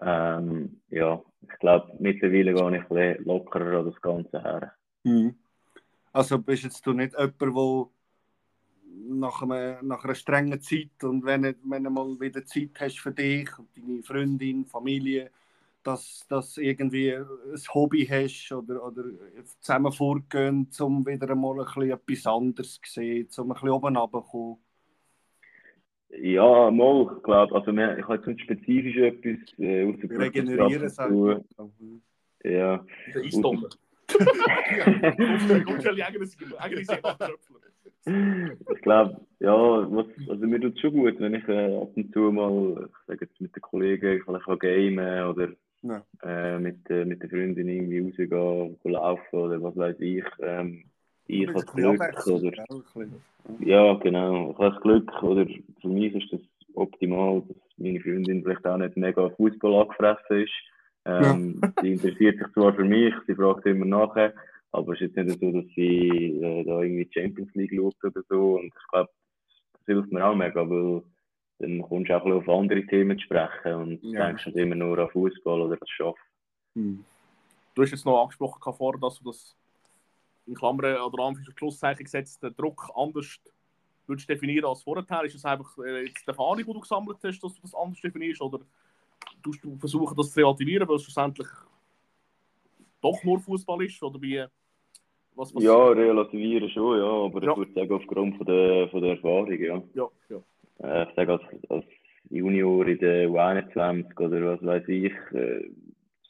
Ähm, 0.00 0.80
ja, 0.90 1.22
ich 1.40 1.58
glaube, 1.60 1.92
mittlerweile 1.98 2.54
gehe 2.54 2.78
ich 2.78 2.90
ein 2.90 3.24
lockerer 3.24 3.78
an 3.78 3.86
das 3.86 4.00
Ganze 4.00 4.42
her. 4.42 4.72
Mhm. 5.04 5.36
Also 6.12 6.38
bist 6.38 6.64
jetzt 6.64 6.86
du 6.86 6.92
nicht 6.92 7.14
jemand, 7.18 7.40
der 7.40 7.86
nach, 9.08 9.42
einem, 9.42 9.86
nach 9.86 10.04
einer 10.04 10.14
strengen 10.14 10.60
Zeit 10.60 11.02
und 11.02 11.24
wenn, 11.24 11.54
wenn 11.64 11.84
du 11.84 11.90
mal 11.90 12.20
wieder 12.20 12.44
Zeit 12.44 12.70
hast 12.80 13.00
für 13.00 13.12
dich 13.12 13.48
und 13.58 13.68
deine 13.76 14.02
Freundin, 14.02 14.66
Familie, 14.66 15.30
dass 15.82 16.26
du 16.28 16.40
irgendwie 16.60 17.14
ein 17.14 17.26
Hobby 17.74 18.06
hast 18.06 18.52
oder, 18.52 18.84
oder 18.84 19.04
zusammen 19.60 19.92
vorgehen, 19.92 20.68
um 20.80 21.06
wieder 21.06 21.30
einmal 21.30 21.60
ein 21.60 21.66
bisschen 21.66 21.90
etwas 21.90 22.26
anderes 22.26 22.80
zu 22.82 22.92
sehen, 22.92 23.28
um 23.36 23.50
ein 23.50 23.54
bisschen 23.54 23.70
oben 23.70 23.96
runterzukommen? 23.96 24.58
Ja, 26.16 26.70
mal, 26.70 27.12
ich 27.16 27.22
glaube, 27.24 27.54
also 27.54 27.72
wir, 27.72 27.98
ich 27.98 28.04
habe 28.04 28.16
jetzt 28.16 28.26
nicht 28.26 28.42
spezifisch 28.42 28.96
etwas 28.96 29.58
äh, 29.58 29.84
aus 29.84 29.96
der 30.00 30.18
Regenerieren, 30.18 30.88
sagen 30.88 31.44
Ja. 32.44 32.84
Der 33.12 33.22
Eistonne. 33.22 33.68
ich 38.06 38.82
glaube, 38.82 39.20
ja, 39.40 39.54
was, 39.54 40.06
also 40.28 40.46
mir 40.46 40.60
tut 40.60 40.74
es 40.74 40.80
schon 40.80 40.92
gut, 40.92 41.18
wenn 41.20 41.34
ich 41.34 41.48
äh, 41.48 41.76
ab 41.76 41.90
und 41.96 42.12
zu 42.12 42.32
mal, 42.32 42.88
ich 42.88 43.06
sage 43.06 43.24
jetzt 43.24 43.40
mit 43.40 43.54
den 43.54 43.62
Kollegen, 43.62 44.18
ich 44.18 44.24
kann 44.24 44.58
gamen 44.58 45.24
oder 45.26 45.48
Ja. 45.82 46.02
äh, 46.22 46.58
mit, 46.58 46.88
äh, 46.90 47.04
mit 47.04 47.22
den 47.22 47.30
Freundinnen 47.30 47.68
irgendwie 47.68 48.00
rausgehen, 48.00 48.78
gehen 48.82 48.92
laufen 48.92 49.38
oder 49.38 49.62
was 49.62 49.76
weiß 49.76 49.96
ich. 50.00 50.24
Ähm, 50.40 50.84
ich 51.26 51.48
habe 51.48 51.64
Glück, 51.64 52.26
oder, 52.26 52.52
ja, 53.60 53.94
genau, 53.94 54.50
ich 54.50 54.58
habe 54.58 54.80
Glück, 54.80 55.22
oder 55.22 55.46
für 55.80 55.88
mich 55.88 56.14
ist 56.14 56.32
das 56.32 56.40
optimal, 56.74 57.42
dass 57.48 57.56
meine 57.78 58.00
Freundin 58.00 58.42
vielleicht 58.42 58.66
auch 58.66 58.76
nicht 58.76 58.96
mega 58.96 59.30
Fußball 59.30 59.82
angefressen 59.82 60.42
ist. 60.42 60.52
Ähm, 61.06 61.60
Sie 61.80 61.92
interessiert 61.92 62.38
sich 62.38 62.52
zwar 62.52 62.74
für 62.74 62.84
mich, 62.84 63.14
sie 63.26 63.34
fragt 63.34 63.66
immer 63.66 63.84
nachher, 63.84 64.32
aber 64.74 64.92
es 64.92 65.00
ist 65.00 65.14
jetzt 65.16 65.26
nicht 65.28 65.40
so, 65.40 65.52
dass 65.52 65.66
sie 65.76 66.40
äh, 66.42 66.64
da 66.64 66.82
irgendwie 66.82 67.08
Champions 67.12 67.54
League 67.54 67.72
schaut 67.74 67.96
oder 68.02 68.22
so. 68.28 68.56
Und 68.56 68.66
ich 68.66 68.88
glaube, 68.90 69.10
das 69.72 69.84
hilft 69.86 70.12
mir 70.12 70.26
auch 70.26 70.34
mega, 70.34 70.68
weil 70.68 71.02
dann 71.60 71.80
kommst 71.82 72.10
du 72.10 72.16
auch 72.16 72.24
ein 72.24 72.32
bisschen 72.32 72.48
auf 72.48 72.60
andere 72.60 72.86
Themen 72.86 73.16
zu 73.16 73.24
sprechen 73.24 73.74
und 73.74 74.02
Ja. 74.02 74.26
denkst 74.26 74.46
nicht 74.46 74.58
immer 74.58 74.74
nur 74.74 74.98
an 74.98 75.10
Fußball 75.10 75.60
oder 75.60 75.76
das 75.76 75.88
Schaffen. 75.88 76.20
Hm. 76.74 77.04
Du 77.74 77.82
hast 77.82 77.92
jetzt 77.92 78.04
noch 78.04 78.20
angesprochen 78.20 78.74
vorher, 78.74 79.00
dass 79.00 79.18
du 79.18 79.24
das 79.24 79.56
in 80.46 80.54
Klammern 80.54 80.96
oder 81.00 81.22
Anführungs- 81.22 81.56
Schlusszeichen 81.56 82.04
gesetzt, 82.04 82.42
den 82.42 82.54
Druck 82.56 82.90
anders 82.96 83.38
würdest 84.06 84.28
definieren 84.28 84.66
als 84.66 84.82
vorher. 84.82 85.22
Ist 85.22 85.36
es 85.36 85.44
einfach 85.44 85.78
äh, 85.78 86.04
jetzt 86.04 86.20
die 86.26 86.28
Erfahrung, 86.28 86.58
die 86.58 86.64
du 86.64 86.80
gesammelt 86.80 87.18
hast, 87.22 87.40
dass 87.40 87.54
du 87.54 87.62
das 87.62 87.74
anders 87.74 88.00
definierst? 88.00 88.42
Oder 88.42 88.58
tust 89.42 89.62
du 89.62 89.76
versuchen, 89.78 90.16
das 90.16 90.32
zu 90.32 90.40
relativieren, 90.40 90.88
weil 90.88 90.96
es 90.96 91.04
schlussendlich 91.04 91.48
doch 93.00 93.22
nur 93.22 93.38
Fußball 93.38 93.84
ist? 93.84 94.02
Oder 94.02 94.20
wie, 94.20 94.44
was, 95.36 95.54
was, 95.54 95.62
Ja, 95.64 95.88
relativieren 95.88 96.68
schon, 96.70 96.98
ja, 96.98 97.04
aber 97.06 97.42
Ja. 97.42 97.52
ich 97.52 97.56
würde 97.58 97.72
sagen, 97.72 97.92
aufgrund 97.92 98.36
von 98.36 98.46
der, 98.46 98.88
von 98.88 99.02
der 99.02 99.10
Erfahrung, 99.12 99.52
ja. 99.52 99.82
ja, 99.94 100.08
ja. 100.28 100.42
Äh, 100.82 101.08
ich 101.08 101.14
sage, 101.14 101.32
als, 101.32 101.42
als 101.70 101.84
Junior 102.30 102.86
in 102.86 102.98
der 102.98 103.28
U21 103.28 104.18
oder 104.20 104.54
was 104.54 104.64
weiß 104.64 104.88
ich, 104.88 105.12
äh, 105.32 105.70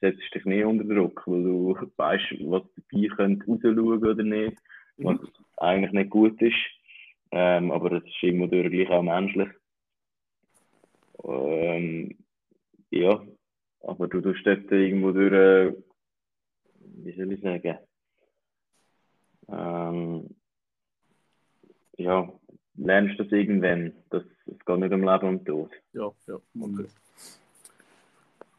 setzt 0.01 0.35
dich 0.35 0.45
nicht 0.45 0.65
unter 0.65 0.85
Druck, 0.85 1.23
weil 1.27 1.43
du 1.43 1.75
weißt, 1.97 2.25
was 2.41 2.63
dabei 2.75 3.09
könnte 3.17 3.47
rausschauen 3.69 4.05
oder 4.05 4.23
nicht, 4.23 4.59
was 4.99 5.21
Mhm. 5.21 5.29
eigentlich 5.59 5.93
nicht 5.93 6.11
gut 6.11 6.41
ist. 6.43 6.55
Ähm, 7.31 7.73
aber 7.73 7.93
es 7.93 8.05
ist 8.05 8.23
durch 8.23 8.71
gleich 8.71 8.91
auch 8.91 9.03
menschlich. 9.03 9.49
Ähm, 11.25 12.17
ja, 12.91 13.23
aber 13.81 14.09
du 14.09 14.21
tust 14.21 14.47
dort 14.47 14.71
irgendwo 14.71 15.11
durch, 15.13 15.33
äh, 15.33 15.75
wie 17.05 17.13
soll 17.13 17.33
ich 17.33 17.41
sagen, 17.41 17.79
ähm, 19.49 20.35
ja, 21.97 22.33
lernst 22.77 23.19
das 23.19 23.31
irgendwann. 23.31 23.93
Das, 24.11 24.23
es 24.47 24.65
geht 24.65 24.79
nicht 24.79 24.93
um 24.93 25.05
Leben 25.05 25.29
und 25.29 25.45
Tod. 25.45 25.71
Ja, 25.93 26.11
ja, 26.27 26.35
okay. 26.61 26.87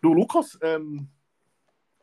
Du, 0.02 0.14
Lukas, 0.14 0.58
ähm, 0.62 1.08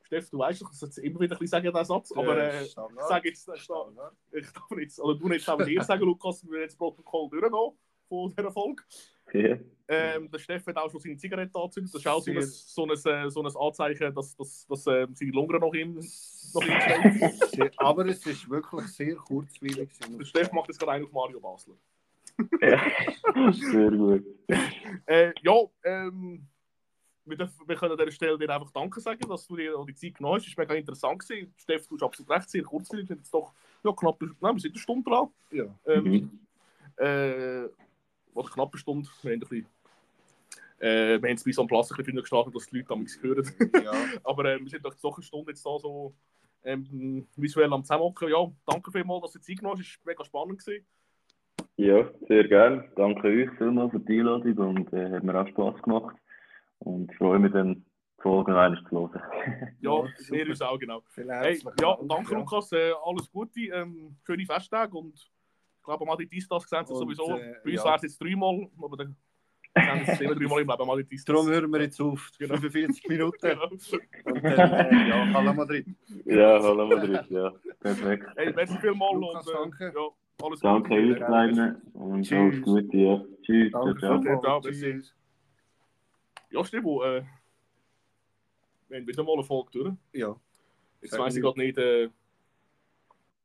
Steff, 0.03 0.29
du 0.29 0.39
weißt 0.39 0.63
doch, 0.63 0.73
ich 0.73 0.79
sollte 0.79 1.01
immer 1.01 1.21
wieder 1.21 1.37
ein 1.37 1.39
bisschen 1.39 1.63
sagen, 1.63 1.73
diesen 1.73 1.85
Satz, 1.85 2.13
aber 2.13 2.37
äh, 2.37 2.65
ich 2.65 2.75
sage 2.75 3.29
jetzt, 3.29 3.49
äh, 3.49 3.55
ich 3.55 3.67
darf 3.67 4.71
nicht, 4.71 4.99
oder 4.99 5.19
du 5.19 5.29
nicht 5.29 5.49
aber 5.49 5.65
dir 5.65 5.83
sagen, 5.83 6.03
Lukas, 6.05 6.45
wir 6.49 6.61
jetzt 6.61 6.73
das 6.73 6.79
Protokoll 6.79 7.31
durchgehen 7.31 7.73
von 8.09 8.35
dieser 8.37 8.53
Folge. 8.53 8.83
Ähm, 9.89 10.31
der 10.31 10.39
Steff 10.39 10.67
hat 10.67 10.77
auch 10.77 10.91
schon 10.91 11.01
seine 11.01 11.17
Zigarette 11.17 11.59
angezündet, 11.59 11.93
das 11.93 12.01
ist 12.01 12.07
auch 12.07 12.23
so 12.23 12.31
ein, 12.31 12.43
so 12.43 12.85
ein, 12.85 12.91
äh, 12.91 13.31
so 13.31 13.43
ein 13.43 13.57
Anzeichen, 13.57 14.15
dass, 14.15 14.35
dass, 14.37 14.67
dass 14.67 14.87
äh, 14.87 15.07
seine 15.13 15.31
Lunge 15.33 15.59
noch 15.59 15.75
im, 15.75 15.95
noch 15.97 16.03
steht. 16.63 17.73
Aber 17.79 18.07
es 18.07 18.25
ist 18.25 18.49
wirklich 18.49 18.87
sehr 18.89 19.17
kurzweilig. 19.17 19.91
Der 20.19 20.25
Steff 20.25 20.53
macht 20.53 20.69
jetzt 20.69 20.79
gerade 20.79 20.93
einen 20.93 21.05
auf 21.05 21.13
Mario 21.13 21.41
Basler. 21.41 21.75
ja. 22.63 23.53
sehr 23.53 23.91
gut. 23.91 24.25
Äh, 25.07 25.33
ja, 25.43 25.55
ähm, 25.85 26.47
wir, 27.25 27.37
dürfen, 27.37 27.69
wir 27.69 27.77
können 27.77 27.93
an 27.93 27.99
dieser 27.99 28.13
Stelle 28.13 28.39
dir 28.39 28.51
einfach 28.51 28.71
Danke 28.71 29.01
sagen, 29.01 29.29
dass 29.29 29.47
du 29.47 29.57
dir 29.57 29.75
die 29.87 29.95
Zeit 29.95 30.15
genommen 30.15 30.37
hast. 30.37 30.47
Es 30.47 30.57
war 30.57 30.65
mega 30.65 30.75
interessant. 30.75 31.19
Gewesen. 31.21 31.53
Steff, 31.57 31.87
du 31.87 31.97
hast 31.97 32.03
absolut 32.03 32.31
recht, 32.31 32.51
sehr 32.51 32.63
kurzweilig. 32.63 33.09
Wir 33.09 33.17
sind 33.17 33.19
jetzt 33.19 33.35
doch 33.35 33.53
ja, 33.85 33.93
knapp, 33.93 34.21
nein, 34.41 34.55
wir 34.55 34.61
sind 34.61 34.73
eine 34.73 34.81
Stunde 34.81 35.11
dran. 35.11 35.29
Ja. 35.51 35.65
Ähm, 35.87 36.05
Mhm. 36.05 36.41
äh, 36.97 37.69
oder 38.35 38.49
knapp 38.49 38.77
Stunde. 38.77 39.09
Wir 39.23 39.33
haben, 39.33 39.37
ein 39.37 39.41
bisschen, 39.41 39.67
äh, 40.79 41.21
wir 41.23 41.29
haben 41.29 41.37
es 41.37 41.45
bei 41.45 41.53
so 41.53 41.63
einem 41.63 41.69
Platz 41.69 41.91
ein 41.91 41.97
bisschen 41.97 42.15
früher 42.15 42.23
gestartet, 42.23 42.55
dass 42.55 42.67
die 42.67 42.77
Leute 42.77 42.89
damals 42.89 43.23
hören. 43.23 43.51
ja. 43.85 43.93
Aber 44.25 44.45
äh, 44.47 44.61
wir 44.61 44.69
sind 44.69 44.85
doch 44.85 44.95
doch 44.95 45.17
eine 45.17 45.25
Stunde 45.25 45.53
jetzt 45.53 45.65
da 45.65 45.79
so 45.79 46.15
ähm, 46.65 47.27
visuell 47.37 47.73
am 47.73 47.85
Zusammenhocken. 47.85 48.29
Ja, 48.29 48.51
danke 48.67 48.91
vielmals, 48.91 49.23
dass 49.23 49.33
du 49.33 49.41
Zeit 49.41 49.59
genommen 49.59 49.79
hast. 49.79 49.87
Es 49.87 49.99
war 50.05 50.13
mega 50.13 50.25
spannend. 50.25 50.59
Gewesen. 50.59 50.87
Ja, 51.77 52.09
sehr 52.29 52.49
gerne. 52.49 52.89
Danke 52.97 53.29
euch 53.29 53.51
vielmals 53.59 53.93
für 53.93 54.01
die 54.01 54.21
Einladung 54.21 54.57
und 54.59 54.93
äh, 54.93 55.11
hat 55.11 55.23
mir 55.23 55.41
auch 55.41 55.49
Spass 55.49 55.83
gemacht. 55.83 56.17
Und 56.81 57.11
ich 57.11 57.17
freue 57.17 57.39
mich 57.39 57.53
dann, 57.53 57.85
die 58.19 58.23
Folge 58.23 58.53
noch 58.53 58.59
einmal 58.59 58.83
zu 58.85 58.91
hören. 58.91 59.23
Ja, 59.81 60.05
wir 60.31 60.49
uns 60.49 60.63
auch, 60.63 60.79
genau. 60.79 61.03
Vielen 61.09 61.31
Hey, 61.31 61.59
ja, 61.81 61.97
Dank, 61.97 62.09
danke 62.09 62.33
ja. 62.33 62.39
Lukas, 62.39 62.73
äh, 62.73 62.93
alles 63.05 63.31
Gute, 63.31 63.61
ähm, 63.61 64.17
schöne 64.25 64.47
Festtage 64.47 64.97
und 64.97 65.31
ich 65.83 65.85
glaube, 65.85 66.07
Madrid 66.07 66.31
das 66.49 66.63
gesehen 66.63 66.87
sie 66.87 66.95
sowieso. 66.95 67.37
äh, 67.37 67.57
Bei 67.65 67.71
uns 67.71 67.75
ja. 67.75 67.85
wäre 67.85 67.97
es 67.97 68.03
jetzt 68.03 68.23
dreimal, 68.23 68.69
aber 68.81 68.97
dann 68.97 69.17
sie 70.05 70.13
es 70.13 70.21
immer 70.21 70.35
dreimal 70.37 70.61
im 70.61 70.69
Leben, 70.69 70.87
Madrid 70.87 71.29
Darum 71.29 71.49
hören 71.49 71.73
wir 71.73 71.81
jetzt 71.81 72.01
auf. 72.01 72.31
Genau. 72.39 72.55
45 72.57 73.09
Minuten. 73.09 73.37
Genau. 73.41 73.69
Und 74.27 74.45
dann, 74.45 74.73
äh, 74.73 75.09
ja, 75.09 75.33
Hallo 75.35 75.53
Madrid. 75.55 75.87
Ja, 76.25 76.63
hallo 76.63 76.87
Madrid, 76.87 77.27
ja. 77.31 77.53
Perfekt. 77.81 78.27
Hey, 78.37 78.53
merci 78.55 78.79
vielmals 78.79 79.13
Lukas, 79.15 79.47
und 79.49 79.53
äh, 79.53 79.59
danke. 79.59 79.93
ja, 79.97 80.47
alles 80.47 80.61
Danke 80.61 80.89
Gute. 80.89 81.21
euch 81.25 81.29
beiden 81.29 81.83
und 81.95 82.23
Tschüss. 82.23 82.33
alles 82.39 82.63
Gute. 82.63 82.97
Ja. 82.97 83.25
Tschüss. 83.43 83.73
Danke 83.73 83.99
ciao, 83.99 84.41
ciao. 84.41 84.61
Tschüss. 84.61 85.15
Ja, 86.51 86.65
Stibo, 86.65 87.03
äh, 87.03 87.25
wir 88.89 88.99
haben 88.99 89.07
wieder 89.09 89.25
mal 89.25 89.33
eine 89.33 89.43
Folge 89.43 89.71
durch. 89.73 89.95
Ja, 90.13 90.37
Jetzt 91.01 91.19
weiss 91.19 91.35
ich 91.35 91.43
gerade 91.43 91.59
nicht, 91.59 91.77
äh, 91.77 92.09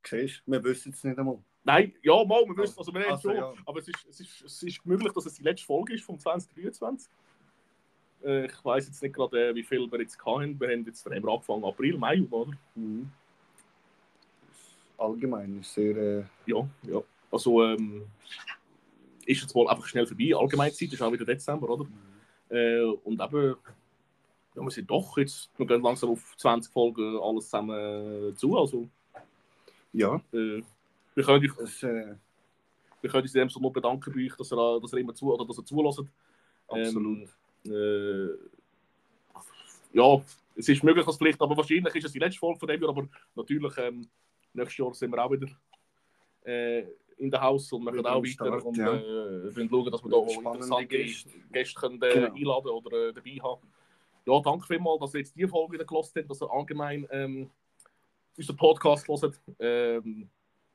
siehst 0.05 0.43
du, 0.45 0.51
wir 0.51 0.63
wissen 0.63 0.93
es 0.93 1.03
nicht 1.03 1.17
einmal. 1.17 1.39
Nein, 1.67 1.93
ja, 2.01 2.23
mal, 2.23 2.43
wir 2.45 2.57
wissen, 2.57 2.79
also 2.79 2.93
wir 2.93 3.01
haben 3.01 3.11
Also, 3.11 3.29
schon, 3.29 3.37
ja. 3.37 3.53
aber 3.65 3.79
es 3.79 3.87
ist, 3.89 4.05
es, 4.09 4.19
ist, 4.21 4.41
es 4.41 4.63
ist 4.63 4.85
möglich, 4.85 5.11
dass 5.13 5.25
es 5.25 5.33
die 5.35 5.43
letzte 5.43 5.65
Folge 5.65 5.93
ist 5.93 6.03
vom 6.03 6.17
2023. 6.17 7.11
Äh, 8.23 8.45
ich 8.45 8.65
weiss 8.65 8.87
jetzt 8.87 9.03
nicht 9.03 9.13
gerade, 9.13 9.49
äh, 9.49 9.55
wie 9.55 9.63
viel 9.63 9.91
wir 9.91 9.99
jetzt 9.99 10.17
hatten. 10.25 10.59
Wir 10.59 10.69
haben 10.69 10.85
jetzt 10.85 11.05
wir 11.05 11.15
angefangen 11.15 11.65
April, 11.65 11.97
Mai, 11.97 12.25
oder? 12.31 12.53
Mhm. 12.73 13.11
Allgemein 14.97 15.59
ist 15.59 15.73
sehr. 15.73 15.95
Äh, 15.95 16.23
Ja, 16.45 16.67
ja. 16.83 17.01
Also 17.29 17.63
ähm, 17.63 18.05
ist 19.25 19.41
jetzt 19.41 19.53
wohl 19.53 19.67
einfach 19.67 19.85
schnell 19.85 20.07
vorbei. 20.07 20.33
Allgemeinzeit 20.33 20.91
ist 20.93 21.01
auch 21.01 21.11
wieder 21.11 21.25
Dezember, 21.25 21.69
oder? 21.69 21.85
Äh, 22.49 22.81
und 23.03 23.21
eben, 23.21 23.55
ja, 24.55 24.61
wir 24.61 24.71
sind 24.71 24.89
doch 24.89 25.17
jetzt, 25.17 25.51
wir 25.57 25.67
gehen 25.67 25.81
langsam 25.81 26.11
auf 26.11 26.35
20 26.37 26.71
Folgen 26.71 27.19
alles 27.21 27.45
zusammen 27.45 28.35
zu. 28.37 28.57
Also 28.57 28.87
ja, 29.91 30.21
äh, 30.31 30.63
wir 31.17 31.23
können 31.23 31.51
es, 31.63 31.81
äh, 31.81 32.15
wir 33.01 33.09
können 33.09 33.23
uns 33.23 33.33
in 33.33 33.41
dem 33.41 33.49
Sinne 33.49 33.63
nur 33.63 33.73
bedanken 33.73 34.13
bei 34.13 34.25
euch, 34.25 34.35
dass 34.35 34.51
ihr, 34.51 34.79
dass 34.79 34.93
ihr 34.93 34.99
immer 34.99 35.15
zu 35.15 35.33
oder 35.33 35.45
dass 35.45 35.57
ihr 35.57 35.65
zulässt. 35.65 36.03
absolut. 36.67 37.27
Ähm, 37.65 37.73
äh, 37.73 38.27
ja, 39.93 40.21
es 40.55 40.69
ist 40.69 40.83
möglich, 40.83 41.05
dass 41.05 41.17
vielleicht, 41.17 41.41
aber 41.41 41.57
wahrscheinlich 41.57 41.95
ist 41.95 42.05
es 42.05 42.11
die 42.11 42.19
letzte 42.19 42.37
Folge 42.37 42.59
von 42.59 42.67
dem 42.67 42.79
Jahr, 42.79 42.91
aber 42.91 43.07
natürlich, 43.35 43.75
ähm, 43.79 44.07
nächstes 44.53 44.77
Jahr 44.77 44.93
sind 44.93 45.11
wir 45.11 45.23
auch 45.25 45.31
wieder 45.31 45.47
äh, 46.45 46.83
in 47.17 47.31
der 47.31 47.41
Haus 47.41 47.71
und 47.73 47.83
machen 47.83 48.05
auch 48.05 48.21
weiter 48.21 48.27
Start, 48.27 48.63
und 48.63 48.77
ja. 48.77 48.93
äh, 48.93 49.55
wollen 49.55 49.69
schauen, 49.69 49.91
dass 49.91 50.03
wir 50.03 50.11
da 50.11 50.17
auch 50.17 50.37
interessante 50.37 50.85
Gäste. 50.85 51.29
Gäste, 51.51 51.79
können, 51.79 52.01
äh, 52.03 52.13
Genau. 52.13 52.35
einladen 52.35 52.69
oder 52.69 53.07
äh, 53.07 53.13
dabei 53.13 53.37
haben. 53.41 53.67
Ja, 54.23 54.39
danke 54.39 54.67
vielmals, 54.67 54.99
dass 54.99 55.15
ihr 55.15 55.21
jetzt 55.21 55.35
die 55.35 55.47
Folge 55.47 55.73
wieder 55.73 55.85
gelassen 55.85 56.13
habt, 56.17 56.29
dass 56.29 56.41
ihr 56.43 56.51
allgemein 56.51 57.07
ähm, 57.09 57.49
unseren 58.37 58.55
Podcast 58.55 59.07
hört. 59.07 59.41
Ähm, 59.57 60.29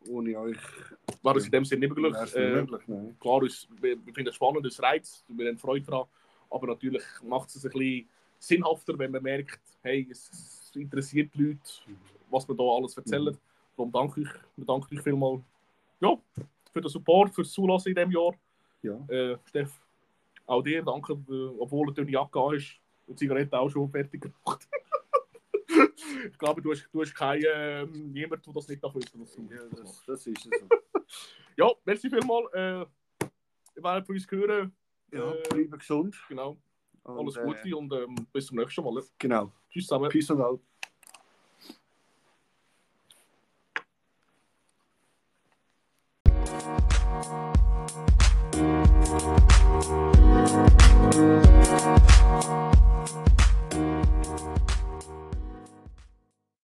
Ohne 0.09 0.39
euch 0.39 0.59
war 1.23 1.35
uns 1.35 1.47
in 1.47 1.53
dem 1.53 1.65
Sinne 1.65 1.87
nicht 1.87 1.97
möglich. 1.97 2.23
es 2.23 2.35
Äh, 2.35 2.45
nicht 2.45 2.71
möglich. 2.71 2.89
Nein. 2.89 3.17
klar, 3.21 3.43
uns, 3.43 3.69
wir, 3.81 3.97
wir 4.05 4.15
finden 4.15 4.29
es 4.29 4.35
spannend, 4.35 4.67
es 4.67 4.83
reizt, 4.83 5.25
wir 5.29 5.49
haben 5.49 5.59
Freude 5.59 5.87
daran, 5.87 6.07
aber 6.51 6.67
natürlich 6.69 7.03
macht 7.23 7.49
es 7.49 7.65
ein 7.65 7.71
bisschen 7.71 8.09
sinnhafter, 8.39 8.99
wenn 8.99 9.13
man 9.13 9.23
merkt, 9.23 9.61
hey, 9.83 10.09
es, 10.11 10.31
es 10.31 10.73
interessiert 10.75 11.33
die 11.35 11.43
Leute, 11.43 11.61
was 12.31 12.49
wir 12.49 12.55
da 12.55 12.65
alles 12.65 12.97
erzählen. 12.97 13.37
Darum 13.77 13.93
danke 13.93 14.23
ich, 14.23 14.29
wir 14.57 14.67
danken 14.67 14.97
euch 14.97 15.03
vielmals 15.03 15.43
ja, 16.01 16.19
für 16.73 16.81
den 16.81 16.89
Support, 16.89 17.35
für 17.35 17.43
das 17.43 17.53
Zulassen 17.53 17.89
in 17.91 17.95
diesem 17.95 18.11
Jahr. 18.11 18.35
Ja. 18.83 19.15
Äh, 19.15 19.39
Steff, 19.47 19.81
auch 20.47 20.63
dir 20.63 20.83
danke, 20.83 21.13
äh, 21.13 21.59
obwohl 21.59 21.87
du 21.87 21.93
deine 21.93 22.11
Jacke 22.11 22.41
hast 22.41 22.81
und 23.07 23.19
die 23.21 23.25
Zigarette 23.25 23.59
auch 23.59 23.71
schon 23.71 23.89
fertig 23.89 24.21
gemacht. 24.21 24.69
Ich 26.31 26.39
glaube, 26.39 26.63
du 26.63 26.73
hast, 26.73 26.89
du 26.93 27.01
hast 27.01 27.15
keinen, 27.15 27.45
äh, 27.45 27.87
niemanden, 27.87 28.45
der 28.45 28.55
das 28.55 28.69
nicht 28.69 28.83
nachwüsste. 28.83 29.19
Das, 29.19 29.37
ja, 29.37 29.69
das, 29.71 30.03
das 30.07 30.27
ist 30.27 30.47
es. 30.47 30.53
ja, 31.57 31.71
merci 31.85 32.11
vielmals. 32.11 32.53
Äh, 32.53 32.81
ihr 33.77 33.83
werdet 33.83 34.07
von 34.07 34.15
uns 34.15 34.31
hören. 34.31 34.73
Ja, 35.13 35.33
äh, 35.33 35.43
bleiben 35.49 35.79
gesund. 35.79 36.17
Genau. 36.29 36.57
Und, 37.05 37.19
Alles 37.19 37.37
äh, 37.37 37.45
Gute 37.45 37.69
äh, 37.69 37.75
und 37.75 37.93
ähm, 37.93 38.15
bis 38.33 38.47
zum 38.47 38.59
nächsten 38.59 38.85
Mal. 38.85 39.03
Genau. 39.19 39.53
Tschüss 39.71 39.87
zusammen. 39.87 40.09
Peace 40.09 40.31
und 40.31 40.41
out. 40.41 40.61
Thank 52.33 52.72